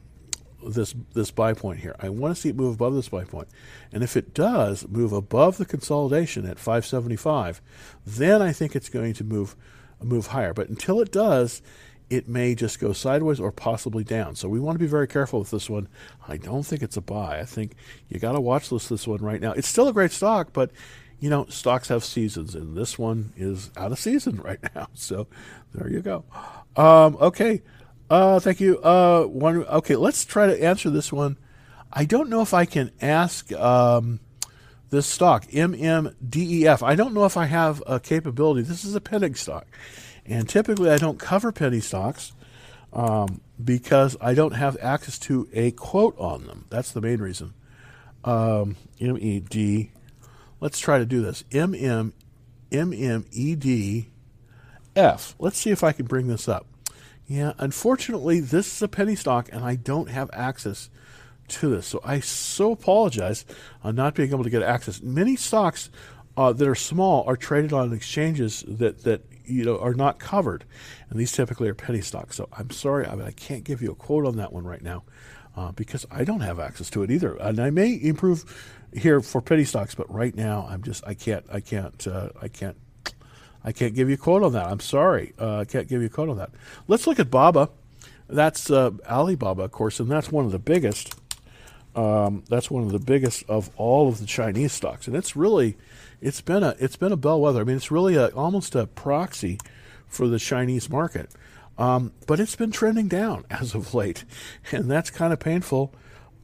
this 0.63 0.95
this 1.15 1.31
buy 1.31 1.55
point 1.55 1.81
here. 1.81 1.97
I 1.99 2.11
want 2.11 2.35
to 2.35 2.41
see 2.41 2.51
it 2.51 2.57
move 2.57 2.75
above 2.75 2.95
this 2.95 3.09
buy 3.09 3.25
point, 3.25 3.49
and 3.91 4.03
if 4.05 4.17
it 4.17 4.35
does 4.35 4.87
move 4.89 5.13
above 5.13 5.57
the 5.57 5.65
consolidation 5.65 6.47
at 6.47 6.59
575, 6.59 7.63
then 8.07 8.43
I 8.43 8.53
think 8.53 8.77
it's 8.77 8.91
going 8.91 9.15
to 9.15 9.25
move 9.25 9.57
move 10.05 10.29
higher. 10.29 10.53
But 10.55 10.69
until 10.69 11.01
it 11.01 11.13
does, 11.13 11.63
it 12.13 12.29
may 12.29 12.55
just 12.55 12.79
go 12.79 12.93
sideways 12.93 13.41
or 13.41 13.51
possibly 13.51 14.05
down. 14.05 14.35
So 14.35 14.49
we 14.49 14.61
want 14.61 14.75
to 14.75 14.79
be 14.79 14.89
very 14.89 15.09
careful 15.09 15.39
with 15.39 15.51
this 15.51 15.71
one. 15.71 15.89
I 16.29 16.37
don't 16.37 16.63
think 16.63 16.83
it's 16.83 16.97
a 16.99 17.01
buy. 17.01 17.41
I 17.41 17.45
think 17.45 17.75
you 18.09 18.19
got 18.21 18.33
to 18.33 18.41
watch 18.41 18.69
this 18.69 18.89
this 18.89 19.07
one 19.07 19.23
right 19.23 19.41
now. 19.41 19.53
It's 19.53 19.69
still 19.69 19.89
a 19.89 19.93
great 19.95 20.13
stock, 20.13 20.53
but 20.53 20.71
you 21.21 21.31
know 21.31 21.47
stocks 21.47 21.89
have 21.89 22.05
seasons, 22.05 22.55
and 22.55 22.77
this 22.77 22.99
one 22.99 23.33
is 23.37 23.71
out 23.79 23.93
of 23.93 23.99
season 23.99 24.37
right 24.45 24.59
now. 24.75 24.89
So 24.93 25.27
there 25.73 25.89
you 25.89 26.03
go. 26.03 26.25
Um, 26.77 27.17
okay, 27.19 27.63
uh, 28.11 28.41
thank 28.41 28.61
you. 28.61 28.79
Uh, 28.83 29.25
one. 29.25 29.65
Okay, 29.65 29.97
let's 29.97 30.27
try 30.27 30.47
to 30.47 30.63
answer 30.63 30.91
this 30.91 31.13
one. 31.13 31.39
I 31.91 32.05
don't 32.05 32.29
know 32.29 32.43
if 32.43 32.53
I 32.53 32.67
can 32.67 32.91
ask. 33.01 33.51
Um, 33.53 34.21
this 34.93 35.07
stock, 35.07 35.47
MMDEF. 35.47 36.87
I 36.87 36.95
don't 36.95 37.15
know 37.15 37.25
if 37.25 37.39
I 37.39 37.47
have 37.47 37.83
a 37.87 37.99
capability. 37.99 38.61
This 38.61 38.85
is 38.85 38.95
a 38.95 39.01
penny 39.01 39.33
stock. 39.33 39.67
And 40.27 40.47
typically, 40.47 40.91
I 40.91 40.99
don't 40.99 41.19
cover 41.19 41.51
penny 41.51 41.81
stocks 41.81 42.33
um, 42.93 43.41
because 43.63 44.19
I 44.21 44.35
don't 44.35 44.53
have 44.53 44.77
access 44.83 45.19
to 45.21 45.49
a 45.55 45.71
quote 45.71 46.15
on 46.19 46.47
them. 46.47 46.67
That's 46.69 46.93
the 46.93 47.01
main 47.01 47.23
reason. 47.23 47.55
Um, 48.23 48.77
MED. 49.01 49.89
Let's 50.61 50.79
try 50.79 50.99
to 50.99 51.07
do 51.07 51.23
this. 51.23 51.43
MM, 51.51 52.13
MMED 52.71 54.07
F. 54.95 55.35
Let's 55.39 55.59
see 55.59 55.71
if 55.71 55.83
I 55.83 55.93
can 55.93 56.05
bring 56.05 56.27
this 56.27 56.49
up. 56.49 56.67
Yeah, 57.27 57.55
unfortunately, 57.57 58.41
this 58.41 58.77
is 58.77 58.83
a 58.83 58.89
penny 58.89 59.17
stock, 59.17 59.49
and 59.51 59.65
I 59.65 59.75
don't 59.75 60.11
have 60.11 60.29
access 60.35 60.91
to 61.53 61.69
this. 61.69 61.87
So 61.87 62.01
I 62.05 62.21
so 62.21 62.73
apologize 62.73 63.45
on 63.83 63.95
not 63.95 64.15
being 64.15 64.31
able 64.31 64.45
to 64.45 64.51
get 64.51 64.63
access. 64.63 65.03
Many 65.03 65.37
stocks 65.37 65.91
uh, 66.37 66.53
that 66.53 66.67
are 66.67 66.75
small 66.75 67.25
are 67.27 67.37
traded 67.37 67.73
on 67.73 67.93
exchanges 67.93 68.65
that 68.67 69.05
that 69.05 69.25
you 69.45 69.65
know 69.65 69.79
are 69.79 69.95
not 69.95 70.19
covered, 70.19 70.65
and 71.11 71.19
these 71.19 71.33
typically 71.33 71.69
are 71.69 71.75
penny 71.75 72.01
stocks. 72.01 72.37
So 72.37 72.49
I'm 72.53 72.71
sorry, 72.71 73.07
I, 73.07 73.15
mean, 73.15 73.27
I 73.27 73.33
can't 73.33 73.65
give 73.65 73.83
you 73.83 73.93
a 73.93 73.95
quote 73.95 74.27
on 74.27 74.37
that 74.37 74.53
one 74.53 74.65
right 74.65 74.83
now 74.83 75.05
uh, 75.57 75.73
because 75.73 76.07
I 76.11 76.25
don't 76.25 76.41
have 76.41 76.59
access 76.59 76.91
to 76.91 77.03
it 77.03 77.11
either. 77.11 77.35
And 77.37 77.61
I 77.61 77.71
may 77.71 77.99
improve 78.01 78.79
here 78.93 79.21
for 79.21 79.41
penny 79.41 79.65
stocks, 79.65 79.95
but 79.95 80.13
right 80.13 80.35
now 80.35 80.67
I'm 80.69 80.83
just 80.83 81.07
I 81.07 81.15
can't 81.15 81.45
I 81.53 81.61
can't 81.61 82.07
uh, 82.07 82.31
I 82.41 82.49
can't 82.49 82.77
I 83.65 83.73
can't 83.73 83.95
give 83.95 84.09
you 84.09 84.15
a 84.15 84.19
quote 84.19 84.43
on 84.43 84.53
that. 84.53 84.67
I'm 84.67 84.81
sorry, 84.81 85.35
uh, 85.39 85.59
I 85.59 85.65
can't 85.65 85.89
give 85.89 86.01
you 86.01 86.07
a 86.07 86.11
quote 86.11 86.29
on 86.29 86.39
that. 86.39 86.51
Let's 86.89 87.07
look 87.07 87.21
at 87.21 87.31
Baba. 87.31 87.71
That's 88.29 88.71
uh, 88.71 88.93
Alibaba, 89.09 89.65
of 89.65 89.73
course, 89.73 90.01
and 90.01 90.11
that's 90.11 90.33
one 90.33 90.47
of 90.47 90.53
the 90.53 90.59
biggest. 90.59 91.15
Um, 91.95 92.45
that's 92.49 92.71
one 92.71 92.83
of 92.85 92.91
the 92.91 92.99
biggest 92.99 93.45
of 93.49 93.71
all 93.77 94.09
of 94.09 94.19
the 94.19 94.27
Chinese 94.27 94.73
stocks, 94.73 95.07
and 95.07 95.15
it's 95.15 95.37
really 95.37 95.77
it's 96.21 96.41
been 96.41 96.63
a 96.63 96.75
it's 96.79 96.97
been 96.97 97.13
a 97.13 97.17
bellwether. 97.17 97.61
I 97.61 97.65
mean, 97.65 97.77
it's 97.77 97.91
really 97.91 98.17
a, 98.17 98.29
almost 98.29 98.75
a 98.75 98.87
proxy 98.87 99.59
for 100.09 100.29
the 100.29 100.39
Chinese 100.39 100.89
market. 100.89 101.31
Um, 101.79 102.13
but 102.27 102.39
it's 102.39 102.57
been 102.57 102.71
trending 102.71 103.09
down 103.09 103.45
as 103.51 103.75
of 103.75 103.95
late, 103.95 104.25
and 104.71 104.91
that's 104.91 105.11
kind 105.11 105.33
of 105.33 105.41
painful. 105.41 105.93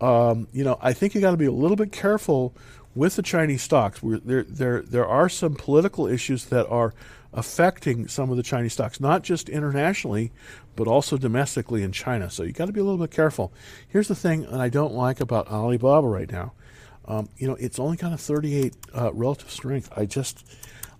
Um, 0.00 0.48
you 0.52 0.64
know, 0.64 0.78
I 0.80 0.92
think 0.92 1.14
you 1.14 1.20
got 1.20 1.32
to 1.32 1.36
be 1.36 1.46
a 1.46 1.52
little 1.52 1.76
bit 1.76 1.92
careful 1.92 2.54
with 2.94 3.16
the 3.16 3.22
Chinese 3.22 3.62
stocks. 3.62 4.02
We're, 4.02 4.18
there, 4.18 4.42
there, 4.44 4.82
there 4.82 5.06
are 5.06 5.28
some 5.28 5.54
political 5.54 6.06
issues 6.06 6.46
that 6.46 6.66
are 6.68 6.94
affecting 7.32 8.08
some 8.08 8.30
of 8.30 8.36
the 8.36 8.42
Chinese 8.42 8.72
stocks, 8.72 9.00
not 9.00 9.22
just 9.22 9.48
internationally, 9.48 10.32
but 10.76 10.86
also 10.86 11.16
domestically 11.16 11.82
in 11.82 11.92
China. 11.92 12.30
So 12.30 12.42
you 12.42 12.52
got 12.52 12.66
to 12.66 12.72
be 12.72 12.80
a 12.80 12.84
little 12.84 12.98
bit 12.98 13.10
careful. 13.10 13.52
Here's 13.88 14.08
the 14.08 14.14
thing 14.14 14.42
that 14.42 14.60
I 14.60 14.68
don't 14.68 14.94
like 14.94 15.20
about 15.20 15.48
Alibaba 15.48 16.06
right 16.06 16.30
now. 16.30 16.52
Um, 17.06 17.28
you 17.38 17.46
know, 17.46 17.54
it's 17.54 17.78
only 17.78 17.96
got 17.96 18.12
a 18.12 18.18
38 18.18 18.74
uh, 18.94 19.12
relative 19.12 19.50
strength. 19.50 19.90
I 19.96 20.04
just, 20.04 20.46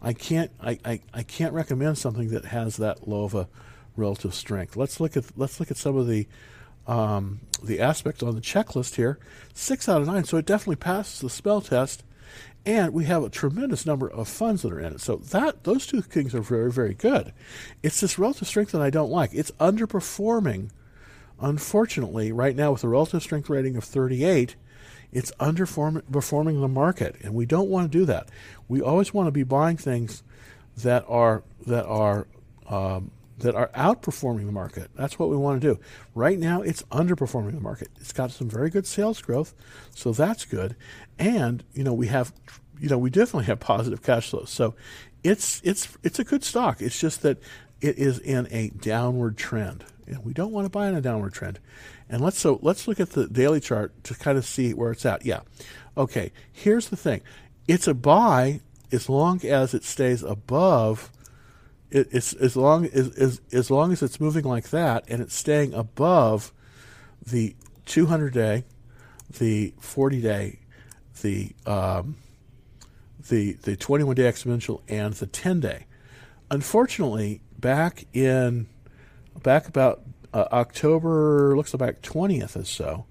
I 0.01 0.12
can't, 0.12 0.51
I, 0.61 0.79
I, 0.85 1.01
I 1.12 1.22
can't 1.22 1.53
recommend 1.53 1.99
something 1.99 2.29
that 2.31 2.47
has 2.47 2.76
that 2.79 3.07
low 3.07 3.24
of 3.24 3.35
a 3.35 3.49
relative 3.99 4.35
strength. 4.35 4.76
Let's 4.76 5.01
look 5.01 5.16
at 5.16 5.24
let's 5.37 5.61
look 5.61 5.70
at 5.70 5.76
some 5.76 5.97
of 5.97 6.07
the 6.07 6.26
um, 6.87 7.41
the 7.62 7.81
aspects 7.81 8.22
on 8.22 8.35
the 8.35 8.41
checklist 8.41 8.95
here. 8.95 9.18
Six 9.53 9.89
out 9.89 10.01
of 10.01 10.07
nine, 10.07 10.24
so 10.24 10.39
it 10.39 10.47
definitely 10.47 10.76
passes 10.76 11.20
the 11.20 11.29
spell 11.29 11.61
test, 11.61 12.03
and 12.67 12.93
we 12.93 13.05
have 13.05 13.23
a 13.23 13.31
tremendous 13.31 13.87
number 13.87 14.09
of 14.09 14.29
funds 14.29 14.63
that 14.63 14.73
are 14.73 14.81
in 14.81 14.95
it. 14.95 15.01
So 15.01 15.17
that 15.17 15.65
those 15.65 15.87
two 15.87 16.01
things 16.01 16.35
are 16.35 16.41
very 16.41 16.71
very 16.71 16.95
good. 16.95 17.33
It's 17.83 18.01
this 18.01 18.19
relative 18.19 18.49
strength 18.49 18.73
that 18.73 18.83
I 18.83 18.91
don't 18.91 19.11
like. 19.11 19.31
It's 19.33 19.51
underperforming. 19.53 20.71
Unfortunately, 21.41 22.33
right 22.33 22.57
now 22.57 22.73
with 22.73 22.83
a 22.83 22.89
relative 22.89 23.23
strength 23.23 23.49
rating 23.49 23.77
of 23.77 23.85
38, 23.85 24.57
it's 25.13 25.31
underperforming 25.41 26.61
the 26.61 26.69
market, 26.69 27.17
and 27.23 27.33
we 27.33 27.47
don't 27.47 27.69
want 27.69 27.91
to 27.91 27.99
do 27.99 28.05
that. 28.07 28.29
We 28.67 28.83
always 28.83 29.15
want 29.15 29.29
to 29.29 29.33
be 29.33 29.45
buying 29.45 29.77
things 29.77 30.23
that 30.77 31.05
are 31.09 31.43
that 31.67 31.87
are 31.87 32.27
um, 32.69 33.11
that 33.39 33.55
are 33.55 33.68
outperforming 33.68 34.47
the 34.47 34.53
market. 34.53 34.91
That's 34.95 35.18
what 35.18 35.28
we 35.28 35.36
want 35.36 35.61
to 35.61 35.74
do. 35.74 35.80
Right 36.14 36.39
now, 36.39 36.62
it's 36.62 36.82
underperforming 36.84 37.55
the 37.55 37.61
market. 37.61 37.89
It's 38.01 38.12
got 38.12 38.30
some 38.30 38.49
very 38.49 38.70
good 38.70 38.86
sales 38.86 39.20
growth, 39.20 39.55
so 39.95 40.12
that's 40.12 40.45
good. 40.45 40.76
And 41.18 41.64
you 41.72 41.84
know, 41.84 41.93
we 41.95 42.09
have, 42.09 42.32
you 42.80 42.89
know, 42.89 42.99
we 42.99 43.11
definitely 43.11 43.47
have 43.47 43.61
positive 43.61 44.03
cash 44.03 44.30
flows. 44.30 44.51
So 44.51 44.74
it's 45.22 45.61
it's 45.64 45.97
it's 46.03 46.18
a 46.18 46.24
good 46.24 46.45
stock. 46.45 46.80
It's 46.80 46.99
just 46.99 47.22
that 47.22 47.39
it 47.80 47.99
is 47.99 48.18
in 48.18 48.49
a 48.51 48.70
downward 48.70 49.36
trend, 49.36 49.84
and 50.07 50.24
we 50.24 50.32
don't 50.32 50.53
want 50.53 50.64
to 50.64 50.70
buy 50.70 50.89
in 50.89 50.95
a 50.95 51.01
downward 51.01 51.32
trend. 51.32 51.61
And 52.09 52.20
let's 52.20 52.39
so 52.39 52.59
let's 52.62 52.89
look 52.89 53.01
at 53.01 53.11
the 53.11 53.26
daily 53.28 53.61
chart 53.61 54.03
to 54.05 54.14
kind 54.14 54.39
of 54.39 54.45
see 54.45 54.74
where 54.74 54.91
it's 54.91 55.07
at. 55.07 55.24
Yeah, 55.24 55.41
okay. 55.97 56.32
Here's 56.53 56.89
the 56.89 56.97
thing: 56.97 57.20
it's 57.68 57.86
a 57.86 57.95
buy 57.95 58.61
as 58.91 59.09
long 59.09 59.45
as 59.45 59.74
it 59.74 59.84
stays 59.84 60.22
above 60.22 61.12
it, 61.91 62.09
it's 62.11 62.32
as 62.34 62.57
long 62.57 62.86
as, 62.86 63.16
as 63.16 63.41
as 63.53 63.70
long 63.70 63.93
as 63.93 64.03
it's 64.03 64.20
moving 64.20 64.45
like 64.45 64.70
that 64.70 65.05
and 65.09 65.22
it's 65.22 65.34
staying 65.34 65.74
above 65.74 66.53
the 67.24 67.57
200 67.86 68.32
day, 68.32 68.64
the 69.39 69.74
40 69.80 70.20
day, 70.20 70.59
the 71.22 71.53
um, 71.66 72.16
the 73.28 73.53
the 73.62 73.76
21 73.76 74.16
day 74.16 74.30
exponential 74.30 74.82
and 74.89 75.14
the 75.14 75.26
10 75.26 75.61
day. 75.61 75.86
Unfortunately, 76.51 77.41
back 77.59 78.07
in 78.12 78.66
back 79.43 79.68
about 79.68 80.03
uh, 80.32 80.47
October 80.53 81.57
looks 81.57 81.74
like 81.74 82.03
20th 82.03 82.57
or 82.57 82.64
so, 82.64 83.07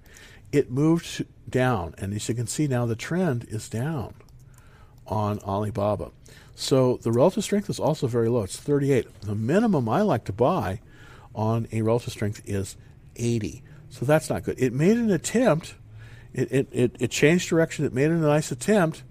it 0.51 0.71
moved 0.71 1.25
down, 1.49 1.95
and 1.97 2.13
as 2.13 2.28
you 2.30 2.36
can 2.36 2.47
see 2.47 2.67
now, 2.67 2.86
the 2.86 2.95
trend 2.95 3.45
is 3.49 3.69
down 3.69 4.13
on 5.05 5.39
Alibaba. 5.39 6.11
So 6.60 6.97
the 6.97 7.12
relative 7.12 7.43
strength 7.43 7.70
is 7.70 7.80
also 7.80 8.08
very 8.08 8.30
low. 8.30 8.41
It's 8.41 8.58
38. 8.58 9.22
The 9.22 9.36
minimum 9.36 9.88
I 9.88 10.01
like 10.01 10.24
to 10.26 10.34
buy 10.34 10.82
on 11.36 11.68
a 11.72 11.84
relative 11.84 12.12
strength 12.12 12.41
is 12.45 12.76
80. 13.16 13.62
So 13.89 14.05
that's 14.08 14.28
not 14.28 14.41
good. 14.41 14.60
It 14.60 14.74
made 14.74 14.97
an 14.97 15.12
attempt. 15.12 15.76
It, 16.34 16.51
it, 16.51 16.68
it, 16.72 16.95
it 16.99 17.12
changed 17.12 17.47
direction. 17.47 17.86
It 17.86 17.93
made 17.93 18.10
a 18.10 18.16
nice 18.16 18.51
attempt, 18.51 19.03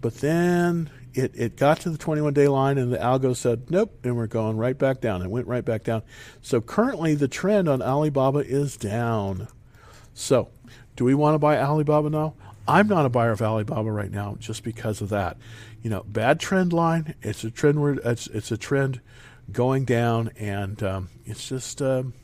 but 0.00 0.14
then 0.16 0.90
it, 1.14 1.30
it 1.36 1.56
got 1.56 1.78
to 1.82 1.90
the 1.90 1.98
21 1.98 2.34
day 2.34 2.48
line 2.48 2.78
and 2.78 2.92
the 2.92 2.98
algo 2.98 3.34
said, 3.34 3.70
nope, 3.70 3.96
and 4.02 4.16
we're 4.16 4.26
going 4.26 4.56
right 4.56 4.76
back 4.76 5.00
down. 5.00 5.22
It 5.22 5.30
went 5.30 5.46
right 5.46 5.64
back 5.64 5.84
down. 5.84 6.02
So 6.42 6.60
currently 6.60 7.14
the 7.14 7.28
trend 7.28 7.68
on 7.68 7.80
Alibaba 7.80 8.40
is 8.40 8.76
down. 8.76 9.46
So 10.14 10.48
do 10.96 11.04
we 11.04 11.14
want 11.14 11.34
to 11.34 11.38
buy 11.38 11.58
Alibaba 11.58 12.10
now? 12.10 12.34
I'm 12.68 12.86
not 12.88 13.06
a 13.06 13.08
buyer 13.08 13.32
of 13.32 13.42
Alibaba 13.42 13.90
right 13.90 14.10
now 14.10 14.36
just 14.38 14.62
because 14.62 15.00
of 15.00 15.08
that 15.08 15.38
you 15.82 15.90
know, 15.90 16.04
bad 16.06 16.40
trend 16.40 16.72
line. 16.72 17.14
It's 17.22 17.44
a 17.44 17.50
trend 17.50 17.80
where 17.80 17.94
it's, 17.94 18.26
it's 18.28 18.50
a 18.50 18.56
trend 18.56 19.00
going 19.52 19.84
down, 19.84 20.30
and 20.36 20.82
um, 20.82 21.08
it's 21.24 21.48
just 21.48 21.80
um, 21.80 22.14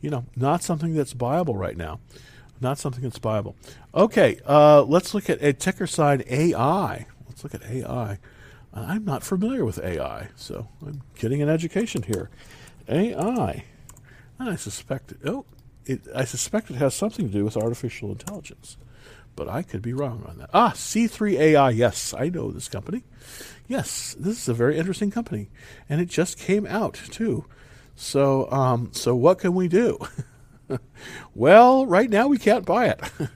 you 0.00 0.10
know 0.10 0.24
not 0.36 0.62
something 0.62 0.94
that's 0.94 1.12
viable 1.12 1.56
right 1.56 1.76
now. 1.76 2.00
Not 2.60 2.78
something 2.78 3.02
that's 3.02 3.18
viable. 3.18 3.56
Okay, 3.94 4.40
uh, 4.46 4.82
let's 4.82 5.14
look 5.14 5.30
at 5.30 5.42
a 5.42 5.52
ticker 5.52 5.86
sign 5.86 6.22
AI. 6.28 7.06
Let's 7.28 7.44
look 7.44 7.54
at 7.54 7.62
AI. 7.64 8.18
I'm 8.74 9.04
not 9.04 9.22
familiar 9.22 9.64
with 9.64 9.78
AI, 9.82 10.28
so 10.36 10.68
I'm 10.86 11.02
getting 11.18 11.42
an 11.42 11.48
education 11.48 12.02
here. 12.02 12.30
AI. 12.88 13.64
I 14.38 14.56
suspect. 14.56 15.14
Oh, 15.24 15.46
it, 15.86 16.02
I 16.14 16.24
suspect 16.24 16.70
it 16.70 16.76
has 16.76 16.94
something 16.94 17.26
to 17.28 17.32
do 17.32 17.44
with 17.44 17.56
artificial 17.56 18.10
intelligence 18.10 18.76
but 19.38 19.48
I 19.48 19.62
could 19.62 19.82
be 19.82 19.92
wrong 19.92 20.24
on 20.28 20.38
that. 20.38 20.50
Ah, 20.52 20.72
C3AI. 20.74 21.76
Yes, 21.76 22.12
I 22.12 22.28
know 22.28 22.50
this 22.50 22.68
company. 22.68 23.04
Yes, 23.68 24.16
this 24.18 24.42
is 24.42 24.48
a 24.48 24.54
very 24.54 24.76
interesting 24.76 25.12
company, 25.12 25.48
and 25.88 26.00
it 26.00 26.08
just 26.08 26.36
came 26.36 26.66
out 26.66 27.00
too. 27.12 27.44
So, 27.94 28.50
um, 28.50 28.90
so 28.92 29.14
what 29.14 29.38
can 29.38 29.54
we 29.54 29.68
do? 29.68 29.96
well, 31.36 31.86
right 31.86 32.10
now 32.10 32.26
we 32.26 32.36
can't 32.36 32.66
buy 32.66 32.86
it, 32.86 33.00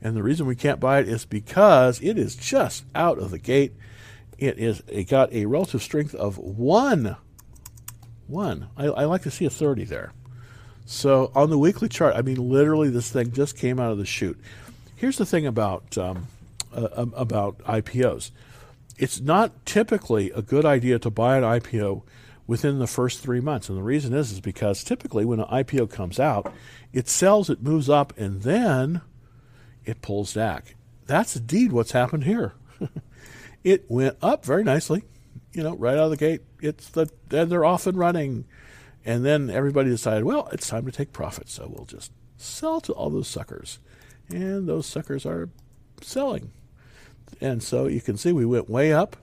and 0.00 0.16
the 0.16 0.22
reason 0.22 0.46
we 0.46 0.54
can't 0.54 0.78
buy 0.78 1.00
it 1.00 1.08
is 1.08 1.24
because 1.24 2.00
it 2.02 2.16
is 2.16 2.36
just 2.36 2.84
out 2.94 3.18
of 3.18 3.32
the 3.32 3.38
gate. 3.38 3.72
It 4.38 4.60
is. 4.60 4.84
It 4.86 5.08
got 5.08 5.32
a 5.32 5.46
relative 5.46 5.82
strength 5.82 6.14
of 6.14 6.38
one. 6.38 7.16
One. 8.28 8.68
I, 8.76 8.84
I 8.84 9.04
like 9.06 9.22
to 9.22 9.30
see 9.32 9.44
a 9.44 9.50
thirty 9.50 9.84
there. 9.84 10.12
So 10.86 11.32
on 11.34 11.50
the 11.50 11.58
weekly 11.58 11.88
chart, 11.88 12.14
I 12.14 12.22
mean, 12.22 12.48
literally, 12.48 12.90
this 12.90 13.10
thing 13.10 13.32
just 13.32 13.56
came 13.56 13.80
out 13.80 13.90
of 13.90 13.98
the 13.98 14.06
chute. 14.06 14.38
Here's 14.98 15.16
the 15.16 15.26
thing 15.26 15.46
about 15.46 15.96
um, 15.96 16.26
uh, 16.74 16.88
um, 16.96 17.14
about 17.16 17.58
IPOs. 17.58 18.32
It's 18.98 19.20
not 19.20 19.64
typically 19.64 20.32
a 20.32 20.42
good 20.42 20.64
idea 20.64 20.98
to 20.98 21.08
buy 21.08 21.36
an 21.36 21.44
IPO 21.44 22.02
within 22.48 22.80
the 22.80 22.88
first 22.88 23.20
three 23.20 23.38
months, 23.38 23.68
and 23.68 23.78
the 23.78 23.82
reason 23.82 24.12
is 24.12 24.32
is 24.32 24.40
because 24.40 24.82
typically 24.82 25.24
when 25.24 25.38
an 25.38 25.46
IPO 25.46 25.92
comes 25.92 26.18
out, 26.18 26.52
it 26.92 27.08
sells, 27.08 27.48
it 27.48 27.62
moves 27.62 27.88
up, 27.88 28.12
and 28.18 28.42
then 28.42 29.00
it 29.84 30.02
pulls 30.02 30.34
back. 30.34 30.74
That's 31.06 31.36
indeed 31.36 31.70
what's 31.70 31.92
happened 31.92 32.24
here. 32.24 32.54
it 33.62 33.88
went 33.88 34.16
up 34.20 34.44
very 34.44 34.64
nicely, 34.64 35.04
you 35.52 35.62
know, 35.62 35.76
right 35.76 35.96
out 35.96 36.06
of 36.06 36.10
the 36.10 36.16
gate. 36.16 36.40
It's 36.60 36.88
the 36.88 37.08
and 37.30 37.52
they're 37.52 37.64
off 37.64 37.86
and 37.86 37.96
running, 37.96 38.46
and 39.04 39.24
then 39.24 39.48
everybody 39.48 39.90
decided, 39.90 40.24
well, 40.24 40.48
it's 40.50 40.66
time 40.66 40.86
to 40.86 40.92
take 40.92 41.12
profit, 41.12 41.48
so 41.48 41.72
we'll 41.72 41.86
just 41.86 42.10
sell 42.36 42.80
to 42.80 42.92
all 42.94 43.10
those 43.10 43.28
suckers 43.28 43.78
and 44.30 44.68
those 44.68 44.86
suckers 44.86 45.24
are 45.26 45.48
selling. 46.02 46.52
And 47.40 47.62
so 47.62 47.86
you 47.86 48.00
can 48.00 48.16
see 48.16 48.32
we 48.32 48.46
went 48.46 48.68
way 48.68 48.92
up 48.92 49.16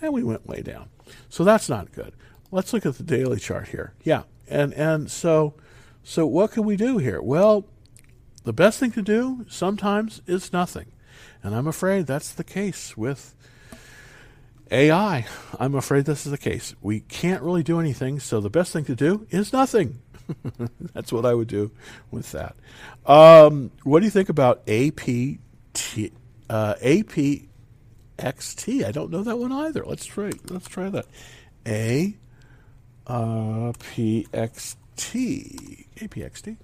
and 0.00 0.12
we 0.12 0.22
went 0.22 0.46
way 0.46 0.62
down. 0.62 0.88
So 1.28 1.44
that's 1.44 1.68
not 1.68 1.92
good. 1.92 2.12
Let's 2.50 2.72
look 2.72 2.86
at 2.86 2.96
the 2.96 3.02
daily 3.02 3.38
chart 3.38 3.68
here. 3.68 3.92
Yeah. 4.02 4.22
And 4.48 4.72
and 4.74 5.10
so 5.10 5.54
so 6.02 6.26
what 6.26 6.52
can 6.52 6.64
we 6.64 6.76
do 6.76 6.98
here? 6.98 7.20
Well, 7.20 7.66
the 8.44 8.52
best 8.52 8.78
thing 8.78 8.92
to 8.92 9.02
do 9.02 9.44
sometimes 9.48 10.22
is 10.26 10.52
nothing. 10.52 10.92
And 11.42 11.54
I'm 11.54 11.66
afraid 11.66 12.06
that's 12.06 12.32
the 12.32 12.44
case 12.44 12.96
with 12.96 13.34
AI. 14.70 15.26
I'm 15.58 15.74
afraid 15.74 16.04
this 16.04 16.26
is 16.26 16.32
the 16.32 16.38
case. 16.38 16.74
We 16.80 17.00
can't 17.00 17.42
really 17.42 17.62
do 17.62 17.80
anything, 17.80 18.20
so 18.20 18.40
the 18.40 18.50
best 18.50 18.72
thing 18.72 18.84
to 18.86 18.96
do 18.96 19.26
is 19.30 19.52
nothing. 19.52 20.00
That's 20.94 21.12
what 21.12 21.24
I 21.24 21.34
would 21.34 21.48
do 21.48 21.70
with 22.10 22.32
that. 22.32 22.56
Um, 23.06 23.70
what 23.84 24.00
do 24.00 24.06
you 24.06 24.10
think 24.10 24.28
about 24.28 24.68
APT, 24.68 25.38
uh, 26.50 26.74
APXT? 26.82 27.46
I 28.84 28.92
don't 28.92 29.10
know 29.10 29.22
that 29.22 29.38
one 29.38 29.52
either. 29.52 29.84
Let's 29.84 30.04
try. 30.04 30.30
Let's 30.48 30.68
try 30.68 30.90
that. 30.90 31.06
A 31.66 32.16
PXT. 33.08 34.76
APXT. 35.96 36.56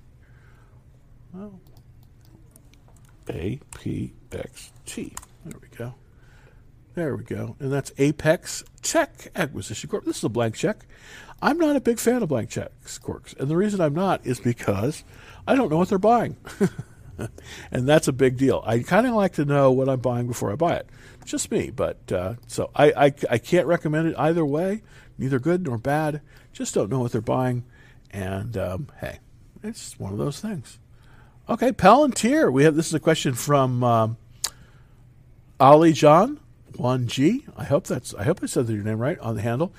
Oh. 1.36 1.58
APXT. 3.26 4.12
There 5.44 5.58
we 5.60 5.68
go. 5.76 5.94
There 6.94 7.16
we 7.16 7.24
go. 7.24 7.56
And 7.58 7.72
that's 7.72 7.92
Apex 7.96 8.64
Tech 8.82 9.28
Acquisition 9.34 9.88
Corp. 9.88 10.04
This 10.04 10.18
is 10.18 10.24
a 10.24 10.28
blank 10.28 10.54
check. 10.54 10.84
I'm 11.40 11.58
not 11.58 11.74
a 11.74 11.80
big 11.80 11.98
fan 11.98 12.22
of 12.22 12.28
blank 12.28 12.50
checks, 12.50 12.98
Quirks. 12.98 13.34
And 13.38 13.48
the 13.48 13.56
reason 13.56 13.80
I'm 13.80 13.94
not 13.94 14.24
is 14.26 14.38
because 14.38 15.02
I 15.46 15.54
don't 15.54 15.70
know 15.70 15.78
what 15.78 15.88
they're 15.88 15.98
buying. 15.98 16.36
and 17.72 17.88
that's 17.88 18.08
a 18.08 18.12
big 18.12 18.36
deal. 18.36 18.62
I 18.66 18.80
kind 18.80 19.06
of 19.06 19.14
like 19.14 19.32
to 19.34 19.44
know 19.44 19.72
what 19.72 19.88
I'm 19.88 20.00
buying 20.00 20.26
before 20.26 20.52
I 20.52 20.56
buy 20.56 20.74
it. 20.74 20.88
Just 21.24 21.50
me. 21.50 21.70
But 21.70 22.12
uh, 22.12 22.34
so 22.46 22.70
I, 22.76 22.92
I, 22.92 23.14
I 23.30 23.38
can't 23.38 23.66
recommend 23.66 24.08
it 24.08 24.14
either 24.18 24.44
way, 24.44 24.82
neither 25.16 25.38
good 25.38 25.64
nor 25.64 25.78
bad. 25.78 26.20
Just 26.52 26.74
don't 26.74 26.90
know 26.90 27.00
what 27.00 27.12
they're 27.12 27.20
buying. 27.22 27.64
And 28.10 28.56
um, 28.58 28.88
hey, 29.00 29.18
it's 29.62 29.98
one 29.98 30.12
of 30.12 30.18
those 30.18 30.40
things. 30.40 30.78
Okay, 31.48 31.72
Palantir. 31.72 32.52
We 32.52 32.64
have 32.64 32.76
this 32.76 32.88
is 32.88 32.94
a 32.94 33.00
question 33.00 33.32
from 33.32 33.82
um, 33.82 34.16
Ali 35.58 35.92
John 35.92 36.38
one 36.76 37.06
G. 37.06 37.44
I 37.56 37.64
hope 37.64 37.86
that's 37.86 38.14
I 38.14 38.24
hope 38.24 38.40
I 38.42 38.46
said 38.46 38.68
your 38.68 38.82
name 38.82 38.98
right 38.98 39.18
on 39.18 39.36
the 39.36 39.42
handle. 39.42 39.72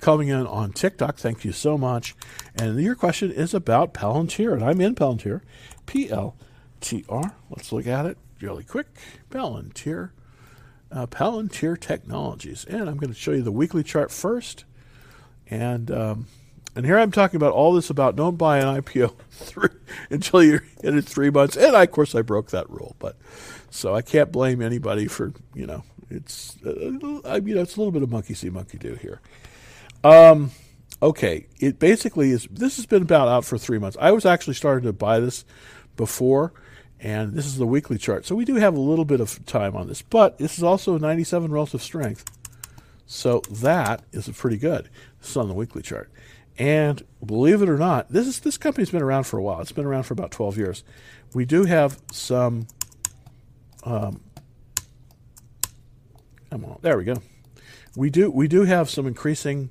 Coming 0.00 0.28
in 0.28 0.46
on 0.46 0.72
TikTok. 0.72 1.16
Thank 1.16 1.44
you 1.44 1.52
so 1.52 1.78
much. 1.78 2.16
And 2.56 2.80
your 2.80 2.96
question 2.96 3.30
is 3.30 3.54
about 3.54 3.94
Palantir, 3.94 4.52
and 4.52 4.64
I'm 4.64 4.80
in 4.80 4.94
Palantir. 4.94 5.42
P 5.86 6.10
L 6.10 6.34
T 6.80 7.04
R. 7.08 7.34
Let's 7.50 7.72
look 7.72 7.86
at 7.86 8.06
it 8.06 8.18
really 8.40 8.64
quick. 8.64 8.86
Palantir. 9.30 10.10
Uh, 10.90 11.06
Palantir 11.06 11.78
Technologies. 11.78 12.64
And 12.64 12.88
I'm 12.88 12.96
going 12.96 13.12
to 13.12 13.18
show 13.18 13.32
you 13.32 13.42
the 13.42 13.52
weekly 13.52 13.82
chart 13.82 14.10
first. 14.10 14.64
And 15.48 15.90
um, 15.90 16.26
and 16.76 16.84
here 16.84 16.98
I'm 16.98 17.10
talking 17.10 17.36
about 17.36 17.52
all 17.52 17.72
this 17.72 17.88
about 17.88 18.16
don't 18.16 18.36
buy 18.36 18.58
an 18.58 18.82
IPO 18.82 19.14
until 20.10 20.42
you're 20.42 20.64
in 20.82 20.98
it 20.98 21.06
three 21.06 21.30
months. 21.30 21.56
And 21.56 21.74
I, 21.74 21.84
of 21.84 21.90
course, 21.90 22.14
I 22.14 22.20
broke 22.22 22.50
that 22.50 22.68
rule, 22.68 22.94
but 22.98 23.16
so 23.70 23.94
I 23.94 24.02
can't 24.02 24.30
blame 24.30 24.60
anybody 24.60 25.06
for 25.06 25.32
you 25.54 25.66
know 25.66 25.84
it's 26.10 26.56
uh, 26.64 26.70
I 27.24 27.40
know 27.40 27.62
it's 27.62 27.76
a 27.76 27.80
little 27.80 27.92
bit 27.92 28.02
of 28.02 28.10
monkey 28.10 28.34
see 28.34 28.50
monkey 28.50 28.78
do 28.78 28.94
here. 28.94 29.20
Um, 30.04 30.52
okay, 31.02 31.46
it 31.58 31.78
basically 31.78 32.30
is. 32.30 32.46
This 32.50 32.76
has 32.76 32.86
been 32.86 33.02
about 33.02 33.28
out 33.28 33.44
for 33.44 33.58
three 33.58 33.78
months. 33.78 33.96
I 34.00 34.12
was 34.12 34.24
actually 34.24 34.54
starting 34.54 34.86
to 34.86 34.92
buy 34.92 35.20
this 35.20 35.44
before, 35.96 36.52
and 37.00 37.34
this 37.34 37.46
is 37.46 37.56
the 37.56 37.66
weekly 37.66 37.98
chart. 37.98 38.26
So 38.26 38.34
we 38.34 38.44
do 38.44 38.56
have 38.56 38.76
a 38.76 38.80
little 38.80 39.04
bit 39.04 39.20
of 39.20 39.44
time 39.46 39.76
on 39.76 39.88
this, 39.88 40.02
but 40.02 40.38
this 40.38 40.58
is 40.58 40.62
also 40.62 40.98
97 40.98 41.50
relative 41.50 41.82
strength. 41.82 42.24
So 43.06 43.40
that 43.50 44.02
is 44.12 44.28
pretty 44.28 44.58
good. 44.58 44.88
This 45.20 45.30
is 45.30 45.36
on 45.36 45.48
the 45.48 45.54
weekly 45.54 45.82
chart. 45.82 46.10
And 46.58 47.04
believe 47.24 47.62
it 47.62 47.68
or 47.68 47.76
not, 47.76 48.10
this 48.10 48.26
is 48.26 48.40
this 48.40 48.56
company's 48.56 48.90
been 48.90 49.02
around 49.02 49.24
for 49.24 49.38
a 49.38 49.42
while. 49.42 49.60
It's 49.60 49.72
been 49.72 49.84
around 49.84 50.04
for 50.04 50.14
about 50.14 50.30
12 50.30 50.56
years. 50.56 50.84
We 51.34 51.44
do 51.44 51.64
have 51.64 52.00
some. 52.12 52.66
Um, 53.84 54.20
come 56.56 56.70
on, 56.70 56.78
there 56.80 56.96
we 56.96 57.04
go. 57.04 57.22
We 57.94 58.10
do 58.10 58.30
we 58.30 58.48
do 58.48 58.64
have 58.64 58.88
some 58.88 59.06
increasing 59.06 59.70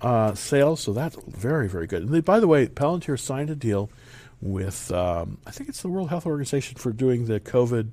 uh, 0.00 0.34
sales, 0.34 0.80
so 0.80 0.92
that's 0.92 1.16
very 1.26 1.68
very 1.68 1.86
good. 1.86 2.02
And 2.02 2.10
they, 2.10 2.20
by 2.20 2.40
the 2.40 2.48
way, 2.48 2.66
Palantir 2.66 3.18
signed 3.18 3.50
a 3.50 3.56
deal 3.56 3.90
with 4.40 4.90
um, 4.92 5.38
I 5.46 5.50
think 5.50 5.68
it's 5.68 5.82
the 5.82 5.88
World 5.88 6.10
Health 6.10 6.26
Organization 6.26 6.76
for 6.76 6.92
doing 6.92 7.26
the 7.26 7.40
COVID 7.40 7.90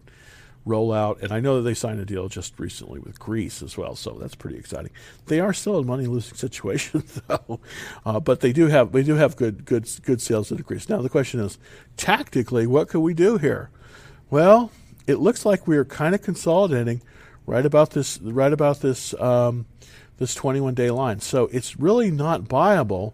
rollout, 0.66 1.22
and 1.22 1.32
I 1.32 1.39
know 1.39 1.58
that 1.58 1.64
they 1.64 1.74
signed 1.74 2.00
a 2.00 2.06
deal 2.06 2.30
just 2.30 2.60
recently 2.60 3.00
with 3.00 3.20
Greece 3.20 3.62
as 3.62 3.78
well, 3.78 3.96
so 3.96 4.18
that's 4.20 4.36
pretty 4.36 4.58
exciting. 4.58 4.91
They 5.28 5.39
are 5.39 5.54
still 5.54 5.78
in 5.78 5.86
money 5.86 6.08
losing 6.08 6.36
situation 6.36 7.04
though, 7.28 7.60
uh, 8.06 8.20
but 8.20 8.39
they 8.39 8.54
do 8.54 8.68
have 8.68 8.91
they 8.91 9.04
do 9.04 9.16
have 9.16 9.36
good 9.36 9.66
good 9.66 9.88
good 10.04 10.22
sales 10.22 10.52
in 10.52 10.58
Greece. 10.58 10.89
Now 10.89 11.02
the 11.02 11.10
question 11.10 11.39
is, 11.39 11.60
tactically, 11.96 12.66
what 12.66 12.88
could 12.88 13.02
we 13.02 13.14
do 13.14 13.38
here? 13.38 13.70
Well, 14.32 14.72
it 15.06 15.16
looks 15.16 15.46
like 15.46 15.68
we 15.68 15.78
are 15.78 15.86
kind 15.86 16.16
of 16.16 16.22
consolidating 16.22 17.02
right 17.46 17.66
about 17.66 17.91
this 17.91 18.20
right 18.22 18.54
about 18.54 18.82
this 18.82 19.14
um, 19.20 19.66
this 20.18 20.36
21 20.36 20.74
day 20.74 20.91
line. 20.91 21.20
So 21.20 21.50
it's 21.52 21.80
really 21.80 22.12
not 22.12 22.44
buyable 22.44 23.14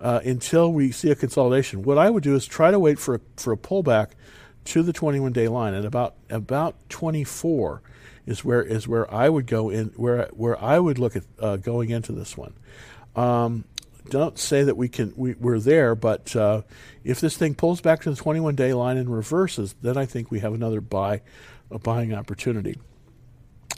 uh, 0.00 0.20
until 0.24 0.72
we 0.72 0.92
see 0.92 1.10
a 1.10 1.14
consolidation. 1.14 1.82
What 1.82 1.98
I 1.98 2.10
would 2.10 2.22
do 2.22 2.34
is 2.34 2.46
try 2.46 2.70
to 2.70 2.78
wait 2.78 2.98
for 2.98 3.16
a, 3.16 3.20
for 3.36 3.52
a 3.52 3.56
pullback 3.56 4.10
to 4.66 4.82
the 4.82 4.92
21 4.92 5.32
day 5.32 5.48
line, 5.48 5.74
and 5.74 5.84
about 5.84 6.14
about 6.30 6.76
24 6.90 7.82
is 8.26 8.44
where 8.44 8.62
is 8.62 8.86
where 8.86 9.12
I 9.12 9.28
would 9.28 9.46
go 9.46 9.70
in 9.70 9.88
where 9.96 10.28
where 10.32 10.62
I 10.62 10.78
would 10.78 10.98
look 10.98 11.16
at 11.16 11.24
uh, 11.40 11.56
going 11.56 11.90
into 11.90 12.12
this 12.12 12.36
one. 12.36 12.52
Um, 13.16 13.64
don't 14.10 14.38
say 14.38 14.62
that 14.62 14.76
we 14.76 14.88
can 14.88 15.12
we, 15.16 15.34
we're 15.34 15.58
there, 15.58 15.94
but 15.94 16.34
uh, 16.36 16.62
if 17.04 17.20
this 17.20 17.36
thing 17.36 17.54
pulls 17.54 17.80
back 17.80 18.02
to 18.02 18.10
the 18.10 18.16
21 18.16 18.54
day 18.54 18.72
line 18.72 18.96
and 18.96 19.14
reverses, 19.14 19.74
then 19.82 19.96
I 19.96 20.06
think 20.06 20.30
we 20.30 20.40
have 20.40 20.54
another 20.54 20.80
buy 20.80 21.22
a 21.70 21.78
buying 21.78 22.14
opportunity. 22.14 22.78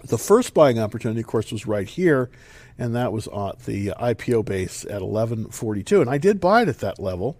The 0.04 0.18
first 0.18 0.54
buying 0.54 0.78
opportunity, 0.78 1.20
of 1.20 1.26
course, 1.26 1.52
was 1.52 1.66
right 1.66 1.88
here, 1.88 2.30
and 2.78 2.94
that 2.94 3.12
was 3.12 3.26
at 3.28 3.60
the 3.66 3.88
IPO 3.98 4.44
base 4.44 4.84
at 4.84 5.02
1142. 5.02 6.00
And 6.00 6.10
I 6.10 6.18
did 6.18 6.40
buy 6.40 6.62
it 6.62 6.68
at 6.68 6.78
that 6.78 6.98
level, 6.98 7.36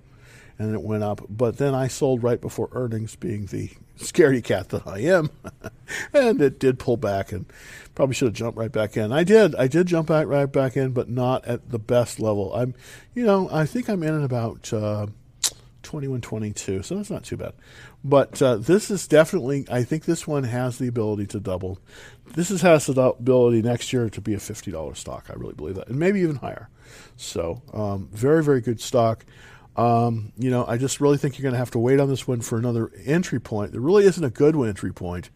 and 0.59 0.75
it 0.75 0.83
went 0.83 1.03
up. 1.03 1.23
But 1.29 1.57
then 1.57 1.75
I 1.75 1.89
sold 1.89 2.23
right 2.23 2.41
before 2.41 2.69
earnings, 2.73 3.17
being 3.17 3.47
the 3.47 3.71
scaredy 3.99 4.45
cat 4.45 4.69
that 4.71 4.87
I 4.87 4.99
am, 5.01 5.31
and 6.13 6.41
it 6.41 6.59
did 6.59 6.79
pull 6.79 6.97
back, 6.97 7.33
and 7.33 7.47
probably 7.95 8.15
should 8.15 8.29
have 8.29 8.35
jumped 8.35 8.59
right 8.59 8.73
back 8.73 8.97
in. 8.97 9.13
I 9.13 9.25
did, 9.25 9.55
I 9.55 9.67
did 9.67 9.87
jump 9.87 10.09
back 10.09 10.27
right 10.27 10.51
back 10.51 10.77
in, 10.77 10.93
but 10.93 11.09
not 11.09 11.45
at 11.47 11.71
the 11.71 11.79
best 11.79 12.21
level. 12.21 12.55
I'm, 12.55 12.75
you 13.15 13.25
know, 13.25 13.49
I 13.51 13.65
think 13.65 13.89
I'm 13.89 14.03
in 14.03 14.19
at 14.19 14.25
about. 14.25 14.73
Uh, 14.73 15.07
21 15.83 16.21
22 16.21 16.83
so 16.83 16.95
that's 16.95 17.11
not 17.11 17.25
too 17.25 17.37
bad 17.37 17.53
but 18.05 18.41
uh, 18.43 18.57
this 18.57 18.91
is 18.91 19.07
definitely 19.07 19.65
i 19.71 19.83
think 19.83 20.05
this 20.05 20.27
one 20.27 20.45
has 20.45 20.79
the 20.79 20.89
ability 20.89 21.27
to 21.27 21.41
double 21.41 21.79
this 22.35 22.51
is, 22.51 22.63
has 22.63 22.87
the 22.87 23.03
ability 23.03 23.63
next 23.63 23.93
year 23.93 24.09
to 24.11 24.21
be 24.21 24.35
a 24.35 24.39
$50 24.39 24.97
stock. 24.97 25.27
I 25.31 25.35
really 25.35 25.55
believe 25.55 25.75
that, 25.77 25.89
and 25.89 25.99
maybe 25.99 26.21
even 26.21 26.37
higher. 26.37 26.69
So, 27.17 27.63
um, 27.73 28.09
very, 28.13 28.43
very 28.43 28.61
good 28.61 28.81
stock. 28.81 29.25
Um, 29.77 30.33
you 30.37 30.51
know, 30.51 30.65
I 30.67 30.77
just 30.77 31.01
really 31.01 31.17
think 31.17 31.39
you're 31.39 31.43
going 31.45 31.55
to 31.55 31.59
have 31.59 31.71
to 31.73 31.79
wait 31.79 32.01
on 32.01 32.09
this 32.09 32.27
one 32.27 32.41
for 32.41 32.59
another 32.59 32.91
entry 33.05 33.41
point. 33.41 33.73
There 33.73 33.81
really 33.81 34.05
isn't 34.05 34.23
a 34.23 34.31
good 34.31 34.55
entry 34.57 34.93
point. 34.93 35.31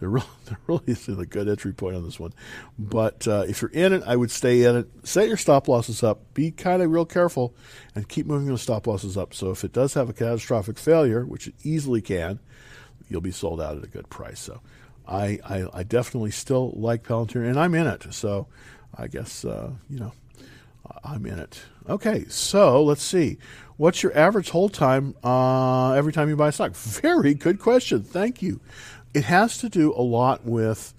There 0.00 0.08
really, 0.08 0.26
there 0.44 0.58
really 0.66 0.84
isn't 0.86 1.20
a 1.20 1.26
good 1.26 1.48
entry 1.48 1.72
point 1.72 1.96
on 1.96 2.04
this 2.04 2.20
one. 2.20 2.32
But 2.78 3.26
uh, 3.26 3.44
if 3.48 3.62
you're 3.62 3.70
in 3.70 3.92
it, 3.92 4.02
I 4.06 4.16
would 4.16 4.30
stay 4.30 4.64
in 4.64 4.76
it. 4.76 4.88
Set 5.04 5.28
your 5.28 5.36
stop 5.36 5.68
losses 5.68 6.02
up. 6.02 6.34
Be 6.34 6.50
kind 6.50 6.82
of 6.82 6.90
real 6.90 7.04
careful 7.04 7.54
and 7.94 8.08
keep 8.08 8.26
moving 8.26 8.48
those 8.48 8.62
stop 8.62 8.86
losses 8.86 9.16
up. 9.16 9.34
So 9.34 9.50
if 9.50 9.64
it 9.64 9.72
does 9.72 9.94
have 9.94 10.08
a 10.08 10.12
catastrophic 10.12 10.78
failure, 10.78 11.24
which 11.24 11.48
it 11.48 11.54
easily 11.62 12.00
can, 12.00 12.38
you'll 13.08 13.20
be 13.20 13.32
sold 13.32 13.60
out 13.60 13.76
at 13.76 13.84
a 13.84 13.88
good 13.88 14.08
price. 14.08 14.40
So 14.40 14.60
I, 15.06 15.40
I, 15.44 15.66
I 15.72 15.82
definitely 15.82 16.30
still 16.30 16.72
like 16.76 17.02
Palantir, 17.02 17.48
and 17.48 17.58
I'm 17.58 17.74
in 17.74 17.86
it. 17.86 18.12
So 18.12 18.46
I 18.96 19.08
guess, 19.08 19.44
uh, 19.44 19.72
you 19.88 19.98
know, 19.98 20.12
I'm 21.04 21.26
in 21.26 21.38
it. 21.38 21.60
Okay, 21.88 22.26
so 22.28 22.82
let's 22.82 23.02
see. 23.02 23.38
What's 23.76 24.02
your 24.02 24.16
average 24.16 24.50
hold 24.50 24.74
time 24.74 25.14
uh, 25.22 25.92
every 25.92 26.12
time 26.12 26.28
you 26.28 26.36
buy 26.36 26.48
a 26.48 26.52
stock? 26.52 26.72
Very 26.74 27.34
good 27.34 27.60
question. 27.60 28.02
Thank 28.02 28.42
you. 28.42 28.60
It 29.14 29.24
has 29.24 29.58
to 29.58 29.68
do 29.68 29.92
a 29.92 30.02
lot 30.02 30.44
with. 30.44 30.94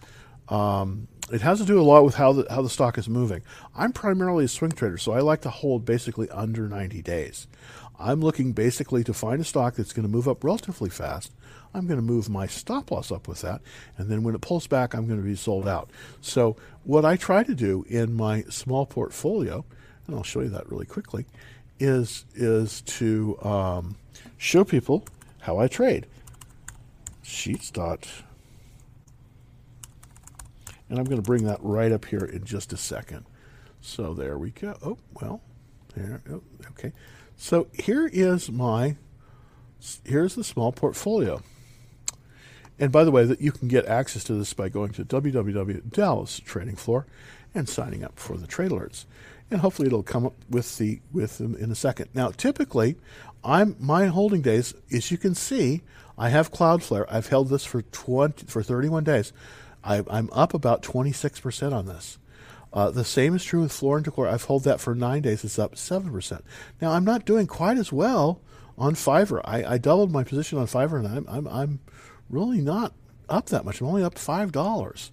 Um, 0.47 1.07
it 1.31 1.41
has 1.41 1.59
to 1.59 1.65
do 1.65 1.79
a 1.79 1.83
lot 1.83 2.03
with 2.03 2.15
how 2.15 2.33
the 2.33 2.47
how 2.49 2.61
the 2.61 2.69
stock 2.69 2.97
is 2.97 3.07
moving. 3.07 3.43
I'm 3.75 3.93
primarily 3.93 4.45
a 4.45 4.47
swing 4.47 4.71
trader, 4.71 4.97
so 4.97 5.11
I 5.11 5.19
like 5.19 5.41
to 5.41 5.49
hold 5.49 5.85
basically 5.85 6.27
under 6.31 6.67
90 6.67 7.03
days. 7.03 7.47
I'm 7.99 8.21
looking 8.21 8.53
basically 8.53 9.03
to 9.03 9.13
find 9.13 9.41
a 9.41 9.43
stock 9.43 9.75
that's 9.75 9.93
going 9.93 10.07
to 10.07 10.11
move 10.11 10.27
up 10.27 10.43
relatively 10.43 10.89
fast 10.89 11.31
I'm 11.73 11.85
going 11.85 11.99
to 11.99 12.05
move 12.05 12.29
my 12.29 12.47
stop 12.47 12.91
loss 12.91 13.11
up 13.11 13.27
with 13.27 13.41
that. 13.41 13.61
And 13.97 14.09
then 14.09 14.23
when 14.23 14.35
it 14.35 14.41
pulls 14.41 14.67
back, 14.67 14.93
I'm 14.93 15.07
going 15.07 15.21
to 15.21 15.25
be 15.25 15.35
sold 15.35 15.67
out. 15.67 15.89
So, 16.21 16.55
what 16.83 17.05
I 17.05 17.15
try 17.15 17.43
to 17.43 17.53
do 17.53 17.85
in 17.87 18.13
my 18.13 18.43
small 18.49 18.85
portfolio, 18.85 19.63
and 20.07 20.15
I'll 20.15 20.23
show 20.23 20.41
you 20.41 20.49
that 20.49 20.69
really 20.69 20.85
quickly, 20.85 21.25
is, 21.79 22.25
is 22.33 22.81
to 22.81 23.37
um, 23.43 23.95
show 24.37 24.63
people 24.63 25.05
how 25.41 25.59
I 25.59 25.67
trade. 25.67 26.07
Sheets 27.29 27.71
dot. 27.71 28.07
And 30.89 30.97
I'm 30.97 31.05
going 31.05 31.21
to 31.21 31.23
bring 31.23 31.43
that 31.45 31.59
right 31.61 31.91
up 31.91 32.05
here 32.05 32.25
in 32.25 32.43
just 32.43 32.73
a 32.73 32.77
second. 32.77 33.25
So 33.81 34.13
there 34.13 34.37
we 34.37 34.51
go. 34.51 34.75
Oh, 34.83 34.97
well, 35.21 35.41
there. 35.95 36.21
Oh, 36.29 36.41
okay. 36.71 36.93
So 37.37 37.67
here 37.73 38.07
is 38.11 38.51
my, 38.51 38.97
here's 40.03 40.35
the 40.35 40.43
small 40.43 40.71
portfolio. 40.71 41.41
And 42.79 42.91
by 42.91 43.03
the 43.03 43.11
way, 43.11 43.25
that 43.25 43.41
you 43.41 43.51
can 43.51 43.67
get 43.67 43.85
access 43.85 44.23
to 44.25 44.33
this 44.33 44.53
by 44.53 44.69
going 44.69 44.91
to 44.93 45.05
www.dallas 45.05 46.39
Trading 46.39 46.75
Floor 46.75 47.05
and 47.53 47.67
signing 47.67 48.03
up 48.03 48.17
for 48.17 48.37
the 48.37 48.47
trade 48.47 48.71
alerts. 48.71 49.05
And 49.51 49.61
hopefully 49.61 49.87
it'll 49.87 50.03
come 50.03 50.25
up 50.25 50.35
with 50.49 50.77
the 50.77 50.99
with 51.11 51.39
them 51.39 51.55
in 51.55 51.71
a 51.71 51.75
second. 51.75 52.09
Now, 52.13 52.29
typically, 52.29 52.95
I'm 53.43 53.75
my 53.79 54.05
holding 54.07 54.41
days, 54.41 54.73
as 54.93 55.11
you 55.11 55.17
can 55.17 55.35
see, 55.35 55.81
I 56.19 56.29
have 56.29 56.51
Cloudflare. 56.51 57.05
I've 57.09 57.29
held 57.29 57.47
this 57.49 57.63
for 57.63 57.81
20 57.81 58.45
for 58.45 58.61
31 58.61 59.05
days. 59.05 59.31
I, 59.83 60.03
am 60.09 60.29
up 60.33 60.53
about 60.53 60.83
26% 60.83 61.73
on 61.73 61.85
this. 61.85 62.19
Uh, 62.71 62.91
the 62.91 63.05
same 63.05 63.35
is 63.35 63.43
true 63.43 63.61
with 63.61 63.71
Floor 63.71 63.95
and 63.97 64.05
Decor. 64.05 64.27
I've 64.27 64.43
held 64.43 64.65
that 64.65 64.81
for 64.81 64.93
nine 64.93 65.21
days. 65.21 65.43
It's 65.43 65.57
up 65.57 65.75
7%. 65.75 66.41
Now, 66.81 66.91
I'm 66.91 67.05
not 67.05 67.25
doing 67.25 67.47
quite 67.47 67.77
as 67.77 67.91
well 67.91 68.41
on 68.77 68.93
Fiverr. 68.95 69.41
I, 69.45 69.63
I 69.63 69.77
doubled 69.77 70.11
my 70.11 70.23
position 70.23 70.59
on 70.59 70.67
Fiverr, 70.67 70.99
and 70.99 71.07
I'm, 71.07 71.25
I'm, 71.29 71.47
I'm 71.47 71.79
really 72.29 72.61
not 72.61 72.93
up 73.29 73.47
that 73.47 73.65
much. 73.65 73.81
I'm 73.81 73.87
only 73.87 74.03
up 74.03 74.17
five 74.17 74.51
dollars, 74.51 75.11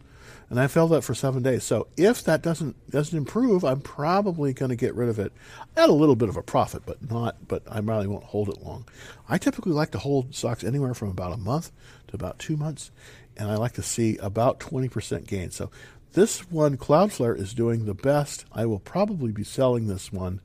and 0.49 0.61
I 0.61 0.69
held 0.69 0.93
that 0.93 1.03
for 1.03 1.15
seven 1.15 1.43
days. 1.43 1.65
So 1.65 1.89
if 1.97 2.23
that 2.25 2.43
doesn't 2.43 2.91
doesn't 2.91 3.17
improve, 3.17 3.65
I'm 3.65 3.81
probably 3.81 4.53
going 4.53 4.69
to 4.69 4.77
get 4.77 4.95
rid 4.95 5.09
of 5.09 5.19
it 5.19 5.33
at 5.77 5.89
a 5.89 5.93
little 5.93 6.17
bit 6.17 6.29
of 6.29 6.37
a 6.37 6.43
profit, 6.43 6.83
but 6.87 7.11
not. 7.11 7.49
But 7.49 7.63
I 7.69 7.81
probably 7.81 8.07
won't 8.07 8.25
hold 8.25 8.49
it 8.49 8.63
long. 8.63 8.87
I 9.29 9.39
typically 9.39 9.73
like 9.73 9.91
to 9.93 9.99
hold 9.99 10.35
stocks 10.35 10.63
anywhere 10.63 10.95
from 10.95 11.09
about 11.09 11.33
a 11.33 11.37
month 11.37 11.73
to 12.09 12.15
about 12.15 12.39
two 12.39 12.57
months, 12.57 12.91
and 13.37 13.51
I 13.51 13.57
like 13.57 13.73
to 13.73 13.83
see 13.83 14.17
about 14.19 14.61
20% 14.61 15.27
gain. 15.27 15.51
So 15.51 15.71
this 16.13 16.51
one, 16.51 16.77
Cloudflare, 16.77 17.39
is 17.39 17.53
doing 17.53 17.85
the 17.85 17.95
best. 17.95 18.45
I 18.53 18.67
will 18.67 18.79
probably 18.79 19.33
be 19.33 19.45
selling 19.45 19.89
this 19.89 20.13
one 20.13 20.41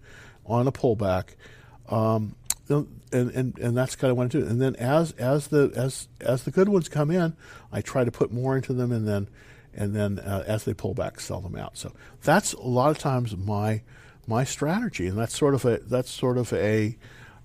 on 0.45 0.67
a 0.67 0.71
pullback. 0.71 1.35
Um, 1.87 2.35
and, 2.69 3.01
and, 3.11 3.57
and 3.59 3.77
that's 3.77 3.95
kind 3.95 4.11
of 4.11 4.17
what 4.17 4.25
I 4.25 4.27
do. 4.29 4.45
And 4.45 4.61
then 4.61 4.75
as 4.77 5.11
as 5.13 5.47
the 5.47 5.71
as 5.75 6.07
as 6.21 6.43
the 6.43 6.51
good 6.51 6.69
ones 6.69 6.89
come 6.89 7.11
in, 7.11 7.35
I 7.71 7.81
try 7.81 8.03
to 8.03 8.11
put 8.11 8.31
more 8.31 8.55
into 8.55 8.73
them, 8.73 8.91
and 8.91 9.07
then 9.07 9.27
and 9.73 9.95
then 9.95 10.19
uh, 10.19 10.43
as 10.47 10.65
they 10.65 10.73
pull 10.73 10.93
back, 10.93 11.19
sell 11.19 11.41
them 11.41 11.55
out. 11.55 11.77
So 11.77 11.93
that's 12.23 12.53
a 12.53 12.61
lot 12.61 12.91
of 12.91 12.97
times 12.97 13.35
my 13.35 13.81
my 14.27 14.43
strategy, 14.43 15.07
and 15.07 15.17
that's 15.17 15.37
sort 15.37 15.53
of 15.53 15.65
a 15.65 15.79
that's 15.79 16.11
sort 16.11 16.37
of 16.37 16.51
a 16.53 16.97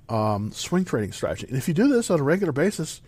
um, 0.09 0.53
swing 0.53 0.85
trading 0.85 1.13
strategy. 1.13 1.47
And 1.49 1.57
if 1.57 1.69
you 1.69 1.75
do 1.75 1.89
this 1.89 2.11
on 2.11 2.21
a 2.21 2.23
regular 2.23 2.53
basis, 2.53 3.01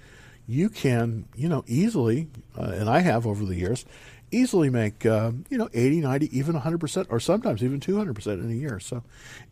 you 0.47 0.69
can 0.69 1.27
you 1.35 1.49
know 1.49 1.65
easily, 1.67 2.29
uh, 2.57 2.73
and 2.75 2.89
I 2.89 3.01
have 3.01 3.27
over 3.27 3.45
the 3.45 3.55
years, 3.55 3.85
easily 4.31 4.71
make 4.71 5.05
uh, 5.05 5.33
you 5.49 5.59
know 5.59 5.69
80, 5.73 6.01
90, 6.01 6.39
even 6.39 6.55
100 6.55 6.79
percent, 6.79 7.09
or 7.11 7.21
sometimes 7.21 7.63
even 7.63 7.81
200 7.81 8.15
percent 8.15 8.41
in 8.43 8.51
a 8.51 8.55
year. 8.55 8.81
So 8.81 9.03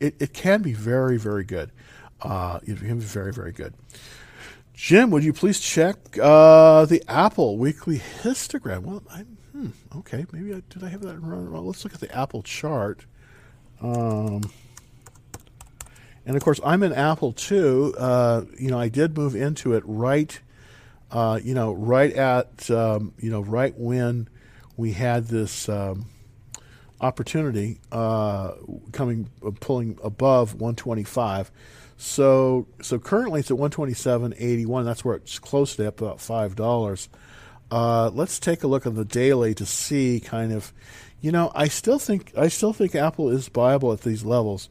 it, 0.01 0.15
it 0.21 0.33
can 0.33 0.63
be 0.63 0.73
very 0.73 1.19
very 1.19 1.45
good. 1.45 1.71
Uh, 2.23 2.61
it 2.63 2.79
can 2.79 2.99
be 2.99 3.05
very 3.05 3.33
very 3.33 3.53
good. 3.53 3.75
Jim, 4.75 5.11
would 5.11 5.25
you 5.25 5.33
please 5.33 5.59
check 5.59 5.97
uh, 6.21 6.85
the 6.85 7.03
Apple 7.09 7.57
weekly 7.57 7.99
histogram? 7.99 8.83
Well, 8.83 9.03
I'm 9.11 9.36
hmm, 9.57 9.99
okay. 9.99 10.27
Maybe 10.33 10.53
I, 10.53 10.63
did 10.69 10.85
I 10.85 10.89
have 10.89 11.01
that 11.03 11.19
wrong? 11.21 11.51
Well, 11.51 11.65
let's 11.65 11.83
look 11.85 11.95
at 11.95 12.01
the 12.01 12.15
Apple 12.15 12.43
chart. 12.43 13.07
Um, 13.81 14.51
and 16.27 16.37
of 16.37 16.43
course, 16.43 16.61
I'm 16.65 16.83
in 16.83 16.93
Apple 16.93 17.33
too. 17.33 17.95
Uh, 17.97 18.43
you 18.59 18.71
know, 18.71 18.79
I 18.79 18.89
did 18.89 19.17
move 19.17 19.35
into 19.35 19.75
it 19.75 19.83
right, 19.87 20.39
uh, 21.11 21.41
you 21.43 21.55
know, 21.55 21.73
right 21.73 22.13
at, 22.13 22.71
um, 22.71 23.15
you 23.19 23.31
know, 23.31 23.41
right 23.41 23.75
when 23.77 24.29
we 24.77 24.93
had 24.93 25.29
this 25.29 25.69
um, 25.69 26.07
opportunity 27.01 27.81
uh, 27.93 28.53
coming, 28.93 29.31
uh, 29.45 29.53
pulling 29.59 29.99
above 30.03 30.55
125. 30.55 31.51
So, 31.97 32.67
so 32.83 32.99
currently 32.99 33.41
it's 33.41 33.51
at 33.51 33.57
127.81. 33.57 34.85
That's 34.85 35.03
where 35.03 35.17
it's 35.17 35.39
close 35.39 35.77
to 35.77 35.89
up 35.89 36.03
about 36.03 36.21
five 36.21 36.55
dollars. 36.55 37.09
Uh, 37.71 38.11
let's 38.11 38.39
take 38.39 38.63
a 38.63 38.67
look 38.67 38.87
on 38.87 38.95
the 38.95 39.05
daily 39.05 39.55
to 39.55 39.67
see 39.67 40.21
kind 40.21 40.53
of, 40.53 40.73
you 41.21 41.33
know, 41.33 41.51
I 41.55 41.69
still 41.69 41.99
think 41.99 42.33
I 42.37 42.49
still 42.49 42.73
think 42.73 42.95
Apple 42.95 43.29
is 43.31 43.49
viable 43.49 43.93
at 43.93 44.03
these 44.03 44.25
levels. 44.25 44.69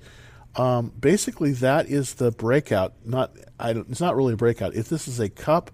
Um, 0.55 0.93
basically, 0.97 1.51
that 1.53 1.87
is 1.87 2.13
the 2.13 2.31
breakout. 2.31 2.93
Not 3.03 3.35
I 3.59 3.73
don't, 3.73 3.89
it's 3.89 3.99
not 3.99 4.15
really 4.15 4.33
a 4.33 4.37
breakout. 4.37 4.75
If 4.75 4.87
this 4.87 5.07
is 5.07 5.19
a 5.19 5.29
cup, 5.29 5.71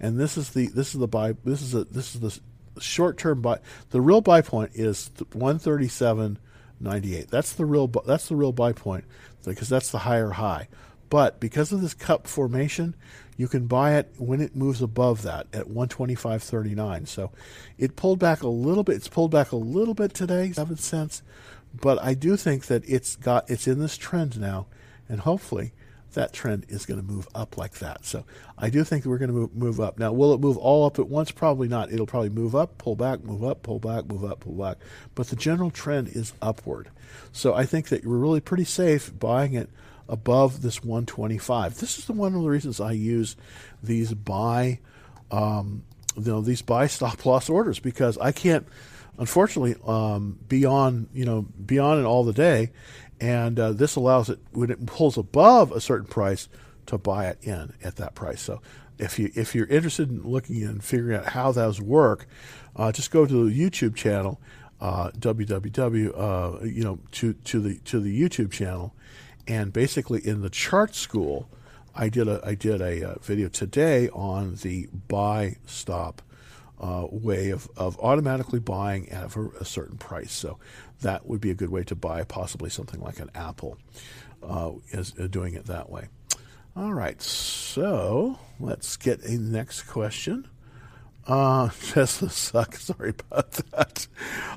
and 0.00 0.18
this 0.18 0.36
is 0.36 0.50
the 0.50 0.68
this 0.68 0.94
is 0.94 1.00
the 1.00 1.08
buy 1.08 1.34
this 1.44 1.60
is 1.60 1.74
a 1.74 1.84
this 1.84 2.14
is 2.14 2.20
the 2.20 2.80
short 2.80 3.18
term 3.18 3.42
buy. 3.42 3.58
The 3.90 4.00
real 4.00 4.22
buy 4.22 4.40
point 4.40 4.72
is 4.74 5.10
one 5.32 5.58
thirty 5.58 5.88
seven 5.88 6.38
ninety 6.80 7.16
eight. 7.16 7.28
That's 7.28 7.52
the 7.52 7.66
real 7.66 7.86
that's 7.86 8.28
the 8.28 8.36
real 8.36 8.52
buy 8.52 8.72
point 8.72 9.04
because 9.44 9.68
that's 9.68 9.90
the 9.90 9.98
higher 9.98 10.30
high. 10.30 10.68
But 11.12 11.40
because 11.40 11.72
of 11.72 11.82
this 11.82 11.92
cup 11.92 12.26
formation, 12.26 12.94
you 13.36 13.46
can 13.46 13.66
buy 13.66 13.96
it 13.96 14.14
when 14.16 14.40
it 14.40 14.56
moves 14.56 14.80
above 14.80 15.20
that 15.24 15.46
at 15.52 15.66
125.39. 15.66 17.06
So 17.06 17.30
it 17.76 17.96
pulled 17.96 18.18
back 18.18 18.42
a 18.42 18.48
little 18.48 18.82
bit. 18.82 18.96
It's 18.96 19.08
pulled 19.08 19.30
back 19.30 19.52
a 19.52 19.56
little 19.56 19.92
bit 19.92 20.14
today, 20.14 20.52
seven 20.52 20.78
cents. 20.78 21.22
But 21.78 22.02
I 22.02 22.14
do 22.14 22.38
think 22.38 22.64
that 22.68 22.88
it's 22.88 23.16
got 23.16 23.50
it's 23.50 23.68
in 23.68 23.78
this 23.78 23.98
trend 23.98 24.40
now, 24.40 24.68
and 25.06 25.20
hopefully 25.20 25.74
that 26.14 26.32
trend 26.32 26.64
is 26.70 26.86
going 26.86 26.98
to 26.98 27.06
move 27.06 27.28
up 27.34 27.58
like 27.58 27.74
that. 27.80 28.06
So 28.06 28.24
I 28.56 28.70
do 28.70 28.82
think 28.82 29.04
we're 29.04 29.18
going 29.18 29.32
to 29.32 29.36
move, 29.36 29.54
move 29.54 29.80
up. 29.80 29.98
Now, 29.98 30.14
will 30.14 30.32
it 30.32 30.40
move 30.40 30.56
all 30.56 30.86
up 30.86 30.98
at 30.98 31.08
once? 31.08 31.30
Probably 31.30 31.68
not. 31.68 31.92
It'll 31.92 32.06
probably 32.06 32.30
move 32.30 32.56
up, 32.56 32.78
pull 32.78 32.96
back, 32.96 33.22
move 33.22 33.44
up, 33.44 33.62
pull 33.62 33.80
back, 33.80 34.06
move 34.06 34.24
up, 34.24 34.40
pull 34.40 34.54
back. 34.54 34.78
But 35.14 35.26
the 35.26 35.36
general 35.36 35.70
trend 35.70 36.08
is 36.08 36.32
upward. 36.40 36.88
So 37.32 37.52
I 37.52 37.66
think 37.66 37.88
that 37.88 38.06
we're 38.06 38.16
really 38.16 38.40
pretty 38.40 38.64
safe 38.64 39.12
buying 39.18 39.52
it 39.52 39.68
above 40.08 40.62
this 40.62 40.82
125. 40.82 41.78
This 41.78 41.98
is 41.98 42.06
the 42.06 42.12
one 42.12 42.34
of 42.34 42.42
the 42.42 42.48
reasons 42.48 42.80
I 42.80 42.92
use 42.92 43.36
these 43.82 44.12
buy, 44.14 44.80
um, 45.30 45.84
you 46.16 46.24
know, 46.24 46.40
these 46.40 46.62
buy 46.62 46.86
stop 46.86 47.24
loss 47.24 47.48
orders 47.48 47.78
because 47.78 48.18
I 48.18 48.32
can't, 48.32 48.66
unfortunately, 49.18 49.76
um, 49.86 50.38
be 50.48 50.64
on, 50.64 51.08
you 51.12 51.24
know, 51.24 51.42
be 51.42 51.78
on 51.78 52.00
it 52.00 52.04
all 52.04 52.24
the 52.24 52.32
day, 52.32 52.70
and 53.20 53.58
uh, 53.58 53.72
this 53.72 53.96
allows 53.96 54.28
it 54.28 54.38
when 54.52 54.70
it 54.70 54.84
pulls 54.86 55.16
above 55.16 55.72
a 55.72 55.80
certain 55.80 56.06
price 56.06 56.48
to 56.86 56.98
buy 56.98 57.26
it 57.26 57.38
in 57.42 57.72
at 57.82 57.96
that 57.96 58.14
price. 58.14 58.40
So 58.40 58.60
if 58.98 59.18
you 59.18 59.30
if 59.34 59.54
you're 59.54 59.66
interested 59.66 60.10
in 60.10 60.22
looking 60.22 60.62
and 60.62 60.82
figuring 60.82 61.18
out 61.18 61.26
how 61.26 61.52
those 61.52 61.80
work, 61.80 62.26
uh, 62.76 62.92
just 62.92 63.10
go 63.10 63.26
to 63.26 63.50
the 63.50 63.70
YouTube 63.70 63.94
channel, 63.94 64.40
uh, 64.80 65.10
www. 65.12 66.12
Uh, 66.16 66.64
you 66.64 66.84
know 66.84 66.98
to 67.12 67.32
to 67.32 67.60
the 67.60 67.78
to 67.84 68.00
the 68.00 68.20
YouTube 68.20 68.52
channel, 68.52 68.94
and 69.46 69.72
basically, 69.72 70.26
in 70.26 70.42
the 70.42 70.50
chart 70.50 70.94
school, 70.94 71.48
I 71.94 72.08
did 72.08 72.28
a 72.28 72.40
I 72.44 72.54
did 72.54 72.80
a, 72.80 73.02
a 73.02 73.08
uh, 73.10 73.14
video 73.20 73.48
today 73.48 74.08
on 74.10 74.56
the 74.56 74.88
buy 75.08 75.56
stop 75.66 76.22
uh, 76.82 77.06
way 77.10 77.50
of, 77.50 77.68
of 77.76 77.98
automatically 78.00 78.58
buying 78.58 79.08
at 79.10 79.36
a, 79.36 79.50
a, 79.60 79.64
certain 79.64 79.96
price. 79.96 80.32
So 80.32 80.58
that 81.02 81.26
would 81.26 81.40
be 81.40 81.50
a 81.50 81.54
good 81.54 81.70
way 81.70 81.84
to 81.84 81.94
buy 81.94 82.24
possibly 82.24 82.70
something 82.70 83.00
like 83.00 83.20
an 83.20 83.30
Apple, 83.34 83.78
uh, 84.42 84.72
is 84.90 85.14
uh, 85.18 85.28
doing 85.28 85.54
it 85.54 85.66
that 85.66 85.90
way. 85.90 86.08
All 86.74 86.92
right, 86.92 87.20
so 87.22 88.38
let's 88.58 88.96
get 88.96 89.22
a 89.22 89.38
next 89.38 89.82
question. 89.82 90.48
Uh, 91.26 91.68
Tesla 91.86 92.30
sucks. 92.30 92.84
Sorry 92.84 93.10
about 93.10 93.52
that. 93.52 94.08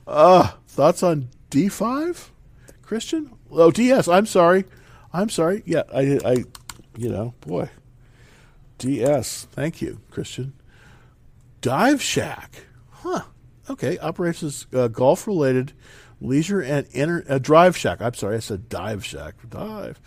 Uh, 0.08 0.52
thoughts 0.68 1.04
on 1.04 1.30
D5, 1.52 2.30
Christian? 2.82 3.32
Oh, 3.56 3.72
DS. 3.72 4.08
I'm 4.08 4.26
sorry. 4.26 4.66
I'm 5.14 5.30
sorry. 5.30 5.64
Yeah, 5.66 5.84
I, 5.94 6.20
I, 6.26 6.44
you 6.98 7.10
know, 7.10 7.34
boy. 7.42 7.70
DS. 8.78 9.48
Thank 9.52 9.82
you, 9.82 10.02
Christian. 10.12 10.54
Dive 11.62 12.02
Shack. 12.02 12.66
Huh. 12.90 13.22
Okay. 13.70 13.98
Operates 13.98 14.44
as 14.44 14.68
uh, 14.74 14.88
golf 14.90 15.26
related 15.28 15.74
leisure 16.22 16.62
and 16.62 16.88
inter- 16.92 17.24
uh, 17.28 17.40
drive 17.40 17.78
shack. 17.78 18.02
I'm 18.02 18.14
sorry. 18.14 18.38
I 18.38 18.40
said 18.40 18.70
dive 18.70 19.06
shack. 19.06 19.36
Dive. 19.50 20.00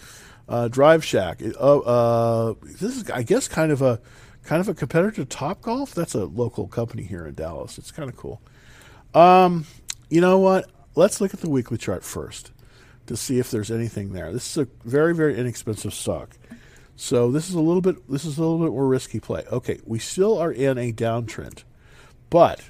Uh, 0.49 0.69
drive 0.69 1.05
shack. 1.05 1.41
Uh, 1.43 1.79
uh, 1.79 2.55
this 2.63 2.97
is, 2.97 3.11
I 3.11 3.23
guess, 3.23 3.49
kind 3.49 3.73
of 3.73 3.83
a 3.83 4.01
kind 4.45 4.61
of 4.61 4.69
a 4.69 4.75
competitor 4.75 5.11
to 5.17 5.25
Top 5.25 5.61
Golf. 5.61 5.95
That's 5.95 6.15
a 6.15 6.25
local 6.25 6.69
company 6.69 7.03
here 7.03 7.27
in 7.27 7.35
Dallas. 7.35 7.79
It's 7.79 7.91
kind 7.91 8.09
of 8.09 8.17
cool. 8.17 8.41
Um, 9.15 9.67
you 10.09 10.21
know 10.21 10.39
what? 10.39 10.71
Let's 10.95 11.21
look 11.21 11.35
at 11.35 11.41
the 11.41 11.51
weekly 11.51 11.79
chart 11.79 12.05
first 12.05 12.53
to 13.09 13.17
see 13.17 13.39
if 13.39 13.51
there's 13.51 13.71
anything 13.71 14.13
there. 14.13 14.33
This 14.33 14.51
is 14.51 14.65
a 14.65 14.69
very, 14.85 15.15
very 15.15 15.37
inexpensive 15.39 15.93
stock. 15.93 16.37
So 16.97 17.31
this 17.31 17.49
is 17.49 17.55
a 17.55 17.61
little 17.61 17.81
bit 17.81 18.09
this 18.09 18.25
is 18.25 18.39
a 18.39 18.41
little 18.41 18.59
bit 18.59 18.73
more 18.73 18.89
risky 18.89 19.21
play. 19.21 19.45
Okay, 19.53 19.81
we 19.85 19.99
still 19.99 20.39
are 20.39 20.51
in 20.51 20.79
a 20.79 20.93
downtrend, 20.93 21.63
but 22.29 22.61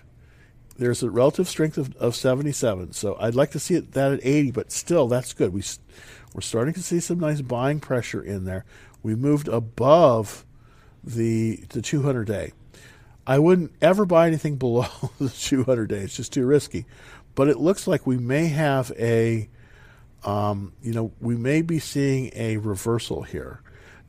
there's 0.77 1.03
a 1.03 1.11
relative 1.11 1.49
strength 1.49 1.79
of, 1.79 1.97
of 1.97 2.15
77. 2.15 2.93
So 2.93 3.17
I'd 3.19 3.35
like 3.35 3.53
to 3.53 3.59
see 3.59 3.75
it 3.75 3.93
that 3.93 4.13
at 4.13 4.21
80, 4.23 4.51
but 4.51 4.71
still 4.71 5.09
that's 5.09 5.33
good. 5.33 5.53
We 5.53 5.63
we're 6.35 6.43
starting 6.43 6.75
to 6.75 6.83
see 6.83 7.01
some 7.01 7.19
nice 7.19 7.41
buying 7.41 7.81
pressure 7.81 8.23
in 8.23 8.45
there. 8.45 8.67
We 9.03 9.15
moved 9.15 9.49
above 9.49 10.45
the 11.03 11.65
the 11.71 11.81
200 11.81 12.27
day. 12.27 12.53
I 13.27 13.39
wouldn't 13.39 13.73
ever 13.81 14.05
buy 14.05 14.27
anything 14.27 14.57
below 14.59 14.89
the 15.19 15.31
200 15.31 15.87
day. 15.89 16.01
It's 16.01 16.17
just 16.17 16.35
too 16.35 16.45
risky. 16.45 16.85
But 17.35 17.49
it 17.49 17.59
looks 17.59 17.87
like 17.87 18.07
we 18.07 18.19
may 18.19 18.49
have 18.49 18.93
a 18.99 19.49
um, 20.25 20.73
you 20.83 20.93
know, 20.93 21.13
we 21.21 21.37
may 21.37 21.63
be 21.63 21.79
seeing 21.79 22.31
a 22.35 22.57
reversal 22.57 23.23
here. 23.23 23.61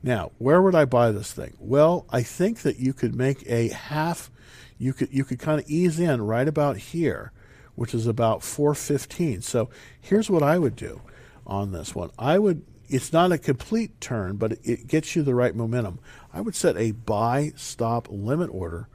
Now, 0.02 0.32
where 0.38 0.62
would 0.62 0.74
I 0.74 0.84
buy 0.86 1.12
this 1.12 1.32
thing? 1.32 1.54
Well, 1.58 2.06
I 2.10 2.22
think 2.22 2.60
that 2.60 2.78
you 2.78 2.92
could 2.92 3.14
make 3.14 3.46
a 3.46 3.68
half. 3.68 4.30
You 4.78 4.92
could 4.92 5.12
you 5.12 5.24
could 5.24 5.38
kind 5.38 5.60
of 5.60 5.68
ease 5.68 6.00
in 6.00 6.22
right 6.22 6.48
about 6.48 6.78
here, 6.78 7.32
which 7.74 7.94
is 7.94 8.06
about 8.06 8.42
415. 8.42 9.42
So 9.42 9.68
here's 10.00 10.30
what 10.30 10.42
I 10.42 10.58
would 10.58 10.74
do 10.74 11.02
on 11.46 11.72
this 11.72 11.94
one. 11.94 12.10
I 12.18 12.38
would. 12.38 12.64
It's 12.88 13.12
not 13.12 13.30
a 13.30 13.38
complete 13.38 14.00
turn, 14.00 14.36
but 14.36 14.58
it 14.64 14.88
gets 14.88 15.14
you 15.14 15.22
the 15.22 15.34
right 15.34 15.54
momentum. 15.54 16.00
I 16.32 16.40
would 16.40 16.56
set 16.56 16.76
a 16.76 16.90
buy 16.90 17.52
stop 17.54 18.08
limit 18.10 18.50
order 18.52 18.88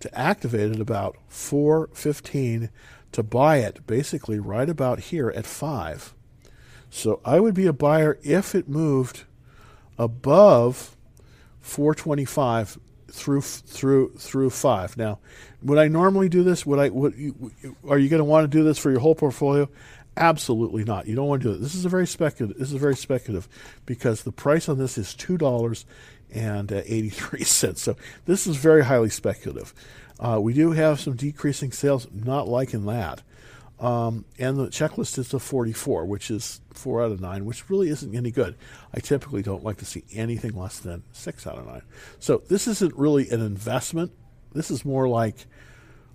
to 0.00 0.18
activate 0.18 0.72
at 0.72 0.80
about 0.80 1.16
415 1.28 2.70
to 3.12 3.22
buy 3.22 3.58
it 3.58 3.86
basically 3.86 4.40
right 4.40 4.68
about 4.68 4.98
here 4.98 5.30
at 5.30 5.46
5 5.46 6.14
so 6.96 7.20
I 7.24 7.40
would 7.40 7.54
be 7.54 7.66
a 7.66 7.72
buyer 7.74 8.18
if 8.22 8.54
it 8.54 8.68
moved 8.68 9.24
above 9.98 10.96
425 11.60 12.78
through 13.08 13.42
through 13.42 14.14
through 14.14 14.50
five. 14.50 14.96
Now, 14.96 15.18
would 15.62 15.78
I 15.78 15.88
normally 15.88 16.28
do 16.28 16.42
this? 16.42 16.64
Would 16.64 16.78
I? 16.78 16.88
Would 16.88 17.14
are 17.86 17.98
you 17.98 18.08
going 18.08 18.20
to 18.20 18.24
want 18.24 18.50
to 18.50 18.58
do 18.58 18.64
this 18.64 18.78
for 18.78 18.90
your 18.90 19.00
whole 19.00 19.14
portfolio? 19.14 19.68
Absolutely 20.16 20.84
not. 20.84 21.06
You 21.06 21.14
don't 21.14 21.28
want 21.28 21.42
to 21.42 21.48
do 21.48 21.54
it. 21.54 21.60
This 21.60 21.74
is 21.74 21.84
a 21.84 21.90
very 21.90 22.06
speculative. 22.06 22.58
This 22.58 22.72
is 22.72 22.80
very 22.80 22.96
speculative 22.96 23.46
because 23.84 24.22
the 24.22 24.32
price 24.32 24.66
on 24.66 24.78
this 24.78 24.96
is 24.96 25.14
two 25.14 25.36
dollars 25.36 25.84
uh, 26.34 26.64
eighty 26.70 27.10
three. 27.10 27.44
So 27.44 27.96
this 28.24 28.46
is 28.46 28.56
very 28.56 28.84
highly 28.84 29.10
speculative. 29.10 29.74
Uh, 30.18 30.38
we 30.40 30.54
do 30.54 30.72
have 30.72 30.98
some 30.98 31.14
decreasing 31.14 31.72
sales. 31.72 32.08
Not 32.10 32.48
liking 32.48 32.86
that. 32.86 33.22
Um, 33.78 34.24
and 34.38 34.56
the 34.56 34.68
checklist 34.68 35.18
is 35.18 35.34
a 35.34 35.38
44, 35.38 36.06
which 36.06 36.30
is 36.30 36.60
4 36.72 37.04
out 37.04 37.12
of 37.12 37.20
9, 37.20 37.44
which 37.44 37.68
really 37.68 37.90
isn't 37.90 38.14
any 38.14 38.30
good. 38.30 38.56
I 38.94 39.00
typically 39.00 39.42
don't 39.42 39.62
like 39.62 39.76
to 39.78 39.84
see 39.84 40.04
anything 40.14 40.56
less 40.56 40.78
than 40.78 41.02
6 41.12 41.46
out 41.46 41.58
of 41.58 41.66
9. 41.66 41.82
So 42.18 42.42
this 42.48 42.66
isn't 42.66 42.94
really 42.94 43.28
an 43.28 43.42
investment. 43.42 44.12
This 44.52 44.70
is 44.70 44.84
more 44.84 45.06
like 45.08 45.46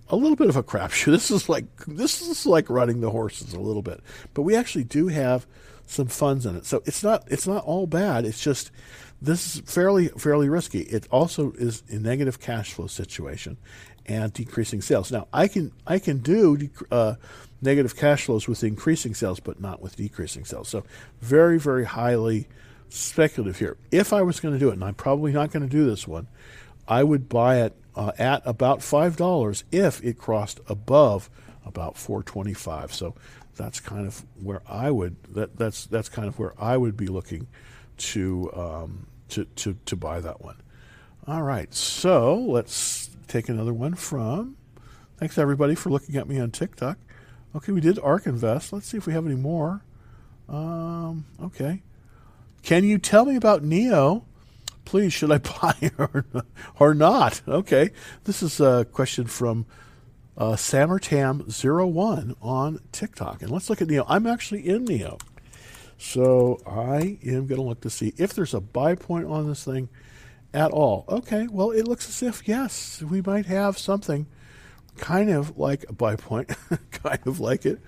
a 0.08 0.16
little 0.16 0.36
bit 0.36 0.48
of 0.48 0.56
a 0.56 0.62
crapshoot. 0.62 1.12
This 1.12 1.30
is 1.30 1.48
like 1.48 1.64
this 1.86 2.20
is 2.20 2.46
like 2.46 2.68
running 2.68 3.00
the 3.00 3.10
horses 3.10 3.54
a 3.54 3.60
little 3.60 3.82
bit. 3.82 4.00
But 4.34 4.42
we 4.42 4.56
actually 4.56 4.84
do 4.84 5.08
have 5.08 5.46
some 5.86 6.06
funds 6.06 6.46
in 6.46 6.56
it. 6.56 6.66
So 6.66 6.82
it's 6.84 7.02
not 7.02 7.24
it's 7.28 7.46
not 7.46 7.64
all 7.64 7.86
bad. 7.86 8.24
It's 8.24 8.42
just 8.42 8.70
this 9.20 9.56
is 9.56 9.62
fairly 9.62 10.08
fairly 10.08 10.48
risky. 10.48 10.80
It 10.80 11.06
also 11.10 11.52
is 11.52 11.82
a 11.88 11.96
negative 11.96 12.40
cash 12.40 12.72
flow 12.72 12.88
situation 12.88 13.56
and 14.06 14.32
decreasing 14.32 14.82
sales. 14.82 15.10
Now 15.12 15.28
I 15.32 15.48
can 15.48 15.72
I 15.86 15.98
can 15.98 16.18
do 16.18 16.68
uh, 16.90 17.14
negative 17.62 17.96
cash 17.96 18.24
flows 18.24 18.48
with 18.48 18.62
increasing 18.64 19.14
sales, 19.14 19.40
but 19.40 19.60
not 19.60 19.80
with 19.80 19.96
decreasing 19.96 20.44
sales. 20.44 20.68
So 20.68 20.84
very 21.20 21.58
very 21.58 21.84
highly 21.84 22.48
speculative 22.88 23.58
here. 23.58 23.76
If 23.90 24.12
I 24.12 24.22
was 24.22 24.40
going 24.40 24.54
to 24.54 24.60
do 24.60 24.68
it, 24.68 24.74
and 24.74 24.84
I'm 24.84 24.94
probably 24.94 25.32
not 25.32 25.50
going 25.50 25.62
to 25.62 25.68
do 25.68 25.86
this 25.86 26.06
one, 26.06 26.26
I 26.86 27.02
would 27.04 27.28
buy 27.28 27.62
it 27.62 27.74
uh, 27.96 28.12
at 28.18 28.42
about 28.44 28.82
five 28.82 29.16
dollars 29.16 29.64
if 29.72 30.02
it 30.04 30.18
crossed 30.18 30.60
above 30.68 31.30
about 31.64 31.96
425. 31.96 32.92
So 32.92 33.14
that's 33.54 33.80
kind 33.80 34.06
of 34.06 34.24
where 34.40 34.62
I 34.66 34.90
would 34.90 35.22
that 35.34 35.56
that's 35.56 35.86
that's 35.86 36.08
kind 36.08 36.28
of 36.28 36.38
where 36.38 36.54
I 36.58 36.76
would 36.76 36.96
be 36.96 37.06
looking 37.06 37.46
to 37.98 38.50
um, 38.54 39.06
to, 39.32 39.44
to, 39.44 39.76
to 39.86 39.96
buy 39.96 40.20
that 40.20 40.42
one. 40.42 40.56
All 41.26 41.42
right, 41.42 41.72
so 41.72 42.36
let's 42.36 43.10
take 43.28 43.48
another 43.48 43.72
one 43.72 43.94
from. 43.94 44.56
Thanks 45.16 45.38
everybody 45.38 45.74
for 45.74 45.90
looking 45.90 46.16
at 46.16 46.28
me 46.28 46.40
on 46.40 46.50
TikTok. 46.50 46.98
Okay, 47.54 47.72
we 47.72 47.80
did 47.80 47.98
ARK 47.98 48.26
Invest. 48.26 48.72
Let's 48.72 48.86
see 48.86 48.96
if 48.96 49.06
we 49.06 49.12
have 49.12 49.26
any 49.26 49.36
more. 49.36 49.82
Um, 50.48 51.26
okay. 51.42 51.82
Can 52.62 52.84
you 52.84 52.98
tell 52.98 53.26
me 53.26 53.36
about 53.36 53.62
NIO? 53.62 54.24
Please, 54.84 55.12
should 55.12 55.30
I 55.30 55.38
buy 55.62 55.90
or, 56.78 56.94
not? 56.94 57.42
Okay. 57.46 57.90
This 58.24 58.42
is 58.42 58.58
a 58.60 58.86
question 58.90 59.26
from 59.26 59.66
uh, 60.36 60.52
Samertam01 60.52 62.36
on 62.40 62.78
TikTok. 62.90 63.42
And 63.42 63.50
let's 63.50 63.68
look 63.68 63.82
at 63.82 63.88
NIO. 63.88 64.06
I'm 64.08 64.26
actually 64.26 64.66
in 64.66 64.86
NIO. 64.86 65.20
So 65.98 66.58
I 66.66 67.18
am 67.24 67.46
going 67.46 67.60
to 67.60 67.62
look 67.62 67.82
to 67.82 67.90
see 67.90 68.14
if 68.16 68.32
there's 68.32 68.54
a 68.54 68.60
buy 68.60 68.94
point 68.94 69.26
on 69.26 69.46
this 69.46 69.64
thing 69.64 69.90
at 70.54 70.70
all. 70.70 71.04
Okay, 71.08 71.46
well, 71.50 71.70
it 71.70 71.86
looks 71.86 72.08
as 72.08 72.22
if, 72.22 72.48
yes, 72.48 73.02
we 73.02 73.20
might 73.20 73.46
have 73.46 73.78
something 73.78 74.26
kind 74.96 75.30
of 75.30 75.58
like 75.58 75.84
a 75.88 75.92
buy 75.92 76.16
point, 76.16 76.50
kind 76.90 77.20
of 77.26 77.40
like 77.40 77.66
it. 77.66 77.80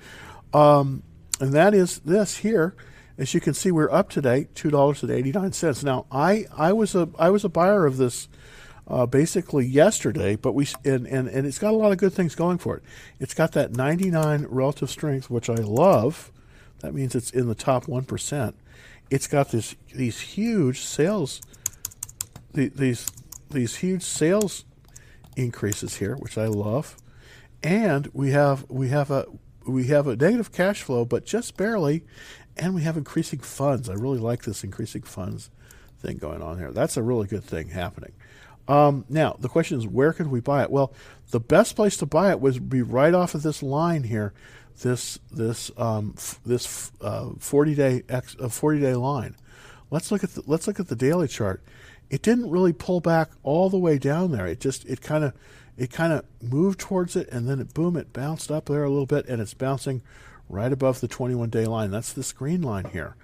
Um, 0.52 1.02
and 1.40 1.52
that 1.52 1.74
is 1.74 2.00
this 2.00 2.38
here. 2.38 2.74
As 3.16 3.32
you 3.32 3.40
can 3.40 3.54
see, 3.54 3.70
we're 3.70 3.90
up 3.90 4.10
today, 4.10 4.48
two 4.54 4.70
dollars 4.70 5.02
and 5.02 5.12
eighty 5.12 5.32
nine 5.32 5.52
cents. 5.52 5.84
Now, 5.84 6.06
I, 6.10 6.46
I 6.56 6.72
was 6.72 6.94
a 6.94 7.08
I 7.18 7.30
was 7.30 7.44
a 7.44 7.48
buyer 7.48 7.86
of 7.86 7.96
this 7.96 8.28
uh, 8.88 9.06
basically 9.06 9.66
yesterday, 9.66 10.36
but 10.36 10.52
we 10.52 10.66
and, 10.84 11.06
and 11.06 11.28
and 11.28 11.46
it's 11.46 11.58
got 11.58 11.74
a 11.74 11.76
lot 11.76 11.92
of 11.92 11.98
good 11.98 12.12
things 12.12 12.34
going 12.34 12.58
for 12.58 12.76
it. 12.76 12.82
It's 13.20 13.34
got 13.34 13.52
that 13.52 13.72
ninety 13.72 14.10
nine 14.10 14.46
relative 14.48 14.90
strength, 14.90 15.30
which 15.30 15.48
I 15.48 15.54
love. 15.54 16.32
That 16.80 16.92
means 16.92 17.14
it's 17.14 17.30
in 17.30 17.48
the 17.48 17.54
top 17.54 17.86
1%. 17.86 18.52
It's 19.08 19.26
got 19.26 19.52
this 19.52 19.74
these 19.94 20.20
huge 20.20 20.80
sales 20.80 21.40
the, 22.52 22.68
these 22.68 23.06
these 23.50 23.76
huge 23.76 24.02
sales 24.02 24.64
increases 25.36 25.96
here, 25.96 26.16
which 26.16 26.38
I 26.38 26.46
love. 26.46 26.96
And 27.62 28.08
we 28.12 28.30
have 28.32 28.66
we 28.68 28.88
have 28.88 29.10
a 29.10 29.26
we 29.66 29.86
have 29.86 30.06
a 30.06 30.16
negative 30.16 30.52
cash 30.52 30.82
flow, 30.82 31.04
but 31.04 31.24
just 31.24 31.56
barely, 31.56 32.04
and 32.56 32.74
we 32.74 32.82
have 32.82 32.96
increasing 32.96 33.38
funds. 33.38 33.88
I 33.88 33.94
really 33.94 34.18
like 34.18 34.44
this 34.44 34.64
increasing 34.64 35.02
funds 35.02 35.50
thing 35.98 36.18
going 36.18 36.42
on 36.42 36.58
here. 36.58 36.72
That's 36.72 36.96
a 36.96 37.02
really 37.02 37.26
good 37.26 37.44
thing 37.44 37.68
happening. 37.68 38.12
Um, 38.68 39.04
now 39.08 39.36
the 39.38 39.48
question 39.48 39.78
is, 39.78 39.86
where 39.86 40.12
could 40.12 40.28
we 40.28 40.40
buy 40.40 40.62
it? 40.62 40.70
Well, 40.70 40.92
the 41.30 41.40
best 41.40 41.76
place 41.76 41.96
to 41.98 42.06
buy 42.06 42.30
it 42.30 42.40
would 42.40 42.68
be 42.68 42.82
right 42.82 43.14
off 43.14 43.34
of 43.34 43.42
this 43.42 43.62
line 43.62 44.04
here, 44.04 44.32
this 44.82 45.18
this 45.30 45.70
um, 45.76 46.14
f- 46.16 46.40
this 46.44 46.92
uh, 47.00 47.30
forty 47.38 47.74
day 47.74 48.02
ex- 48.08 48.36
uh, 48.40 48.48
forty 48.48 48.80
day 48.80 48.94
line. 48.94 49.36
Let's 49.90 50.10
look 50.10 50.24
at 50.24 50.34
the, 50.34 50.42
let's 50.46 50.66
look 50.66 50.80
at 50.80 50.88
the 50.88 50.96
daily 50.96 51.28
chart. 51.28 51.62
It 52.10 52.22
didn't 52.22 52.50
really 52.50 52.72
pull 52.72 53.00
back 53.00 53.30
all 53.42 53.70
the 53.70 53.78
way 53.78 53.98
down 53.98 54.32
there. 54.32 54.46
It 54.46 54.60
just 54.60 54.84
it 54.86 55.00
kind 55.00 55.24
of 55.24 55.32
it 55.76 55.90
kind 55.90 56.12
of 56.12 56.24
moved 56.40 56.80
towards 56.80 57.16
it, 57.16 57.28
and 57.30 57.48
then 57.48 57.60
it 57.60 57.74
boom, 57.74 57.96
it 57.96 58.12
bounced 58.12 58.50
up 58.50 58.66
there 58.66 58.84
a 58.84 58.90
little 58.90 59.06
bit, 59.06 59.26
and 59.26 59.40
it's 59.40 59.54
bouncing 59.54 60.02
right 60.48 60.72
above 60.72 61.00
the 61.00 61.08
21 61.08 61.50
day 61.50 61.66
line. 61.66 61.90
That's 61.90 62.12
this 62.12 62.32
green 62.32 62.62
line 62.62 62.86
here. 62.86 63.16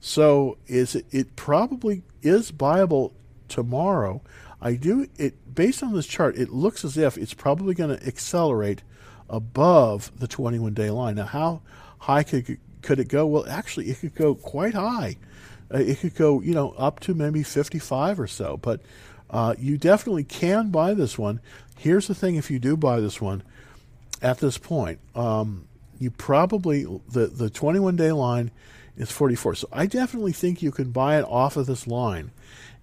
So 0.00 0.58
is 0.66 0.96
it, 0.96 1.06
it 1.12 1.36
probably 1.36 2.02
is 2.22 2.50
buyable 2.50 3.12
tomorrow. 3.48 4.20
I 4.60 4.74
do 4.74 5.08
it 5.16 5.54
based 5.54 5.82
on 5.82 5.94
this 5.94 6.06
chart. 6.06 6.36
It 6.36 6.50
looks 6.50 6.84
as 6.84 6.96
if 6.96 7.16
it's 7.18 7.34
probably 7.34 7.74
going 7.74 7.96
to 7.96 8.06
accelerate 8.06 8.82
above 9.28 10.10
the 10.18 10.28
21 10.28 10.74
day 10.74 10.90
line. 10.90 11.16
Now, 11.16 11.26
how 11.26 11.62
high 11.98 12.22
could, 12.22 12.58
could 12.80 12.98
it 12.98 13.08
go? 13.08 13.26
Well, 13.26 13.46
actually, 13.48 13.90
it 13.90 14.00
could 14.00 14.14
go 14.14 14.34
quite 14.34 14.74
high. 14.74 15.16
Uh, 15.72 15.78
it 15.78 16.00
could 16.00 16.14
go, 16.14 16.40
you 16.40 16.54
know, 16.54 16.72
up 16.72 17.00
to 17.00 17.14
maybe 17.14 17.42
55 17.42 18.20
or 18.20 18.26
so. 18.26 18.56
But 18.56 18.80
uh, 19.30 19.54
you 19.58 19.78
definitely 19.78 20.24
can 20.24 20.70
buy 20.70 20.94
this 20.94 21.18
one. 21.18 21.40
Here's 21.76 22.06
the 22.08 22.14
thing: 22.14 22.36
if 22.36 22.50
you 22.50 22.58
do 22.58 22.76
buy 22.76 23.00
this 23.00 23.20
one 23.20 23.42
at 24.20 24.38
this 24.38 24.58
point, 24.58 25.00
um, 25.14 25.66
you 25.98 26.10
probably 26.10 26.84
the 27.08 27.26
the 27.26 27.50
21 27.50 27.96
day 27.96 28.12
line 28.12 28.50
is 28.96 29.10
44. 29.10 29.54
So 29.54 29.68
I 29.72 29.86
definitely 29.86 30.32
think 30.32 30.62
you 30.62 30.70
can 30.70 30.90
buy 30.90 31.18
it 31.18 31.22
off 31.22 31.56
of 31.56 31.66
this 31.66 31.86
line. 31.86 32.30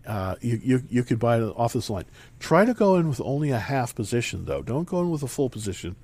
Uh, 0.07 0.35
you, 0.41 0.59
you 0.63 0.83
you 0.89 1.03
could 1.03 1.19
buy 1.19 1.37
it 1.37 1.43
off 1.55 1.73
this 1.73 1.89
line. 1.89 2.05
Try 2.39 2.65
to 2.65 2.73
go 2.73 2.95
in 2.95 3.07
with 3.07 3.21
only 3.21 3.51
a 3.51 3.59
half 3.59 3.93
position, 3.93 4.45
though. 4.45 4.63
Don't 4.63 4.87
go 4.87 5.01
in 5.01 5.11
with 5.11 5.21
a 5.21 5.27
full 5.27 5.49
position 5.49 5.95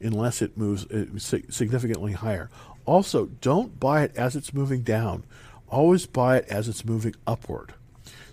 unless 0.00 0.42
it 0.42 0.56
moves 0.56 0.84
uh, 0.86 1.06
significantly 1.18 2.12
higher. 2.12 2.50
Also, 2.86 3.26
don't 3.40 3.78
buy 3.78 4.02
it 4.02 4.16
as 4.16 4.34
it's 4.34 4.52
moving 4.52 4.82
down. 4.82 5.24
Always 5.72 6.06
buy 6.06 6.36
it 6.36 6.46
as 6.48 6.68
it's 6.68 6.84
moving 6.84 7.14
upward. 7.26 7.72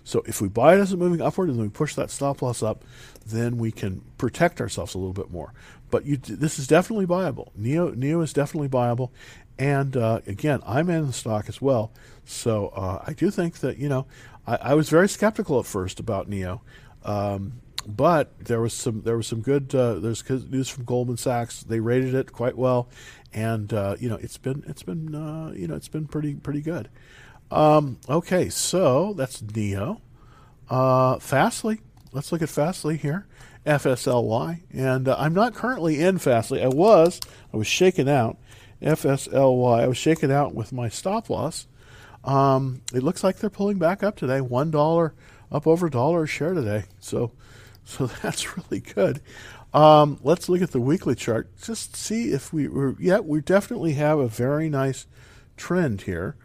So 0.04 0.22
if 0.26 0.40
we 0.40 0.48
buy 0.48 0.74
it 0.74 0.80
as 0.80 0.92
it's 0.92 1.00
moving 1.00 1.22
upward 1.22 1.48
and 1.48 1.58
then 1.58 1.64
we 1.64 1.70
push 1.70 1.94
that 1.94 2.10
stop 2.10 2.42
loss 2.42 2.62
up, 2.62 2.84
then 3.26 3.56
we 3.56 3.72
can 3.72 4.02
protect 4.18 4.60
ourselves 4.60 4.94
a 4.94 4.98
little 4.98 5.14
bit 5.14 5.30
more. 5.30 5.54
But 5.90 6.04
you, 6.04 6.16
this 6.16 6.58
is 6.58 6.66
definitely 6.66 7.06
viable. 7.06 7.50
Neo 7.56 7.90
NIO 7.92 8.22
is 8.22 8.32
definitely 8.32 8.68
viable, 8.68 9.10
and 9.58 9.96
uh, 9.96 10.20
again, 10.26 10.60
I'm 10.66 10.88
in 10.90 11.06
the 11.06 11.12
stock 11.12 11.48
as 11.48 11.60
well. 11.60 11.92
So 12.24 12.68
uh, 12.68 13.02
I 13.06 13.12
do 13.14 13.30
think 13.30 13.58
that 13.58 13.78
you 13.78 13.88
know 13.88 14.06
I, 14.46 14.56
I, 14.56 14.74
was 14.74 14.88
very 14.88 15.08
skeptical 15.08 15.58
at 15.58 15.66
first 15.66 15.98
about 15.98 16.30
NIO, 16.30 16.60
Um, 17.04 17.60
but 17.86 18.38
there 18.38 18.60
was 18.60 18.72
some 18.72 19.02
there 19.02 19.16
was 19.16 19.26
some 19.26 19.40
good 19.40 19.74
uh, 19.74 19.94
there's 19.94 20.28
news 20.28 20.68
from 20.68 20.84
Goldman 20.84 21.16
Sachs. 21.16 21.62
They 21.62 21.80
rated 21.80 22.14
it 22.14 22.32
quite 22.32 22.56
well, 22.56 22.88
and 23.32 23.72
uh, 23.72 23.96
you 23.98 24.08
know 24.08 24.16
it's 24.16 24.38
been 24.38 24.62
it's 24.66 24.82
been 24.82 25.14
uh, 25.14 25.52
you 25.54 25.66
know 25.66 25.74
it's 25.74 25.88
been 25.88 26.06
pretty 26.06 26.34
pretty 26.34 26.60
good. 26.60 26.88
Um, 27.50 27.98
okay, 28.08 28.48
so 28.48 29.12
that's 29.14 29.40
NIO. 29.42 30.00
Uh, 30.68 31.18
Fastly, 31.18 31.80
let's 32.12 32.30
look 32.30 32.42
at 32.42 32.48
Fastly 32.48 32.96
here, 32.96 33.26
FSLY, 33.66 34.60
and 34.72 35.08
uh, 35.08 35.16
I'm 35.18 35.34
not 35.34 35.54
currently 35.54 36.00
in 36.00 36.18
Fastly. 36.18 36.62
I 36.62 36.68
was 36.68 37.20
I 37.52 37.56
was 37.56 37.66
shaken 37.66 38.08
out. 38.08 38.38
FSLY. 38.80 39.80
I 39.80 39.88
was 39.88 39.98
shaken 39.98 40.30
out 40.30 40.54
with 40.54 40.72
my 40.72 40.88
stop 40.88 41.28
loss. 41.28 41.66
Um, 42.24 42.82
it 42.94 43.02
looks 43.02 43.22
like 43.24 43.36
they're 43.36 43.50
pulling 43.50 43.78
back 43.78 44.02
up 44.02 44.16
today. 44.16 44.40
One 44.40 44.70
dollar 44.70 45.14
up 45.50 45.66
over 45.66 45.88
a 45.88 45.90
dollar 45.90 46.22
a 46.22 46.26
share 46.26 46.54
today. 46.54 46.84
So 47.00 47.32
so 47.84 48.06
that's 48.22 48.56
really 48.56 48.80
good. 48.80 49.20
Um, 49.72 50.18
let's 50.22 50.48
look 50.48 50.62
at 50.62 50.72
the 50.72 50.80
weekly 50.80 51.14
chart. 51.14 51.48
Just 51.62 51.94
see 51.94 52.32
if 52.32 52.52
we 52.52 52.66
were, 52.68 52.96
yeah, 52.98 53.20
we 53.20 53.40
definitely 53.40 53.94
have 53.94 54.18
a 54.18 54.28
very 54.28 54.68
nice 54.68 55.06
trend 55.56 56.02
here. 56.02 56.36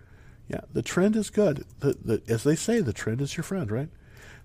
Yeah, 0.47 0.61
the 0.73 0.81
trend 0.81 1.15
is 1.15 1.29
good. 1.29 1.65
The, 1.79 1.97
the, 2.03 2.21
as 2.27 2.43
they 2.43 2.55
say, 2.55 2.81
the 2.81 2.93
trend 2.93 3.21
is 3.21 3.35
your 3.35 3.43
friend, 3.43 3.71
right? 3.71 3.89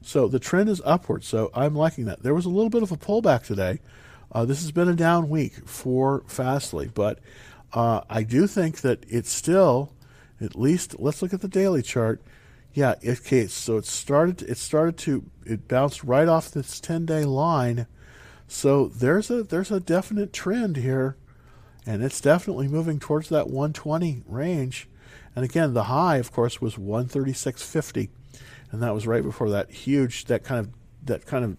So 0.03 0.29
the 0.29 0.39
trend 0.39 0.69
is 0.69 0.81
upward. 0.85 1.25
So 1.25 1.51
I'm 1.55 1.75
liking 1.75 2.07
that. 2.07 2.23
There 2.23 2.35
was 2.35 2.47
a 2.47 2.51
little 2.51 2.71
bit 2.71 2.83
of 2.83 2.91
a 2.91 2.97
pullback 2.97 3.45
today. 3.45 3.81
Uh, 4.33 4.45
this 4.45 4.63
has 4.63 4.73
been 4.73 4.89
a 4.89 4.95
down 4.95 5.29
week 5.29 5.67
for 5.69 6.23
Fastly, 6.27 6.91
but 6.93 7.19
uh, 7.73 8.01
I 8.09 8.23
do 8.23 8.47
think 8.47 8.81
that 8.81 9.05
it's 9.09 9.31
still, 9.31 9.93
at 10.41 10.57
least, 10.57 10.99
let's 10.99 11.21
look 11.21 11.35
at 11.35 11.41
the 11.41 11.49
daily 11.49 11.83
chart. 11.83 12.23
Yeah, 12.73 12.95
okay. 13.05 13.47
So 13.49 13.77
it 13.77 13.87
started. 13.87 14.43
It 14.43 14.57
started 14.57 14.97
to. 14.99 15.25
It 15.45 15.67
bounced 15.67 16.05
right 16.05 16.29
off 16.29 16.53
this 16.53 16.79
ten 16.79 17.05
day 17.05 17.25
line. 17.25 17.87
So 18.47 18.87
there's 18.87 19.29
a 19.29 19.43
there's 19.43 19.73
a 19.73 19.81
definite 19.81 20.33
trend 20.33 20.77
here, 20.77 21.17
and 21.85 22.03
it's 22.03 22.21
definitely 22.21 22.69
moving 22.69 23.01
towards 23.01 23.29
that 23.31 23.49
120 23.49 24.23
range. 24.27 24.89
And 25.35 25.45
again, 25.45 25.75
the 25.75 25.85
high, 25.85 26.17
of 26.17 26.33
course, 26.33 26.61
was 26.61 26.77
136.50, 26.77 28.09
and 28.73 28.83
that 28.83 28.95
was 28.95 29.07
right 29.07 29.23
before 29.23 29.51
that 29.51 29.71
huge, 29.71 30.25
that 30.27 30.45
kind 30.45 30.61
of 30.61 30.71
that 31.07 31.27
kind 31.27 31.45
of 31.45 31.57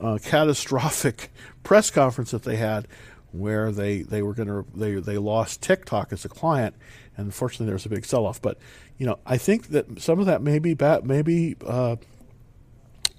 uh, 0.00 0.18
catastrophic 0.22 1.30
press 1.62 1.90
conference 1.90 2.30
that 2.30 2.44
they 2.44 2.56
had 2.56 2.86
where 3.32 3.72
they, 3.72 4.02
they 4.02 4.22
were 4.22 4.32
going 4.32 4.48
to 4.48 4.64
they 4.74 4.94
they 4.94 5.18
lost 5.18 5.62
TikTok 5.62 6.12
as 6.12 6.24
a 6.24 6.28
client, 6.28 6.74
and 7.16 7.26
unfortunately 7.26 7.66
there 7.66 7.74
was 7.74 7.86
a 7.86 7.90
big 7.90 8.04
sell 8.04 8.26
off. 8.26 8.40
But 8.40 8.58
you 8.98 9.06
know, 9.06 9.18
I 9.26 9.38
think 9.38 9.68
that 9.68 10.00
some 10.00 10.20
of 10.20 10.26
that 10.26 10.42
may 10.42 10.58
be 10.58 10.76
maybe 11.02 11.56
uh, 11.66 11.96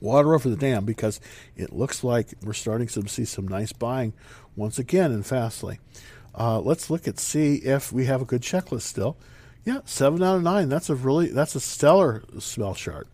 water 0.02 0.34
over 0.34 0.50
the 0.50 0.56
dam 0.56 0.86
because 0.86 1.20
it 1.56 1.74
looks 1.74 2.04
like 2.04 2.34
we're 2.44 2.54
starting 2.54 2.88
to 2.88 3.08
see 3.08 3.26
some 3.26 3.48
nice 3.48 3.74
buying 3.74 4.14
once 4.56 4.80
again 4.80 5.12
in 5.12 5.24
Fastly. 5.24 5.80
Uh, 6.36 6.60
let's 6.60 6.90
look 6.90 7.08
at 7.08 7.20
see 7.20 7.56
if 7.56 7.92
we 7.92 8.06
have 8.06 8.22
a 8.22 8.26
good 8.26 8.42
checklist 8.42 8.84
still. 8.84 9.18
Yeah, 9.68 9.82
seven 9.84 10.24
out 10.24 10.38
of 10.38 10.44
nine. 10.44 10.70
That's 10.70 10.90
a 10.90 10.96
really 10.96 11.28
that's 11.28 11.54
a 11.54 11.60
stellar 11.60 12.24
smell 12.40 12.74
chart. 12.74 13.10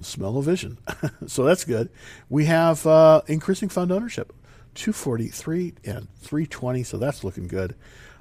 Smell 0.00 0.32
no 0.32 0.40
vision, 0.40 0.78
so 1.28 1.44
that's 1.44 1.64
good. 1.64 1.90
We 2.28 2.46
have 2.46 2.84
uh, 2.88 3.22
increasing 3.28 3.68
fund 3.68 3.92
ownership, 3.92 4.32
two 4.74 4.92
forty 4.92 5.28
three 5.28 5.74
and 5.84 6.08
three 6.16 6.44
twenty. 6.44 6.82
So 6.82 6.96
that's 6.98 7.22
looking 7.22 7.46
good 7.46 7.76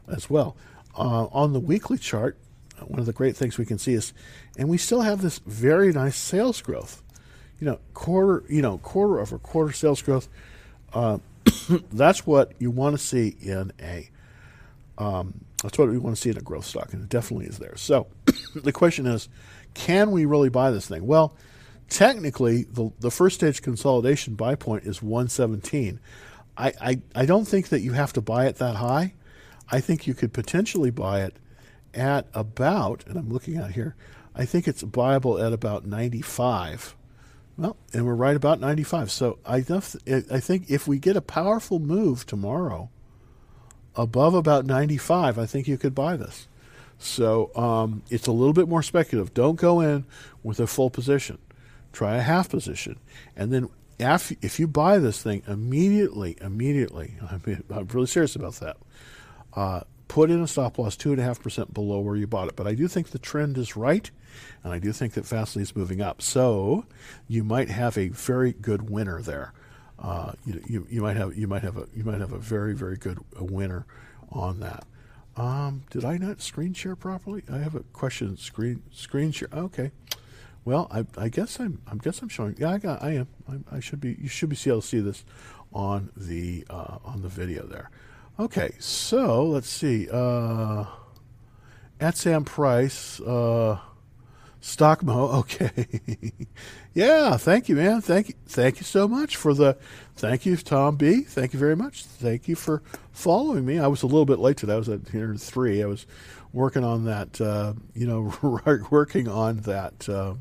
as 0.08 0.30
well. 0.30 0.56
Uh, 0.96 1.26
on 1.32 1.54
the 1.54 1.60
weekly 1.60 1.98
chart, 1.98 2.38
one 2.82 3.00
of 3.00 3.08
the 3.08 3.14
great 3.14 3.36
things 3.36 3.58
we 3.58 3.66
can 3.66 3.80
see 3.80 3.96
is, 3.96 4.14
and 4.60 4.70
we 4.70 4.78
still 4.78 5.02
have 5.02 5.24
this 5.24 5.40
very 5.40 5.92
nice 5.92 6.18
sales 6.18 6.62
growth. 6.62 7.02
You 7.60 7.66
know, 7.66 7.80
quarter, 7.96 8.44
you 8.48 8.62
know, 8.62 8.78
quarter 8.78 9.20
over 9.20 9.40
quarter 9.40 9.74
sales 9.74 10.04
growth. 10.04 10.30
Uh, 10.94 11.18
that's 11.92 12.28
what 12.28 12.52
you 12.60 12.70
want 12.70 12.96
to 12.96 13.04
see 13.04 13.36
in 13.42 13.74
a. 13.82 14.12
Um, 15.00 15.45
that's 15.62 15.78
what 15.78 15.90
we 15.90 15.98
want 15.98 16.16
to 16.16 16.22
see 16.22 16.30
in 16.30 16.38
a 16.38 16.42
growth 16.42 16.66
stock, 16.66 16.94
and 16.94 17.04
it 17.04 17.10
definitely 17.10 17.46
is 17.48 17.60
there. 17.60 17.76
So, 17.76 18.08
the 18.56 18.72
question 18.72 19.06
is, 19.06 19.30
can 19.74 20.12
we 20.12 20.26
really 20.26 20.50
buy 20.50 20.72
this 20.72 20.88
thing? 20.88 21.06
Well, 21.06 21.36
technically, 21.90 22.64
the 22.64 22.92
the 23.00 23.12
first 23.12 23.36
stage 23.36 23.62
consolidation 23.62 24.36
buy 24.36 24.56
point 24.56 24.84
is 24.86 25.02
117. 25.02 26.00
I, 26.58 26.74
I, 26.80 27.02
I 27.14 27.26
don't 27.26 27.46
think 27.46 27.70
that 27.70 27.82
you 27.82 27.94
have 27.94 28.14
to 28.14 28.22
buy 28.22 28.46
it 28.46 28.58
that 28.58 28.76
high. 28.76 29.14
I 29.70 29.82
think 29.82 30.08
you 30.08 30.14
could 30.14 30.32
potentially 30.32 30.90
buy 30.90 31.24
it 31.24 31.36
at 31.94 32.28
about, 32.34 33.04
and 33.08 33.18
I'm 33.18 33.30
looking 33.30 33.58
at 33.58 33.72
here, 33.72 33.96
I 34.36 34.46
think 34.46 34.68
it's 34.68 34.84
buyable 34.84 35.44
at 35.44 35.54
about 35.54 35.86
95. 35.86 36.96
Well, 37.58 37.78
and 37.94 38.06
we're 38.06 38.16
right 38.16 38.36
about 38.36 38.60
95. 38.60 39.12
So 39.12 39.40
I, 39.46 39.58
I 39.58 40.40
think 40.40 40.70
if 40.70 40.88
we 40.88 41.00
get 41.00 41.16
a 41.16 41.22
powerful 41.22 41.80
move 41.80 42.26
tomorrow 42.26 42.90
above 43.96 44.34
about 44.34 44.66
95, 44.66 45.38
I 45.38 45.46
think 45.46 45.68
you 45.68 45.78
could 45.78 45.96
buy 45.96 46.18
this. 46.18 46.48
So 46.98 47.56
um, 47.56 48.04
it's 48.10 48.28
a 48.28 48.32
little 48.32 48.54
bit 48.54 48.68
more 48.68 48.84
speculative. 48.84 49.34
Don't 49.34 49.56
go 49.56 49.82
in 49.82 50.06
with 50.44 50.60
a 50.60 50.68
full 50.68 50.90
position. 50.90 51.38
Try 51.92 52.18
a 52.18 52.22
half 52.22 52.50
position. 52.50 53.00
And 53.36 53.52
then 53.52 53.70
after, 54.00 54.36
if 54.42 54.60
you 54.60 54.68
buy 54.68 55.00
this 55.00 55.22
thing 55.22 55.44
immediately, 55.48 56.38
immediately, 56.42 57.16
I 57.30 57.40
mean, 57.46 57.64
I'm 57.70 57.88
really 57.88 58.08
serious 58.08 58.36
about 58.36 58.56
that, 58.56 58.78
uh, 59.54 59.82
put 60.08 60.30
in 60.30 60.42
a 60.42 60.48
stop 60.48 60.78
loss 60.78 60.96
2.5% 60.96 61.74
below 61.74 62.00
where 62.00 62.16
you 62.16 62.28
bought 62.28 62.48
it. 62.48 62.56
But 62.56 62.68
I 62.68 62.76
do 62.76 62.88
think 62.88 63.10
the 63.10 63.20
trend 63.20 63.58
is 63.58 63.76
right, 63.76 64.10
and 64.64 64.72
I 64.72 64.80
do 64.80 64.92
think 64.92 65.14
that 65.14 65.26
Fastly 65.26 65.64
is 65.64 65.76
moving 65.76 66.02
up. 66.02 66.22
So 66.22 66.86
you 67.28 67.44
might 67.44 67.70
have 67.70 67.98
a 67.98 68.10
very 68.10 68.54
good 68.54 68.90
winner 68.90 69.22
there. 69.22 69.54
Uh, 69.98 70.34
you, 70.46 70.64
you, 70.68 70.88
you, 70.90 71.02
might 71.02 71.16
have 71.16 71.38
you 71.38 71.48
might 71.48 71.64
have 71.64 71.78
a 71.78 71.88
you 71.96 72.04
might 72.04 72.20
have 72.20 72.34
a 72.34 72.38
very 72.38 72.76
very 72.76 72.98
good 72.98 73.20
winner 73.40 73.86
on 74.32 74.60
that. 74.60 74.86
Um, 75.38 75.84
did 75.90 76.06
I 76.06 76.18
not 76.18 76.42
screen 76.42 76.74
share 76.74 76.96
properly? 76.96 77.44
I 77.52 77.58
have 77.58 77.76
a 77.76 77.82
question. 77.82 78.38
Screen 78.38 78.84
screen 78.92 79.32
share. 79.32 79.50
Okay. 79.54 79.92
Well, 80.64 80.88
I, 80.92 81.06
I 81.18 81.30
guess 81.30 81.60
I'm 81.60 81.82
I 81.88 81.96
guess 81.96 82.22
I'm 82.22 82.30
showing. 82.30 82.56
Yeah, 82.58 82.72
I 82.72 82.78
got 82.78 83.04
I 83.04 83.12
am. 83.12 83.28
I, 83.48 83.78
I 83.78 83.80
should 83.80 84.02
be. 84.02 84.18
You 84.20 84.28
should 84.28 84.50
be 84.50 84.58
able 84.66 84.82
to 84.82 84.88
see 84.88 85.00
this 85.00 85.24
on 85.74 86.12
the 86.18 86.66
uh, 86.70 86.98
on 87.06 87.22
the 87.22 87.30
video 87.30 87.66
there. 87.66 87.90
Okay, 88.40 88.72
so 88.80 89.46
let's 89.46 89.70
see. 89.70 90.10
Uh, 90.12 90.86
at 92.00 92.18
Sam 92.18 92.44
Price, 92.44 93.20
uh, 93.22 93.80
Stockmo. 94.62 95.34
Okay, 95.40 96.32
yeah. 96.96 97.38
Thank 97.38 97.70
you, 97.70 97.76
man. 97.76 98.02
Thank 98.02 98.30
you. 98.30 98.36
Thank 98.48 98.78
you 98.78 98.84
so 98.84 99.08
much 99.08 99.36
for 99.36 99.54
the. 99.54 99.78
Thank 100.16 100.46
you, 100.46 100.58
Tom 100.58 100.96
B. 100.96 101.22
Thank 101.22 101.54
you 101.54 101.60
very 101.60 101.76
much. 101.76 102.06
Thank 102.06 102.48
you 102.48 102.56
for 102.56 102.82
following 103.12 103.66
me. 103.66 103.78
I 103.78 103.86
was 103.88 104.02
a 104.02 104.08
little 104.08 104.26
bit 104.26 104.40
late 104.40 104.58
today. 104.58 104.74
I 104.74 104.78
was 104.78 104.90
at 104.90 105.10
here 105.10 105.36
three. 105.36 105.84
I 105.84 105.86
was 105.86 106.08
working 106.54 106.84
on 106.84 107.06
that. 107.06 107.40
Uh, 107.40 107.74
you 107.94 108.08
know, 108.08 108.34
working 108.90 109.28
on 109.28 109.58
that. 109.58 110.10
Uh, 110.10 110.34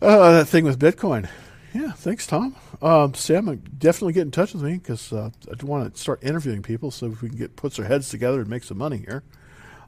uh, 0.00 0.32
that 0.32 0.46
thing 0.46 0.64
with 0.64 0.78
Bitcoin. 0.78 1.28
Yeah, 1.74 1.90
thanks, 1.90 2.24
Tom. 2.24 2.54
Um, 2.80 3.14
Sam, 3.14 3.46
definitely 3.76 4.12
get 4.12 4.22
in 4.22 4.30
touch 4.30 4.54
with 4.54 4.62
me 4.62 4.74
because 4.74 5.12
uh, 5.12 5.30
I 5.50 5.64
want 5.64 5.92
to 5.92 6.00
start 6.00 6.22
interviewing 6.22 6.62
people 6.62 6.92
so 6.92 7.06
if 7.06 7.20
we 7.20 7.28
can 7.28 7.36
get 7.36 7.56
put 7.56 7.76
our 7.80 7.84
heads 7.84 8.08
together 8.10 8.40
and 8.40 8.48
make 8.48 8.62
some 8.62 8.78
money 8.78 8.98
here. 8.98 9.24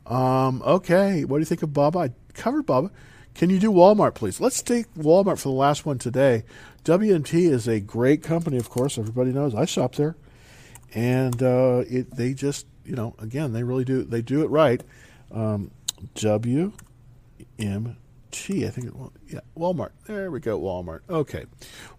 Um, 0.04 0.62
okay, 0.62 1.24
what 1.24 1.36
do 1.36 1.40
you 1.40 1.46
think 1.46 1.62
of 1.62 1.72
Baba? 1.72 1.98
I 1.98 2.10
covered 2.34 2.66
Baba. 2.66 2.90
Can 3.36 3.50
you 3.50 3.58
do 3.58 3.70
Walmart, 3.70 4.14
please? 4.14 4.40
Let's 4.40 4.62
take 4.62 4.92
Walmart 4.94 5.38
for 5.38 5.48
the 5.48 5.54
last 5.54 5.84
one 5.84 5.98
today. 5.98 6.44
WMT 6.84 7.50
is 7.50 7.68
a 7.68 7.80
great 7.80 8.22
company, 8.22 8.56
of 8.56 8.70
course. 8.70 8.96
Everybody 8.96 9.30
knows 9.30 9.54
I 9.54 9.66
shop 9.66 9.96
there, 9.96 10.16
and 10.94 11.42
uh, 11.42 11.84
it 11.86 12.16
they 12.16 12.32
just 12.32 12.66
you 12.86 12.96
know 12.96 13.14
again 13.18 13.52
they 13.52 13.62
really 13.62 13.84
do 13.84 14.04
they 14.04 14.22
do 14.22 14.42
it 14.42 14.46
right. 14.46 14.82
Um, 15.30 15.70
WMT. 16.14 16.72
I 18.66 18.70
think, 18.70 18.86
it, 18.86 18.94
yeah, 19.28 19.40
Walmart. 19.56 19.90
There 20.06 20.30
we 20.30 20.40
go, 20.40 20.58
Walmart. 20.58 21.00
Okay. 21.10 21.44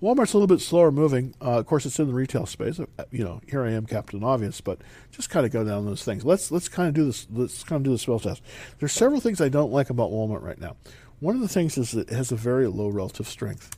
Walmart's 0.01 0.33
a 0.33 0.37
little 0.37 0.47
bit 0.47 0.61
slower 0.61 0.91
moving. 0.91 1.35
Uh, 1.39 1.59
of 1.59 1.67
course, 1.67 1.85
it's 1.85 1.99
in 1.99 2.07
the 2.07 2.13
retail 2.13 2.47
space. 2.47 2.79
Uh, 2.79 2.85
you 3.11 3.23
know, 3.23 3.41
here 3.47 3.63
I 3.63 3.71
am, 3.71 3.85
Captain 3.85 4.23
Obvious, 4.23 4.59
but 4.59 4.79
just 5.11 5.29
kind 5.29 5.45
of 5.45 5.51
go 5.51 5.63
down 5.63 5.85
those 5.85 6.03
things. 6.03 6.25
Let's 6.25 6.49
let's 6.49 6.67
kind 6.67 6.87
of 6.87 6.95
do 6.95 7.05
this. 7.05 7.27
Let's 7.31 7.63
kind 7.63 7.79
of 7.79 7.83
do 7.83 7.91
the 7.91 7.99
spell 7.99 8.19
test. 8.19 8.41
There's 8.79 8.91
several 8.91 9.19
things 9.21 9.39
I 9.39 9.49
don't 9.49 9.71
like 9.71 9.91
about 9.91 10.09
Walmart 10.09 10.41
right 10.41 10.59
now. 10.59 10.75
One 11.19 11.35
of 11.35 11.41
the 11.41 11.47
things 11.47 11.77
is 11.77 11.93
it 11.93 12.09
has 12.09 12.31
a 12.31 12.35
very 12.35 12.67
low 12.67 12.89
relative 12.89 13.27
strength. 13.27 13.71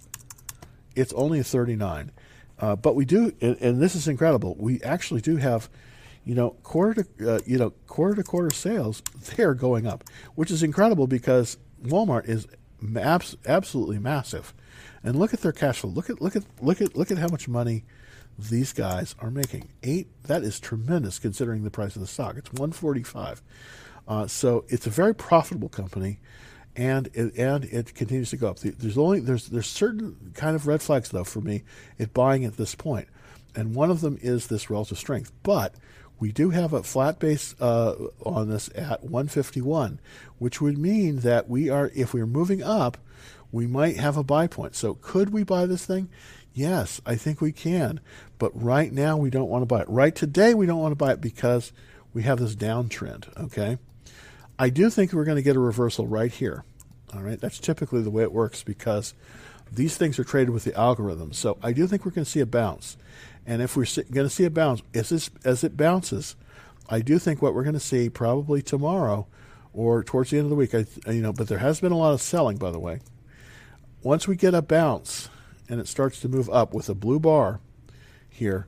It's 0.95 1.13
only 1.13 1.39
a 1.39 1.43
39, 1.43 2.11
uh, 2.59 2.75
but 2.75 2.95
we 2.95 3.05
do, 3.05 3.31
and, 3.39 3.55
and, 3.61 3.81
this 3.81 3.95
is 3.95 4.07
incredible. 4.07 4.55
We 4.59 4.81
actually 4.81 5.21
do 5.21 5.37
have, 5.37 5.69
you 6.25 6.35
know, 6.35 6.51
quarter 6.63 7.03
to 7.03 7.35
uh, 7.35 7.39
you 7.45 7.57
know 7.57 7.69
quarter 7.87 8.15
to 8.15 8.23
quarter 8.23 8.53
sales. 8.53 9.01
They 9.35 9.43
are 9.43 9.53
going 9.53 9.87
up, 9.87 10.03
which 10.35 10.51
is 10.51 10.63
incredible 10.63 11.07
because 11.07 11.57
Walmart 11.81 12.27
is 12.27 12.47
abs- 12.97 13.37
absolutely 13.47 13.99
massive, 13.99 14.53
and 15.01 15.15
look 15.15 15.33
at 15.33 15.39
their 15.39 15.53
cash 15.53 15.79
flow. 15.79 15.91
Look 15.91 16.09
at 16.09 16.21
look 16.21 16.35
at 16.35 16.43
look 16.61 16.81
at 16.81 16.97
look 16.97 17.11
at 17.11 17.17
how 17.17 17.29
much 17.29 17.47
money 17.47 17.85
these 18.37 18.73
guys 18.73 19.15
are 19.19 19.31
making. 19.31 19.69
Eight 19.83 20.07
that 20.23 20.43
is 20.43 20.59
tremendous 20.59 21.19
considering 21.19 21.63
the 21.63 21.71
price 21.71 21.95
of 21.95 22.01
the 22.01 22.07
stock. 22.07 22.35
It's 22.35 22.51
one 22.51 22.73
forty 22.73 23.03
five. 23.03 23.41
Uh, 24.05 24.27
so 24.27 24.65
it's 24.67 24.87
a 24.87 24.89
very 24.89 25.13
profitable 25.15 25.69
company, 25.69 26.19
and 26.75 27.07
it, 27.13 27.35
and 27.37 27.65
it 27.65 27.93
continues 27.95 28.29
to 28.31 28.37
go 28.37 28.49
up. 28.49 28.59
There's 28.59 28.97
only 28.97 29.19
there's 29.19 29.47
there's 29.47 29.67
certain 29.67 30.31
kind 30.35 30.55
of 30.55 30.67
red 30.67 30.81
flags 30.81 31.09
though 31.09 31.23
for 31.23 31.41
me 31.41 31.63
at 31.99 32.13
buying 32.13 32.45
at 32.45 32.57
this 32.57 32.75
point. 32.75 33.07
and 33.55 33.75
one 33.75 33.89
of 33.91 34.01
them 34.01 34.17
is 34.21 34.47
this 34.47 34.69
relative 34.69 34.97
strength. 34.97 35.31
But 35.43 35.73
we 36.19 36.31
do 36.31 36.49
have 36.49 36.73
a 36.73 36.83
flat 36.83 37.19
base 37.19 37.55
uh, 37.59 37.95
on 38.25 38.49
this 38.49 38.69
at 38.75 39.03
151, 39.03 39.99
which 40.37 40.59
would 40.61 40.77
mean 40.77 41.19
that 41.21 41.49
we 41.49 41.69
are, 41.69 41.91
if 41.95 42.13
we're 42.13 42.25
moving 42.25 42.61
up, 42.61 42.97
we 43.51 43.65
might 43.65 43.97
have 43.97 44.17
a 44.17 44.23
buy 44.23 44.47
point. 44.47 44.75
So 44.75 44.95
could 44.95 45.31
we 45.31 45.43
buy 45.43 45.65
this 45.65 45.85
thing? 45.85 46.09
Yes, 46.53 46.99
I 47.05 47.15
think 47.15 47.39
we 47.41 47.51
can. 47.51 47.99
But 48.37 48.51
right 48.53 48.91
now 48.91 49.17
we 49.17 49.29
don't 49.29 49.49
want 49.49 49.61
to 49.61 49.65
buy 49.65 49.81
it. 49.81 49.89
Right 49.89 50.15
today 50.15 50.53
we 50.53 50.65
don't 50.65 50.79
want 50.81 50.91
to 50.91 50.95
buy 50.97 51.13
it 51.13 51.21
because 51.21 51.71
we 52.13 52.23
have 52.23 52.39
this 52.39 52.55
downtrend. 52.55 53.35
Okay. 53.45 53.77
I 54.59 54.69
do 54.69 54.89
think 54.89 55.13
we're 55.13 55.23
going 55.23 55.37
to 55.37 55.41
get 55.41 55.55
a 55.55 55.59
reversal 55.59 56.05
right 56.05 56.31
here. 56.31 56.65
All 57.13 57.21
right. 57.21 57.39
That's 57.39 57.59
typically 57.59 58.01
the 58.01 58.11
way 58.11 58.23
it 58.23 58.33
works 58.33 58.61
because 58.61 59.13
these 59.71 59.95
things 59.95 60.19
are 60.19 60.25
traded 60.25 60.49
with 60.49 60.65
the 60.65 60.75
algorithm. 60.75 61.31
So 61.31 61.57
I 61.63 61.71
do 61.71 61.87
think 61.87 62.05
we're 62.05 62.11
going 62.11 62.25
to 62.25 62.29
see 62.29 62.41
a 62.41 62.45
bounce. 62.45 62.97
And 63.45 63.61
if 63.61 63.77
we're 63.77 63.87
going 64.11 64.27
to 64.27 64.29
see 64.29 64.43
a 64.43 64.49
bounce, 64.49 64.81
as, 64.93 65.09
this, 65.09 65.29
as 65.45 65.63
it 65.63 65.77
bounces, 65.77 66.35
I 66.89 66.99
do 66.99 67.17
think 67.17 67.41
what 67.41 67.55
we're 67.55 67.63
going 67.63 67.73
to 67.73 67.79
see 67.79 68.09
probably 68.09 68.61
tomorrow 68.61 69.27
or 69.73 70.03
towards 70.03 70.31
the 70.31 70.37
end 70.37 70.45
of 70.45 70.49
the 70.49 70.55
week, 70.55 70.75
I, 70.75 70.85
you 71.09 71.21
know, 71.21 71.31
but 71.31 71.47
there 71.47 71.59
has 71.59 71.79
been 71.79 71.93
a 71.93 71.97
lot 71.97 72.13
of 72.13 72.21
selling, 72.21 72.57
by 72.57 72.71
the 72.71 72.79
way. 72.79 72.99
Once 74.03 74.27
we 74.27 74.35
get 74.35 74.53
a 74.53 74.61
bounce 74.61 75.29
and 75.69 75.79
it 75.79 75.87
starts 75.87 76.19
to 76.21 76.27
move 76.27 76.49
up 76.49 76.73
with 76.73 76.89
a 76.89 76.93
blue 76.93 77.19
bar 77.19 77.61
here, 78.27 78.67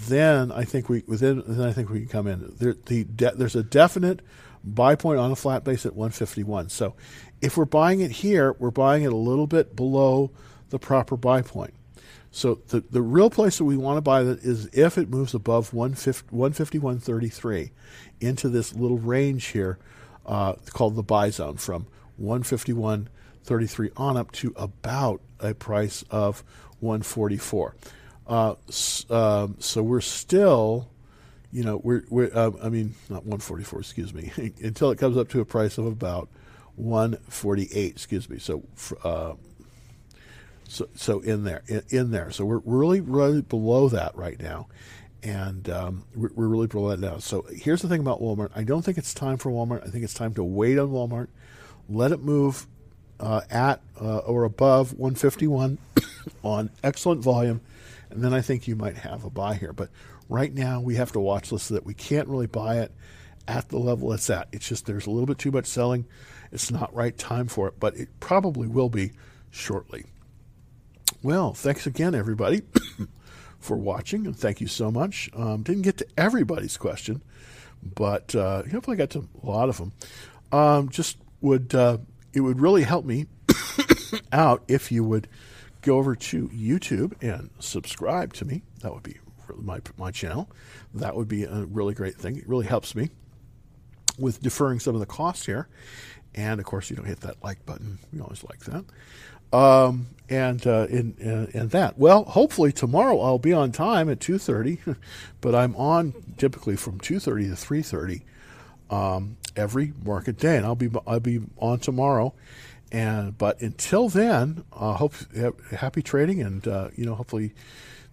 then 0.00 0.50
I 0.52 0.64
think 0.64 0.88
we 0.88 1.02
within 1.06 1.42
then 1.46 1.66
I 1.66 1.72
think 1.72 1.90
we 1.90 2.00
can 2.00 2.08
come 2.08 2.26
in. 2.28 2.54
There, 2.58 2.74
the 2.86 3.04
de, 3.04 3.32
there's 3.32 3.56
a 3.56 3.64
definite 3.64 4.20
buy 4.64 4.94
point 4.94 5.18
on 5.18 5.30
a 5.30 5.36
flat 5.36 5.64
base 5.64 5.86
at 5.86 5.94
151. 5.94 6.68
So 6.68 6.94
if 7.40 7.56
we're 7.56 7.64
buying 7.64 8.00
it 8.00 8.10
here, 8.10 8.54
we're 8.58 8.70
buying 8.70 9.04
it 9.04 9.12
a 9.12 9.16
little 9.16 9.46
bit 9.46 9.76
below 9.76 10.30
the 10.70 10.78
proper 10.78 11.16
buy 11.16 11.42
point. 11.42 11.74
So 12.30 12.60
the, 12.68 12.84
the 12.90 13.02
real 13.02 13.30
place 13.30 13.58
that 13.58 13.64
we 13.64 13.76
want 13.76 13.96
to 13.96 14.02
buy 14.02 14.22
that 14.22 14.40
is 14.40 14.68
if 14.72 14.98
it 14.98 15.08
moves 15.08 15.34
above 15.34 15.70
151.33 15.70 17.70
into 18.20 18.48
this 18.48 18.74
little 18.74 18.98
range 18.98 19.46
here 19.46 19.78
uh, 20.26 20.54
called 20.70 20.96
the 20.96 21.02
buy 21.02 21.30
zone 21.30 21.56
from 21.56 21.86
151.33 22.20 23.90
on 23.96 24.16
up 24.16 24.32
to 24.32 24.52
about 24.56 25.20
a 25.40 25.54
price 25.54 26.04
of 26.10 26.44
144. 26.80 27.74
Uh, 28.26 28.54
um, 29.10 29.56
so 29.58 29.82
we're 29.82 30.02
still 30.02 30.90
you 31.52 31.64
know, 31.64 31.78
we're, 31.82 32.04
we're 32.10 32.30
uh, 32.34 32.50
I 32.62 32.68
mean, 32.68 32.94
not 33.08 33.24
144, 33.24 33.80
excuse 33.80 34.12
me, 34.12 34.30
until 34.62 34.90
it 34.90 34.98
comes 34.98 35.16
up 35.16 35.28
to 35.30 35.40
a 35.40 35.44
price 35.44 35.78
of 35.78 35.86
about 35.86 36.28
148, 36.76 37.90
excuse 37.90 38.28
me. 38.28 38.38
So, 38.38 38.62
uh, 39.02 39.34
so, 40.68 40.88
so 40.94 41.20
in 41.20 41.44
there, 41.44 41.62
in, 41.66 41.82
in, 41.88 42.10
there. 42.10 42.30
So 42.30 42.44
we're 42.44 42.62
really, 42.64 43.00
really 43.00 43.40
below 43.40 43.88
that 43.88 44.14
right 44.16 44.40
now. 44.40 44.68
And 45.22 45.68
um, 45.70 46.04
we're, 46.14 46.30
we're 46.34 46.48
really 46.48 46.66
below 46.66 46.90
that 46.90 47.00
now. 47.00 47.18
So 47.18 47.46
here's 47.50 47.82
the 47.82 47.88
thing 47.88 48.00
about 48.00 48.20
Walmart. 48.20 48.50
I 48.54 48.62
don't 48.62 48.82
think 48.82 48.98
it's 48.98 49.14
time 49.14 49.38
for 49.38 49.50
Walmart. 49.50 49.86
I 49.86 49.90
think 49.90 50.04
it's 50.04 50.14
time 50.14 50.34
to 50.34 50.44
wait 50.44 50.78
on 50.78 50.90
Walmart, 50.90 51.28
let 51.88 52.12
it 52.12 52.20
move 52.20 52.66
uh, 53.18 53.40
at 53.50 53.80
uh, 54.00 54.18
or 54.18 54.44
above 54.44 54.92
151 54.92 55.78
on 56.42 56.70
excellent 56.84 57.22
volume, 57.22 57.60
and 58.10 58.22
then 58.22 58.32
I 58.32 58.40
think 58.40 58.68
you 58.68 58.76
might 58.76 58.96
have 58.96 59.24
a 59.24 59.30
buy 59.30 59.54
here. 59.54 59.72
But 59.72 59.90
right 60.28 60.52
now, 60.52 60.80
we 60.80 60.96
have 60.96 61.12
to 61.12 61.20
watch 61.20 61.50
this 61.50 61.64
so 61.64 61.74
that 61.74 61.86
we 61.86 61.94
can't 61.94 62.28
really 62.28 62.46
buy 62.46 62.78
it 62.78 62.92
at 63.46 63.68
the 63.70 63.78
level 63.78 64.12
it's 64.12 64.28
at. 64.30 64.48
It's 64.52 64.68
just 64.68 64.86
there's 64.86 65.06
a 65.06 65.10
little 65.10 65.26
bit 65.26 65.38
too 65.38 65.50
much 65.50 65.66
selling. 65.66 66.06
It's 66.52 66.70
not 66.70 66.94
right 66.94 67.16
time 67.16 67.48
for 67.48 67.68
it, 67.68 67.80
but 67.80 67.96
it 67.96 68.08
probably 68.20 68.68
will 68.68 68.88
be 68.88 69.12
shortly. 69.50 70.04
Well, 71.22 71.54
thanks 71.54 71.86
again, 71.86 72.14
everybody, 72.14 72.62
for 73.58 73.76
watching, 73.76 74.26
and 74.26 74.36
thank 74.36 74.60
you 74.60 74.66
so 74.66 74.90
much. 74.90 75.30
Um, 75.34 75.62
didn't 75.62 75.82
get 75.82 75.98
to 75.98 76.06
everybody's 76.16 76.76
question, 76.76 77.22
but 77.82 78.34
uh, 78.34 78.62
hopefully 78.64 78.96
I 78.96 78.98
got 78.98 79.10
to 79.10 79.28
a 79.42 79.46
lot 79.46 79.68
of 79.68 79.78
them. 79.78 79.92
Um, 80.52 80.88
just 80.90 81.18
would 81.40 81.74
uh, 81.74 81.98
it 82.32 82.40
would 82.40 82.60
really 82.60 82.82
help 82.82 83.04
me 83.04 83.26
out 84.32 84.62
if 84.68 84.92
you 84.92 85.04
would 85.04 85.28
go 85.82 85.98
over 85.98 86.14
to 86.14 86.48
YouTube 86.48 87.20
and 87.22 87.50
subscribe 87.58 88.32
to 88.34 88.44
me. 88.44 88.62
That 88.80 88.94
would 88.94 89.02
be 89.02 89.16
my 89.56 89.80
my 89.96 90.10
channel. 90.10 90.50
That 90.94 91.16
would 91.16 91.28
be 91.28 91.44
a 91.44 91.64
really 91.64 91.94
great 91.94 92.16
thing. 92.16 92.36
It 92.36 92.48
really 92.48 92.66
helps 92.66 92.94
me 92.94 93.10
with 94.18 94.42
deferring 94.42 94.80
some 94.80 94.94
of 94.94 95.00
the 95.00 95.06
costs 95.06 95.46
here. 95.46 95.68
And 96.34 96.60
of 96.60 96.66
course, 96.66 96.90
you 96.90 96.96
don't 96.96 97.06
hit 97.06 97.20
that 97.20 97.42
like 97.42 97.64
button. 97.66 97.98
We 98.12 98.20
always 98.20 98.44
like 98.44 98.60
that. 98.60 98.84
Um, 99.56 100.08
and 100.28 100.66
uh, 100.66 100.86
in, 100.90 101.48
in 101.54 101.68
that, 101.68 101.98
well, 101.98 102.24
hopefully 102.24 102.70
tomorrow 102.70 103.18
I'll 103.20 103.38
be 103.38 103.54
on 103.54 103.72
time 103.72 104.10
at 104.10 104.20
two 104.20 104.38
thirty, 104.38 104.78
but 105.40 105.54
I'm 105.54 105.74
on 105.76 106.34
typically 106.36 106.76
from 106.76 107.00
two 107.00 107.18
thirty 107.18 107.48
to 107.48 107.56
three 107.56 107.82
thirty 107.82 108.24
um, 108.90 109.38
every 109.56 109.94
market 110.04 110.38
day, 110.38 110.56
and 110.56 110.66
I'll 110.66 110.74
be 110.74 110.90
I'll 111.06 111.20
be 111.20 111.40
on 111.58 111.78
tomorrow. 111.78 112.34
And 112.92 113.36
but 113.36 113.60
until 113.60 114.08
then, 114.08 114.64
uh, 114.72 114.94
hope 114.94 115.14
happy 115.70 116.02
trading, 116.02 116.42
and 116.42 116.66
uh, 116.68 116.88
you 116.94 117.06
know 117.06 117.14
hopefully 117.14 117.54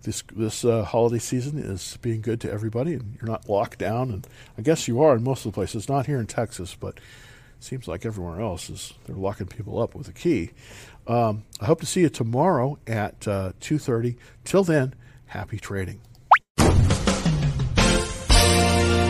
this 0.06 0.24
this 0.34 0.64
uh, 0.64 0.84
holiday 0.84 1.20
season 1.20 1.60
is 1.60 1.98
being 2.02 2.22
good 2.22 2.40
to 2.42 2.52
everybody, 2.52 2.94
and 2.94 3.18
you're 3.20 3.30
not 3.30 3.50
locked 3.50 3.80
down. 3.80 4.12
And 4.12 4.28
I 4.58 4.62
guess 4.62 4.88
you 4.88 5.02
are 5.02 5.16
in 5.16 5.24
most 5.24 5.46
of 5.46 5.52
the 5.52 5.56
places, 5.56 5.90
not 5.90 6.06
here 6.06 6.20
in 6.20 6.28
Texas, 6.28 6.76
but 6.80 6.96
it 6.96 7.64
seems 7.64 7.88
like 7.88 8.06
everywhere 8.06 8.40
else 8.40 8.70
is 8.70 8.94
they're 9.06 9.16
locking 9.16 9.48
people 9.48 9.82
up 9.82 9.96
with 9.96 10.08
a 10.08 10.14
key. 10.14 10.52
Um, 11.08 11.44
I 11.60 11.66
hope 11.66 11.82
to 11.82 11.86
see 11.86 12.02
you 12.02 12.10
tomorrow 12.10 12.78
at 12.88 13.28
uh, 13.28 13.52
two 13.60 13.78
thirty. 13.78 14.16
Till 14.44 14.64
then, 14.64 14.96
happy 15.28 15.60
trading. 15.60 16.00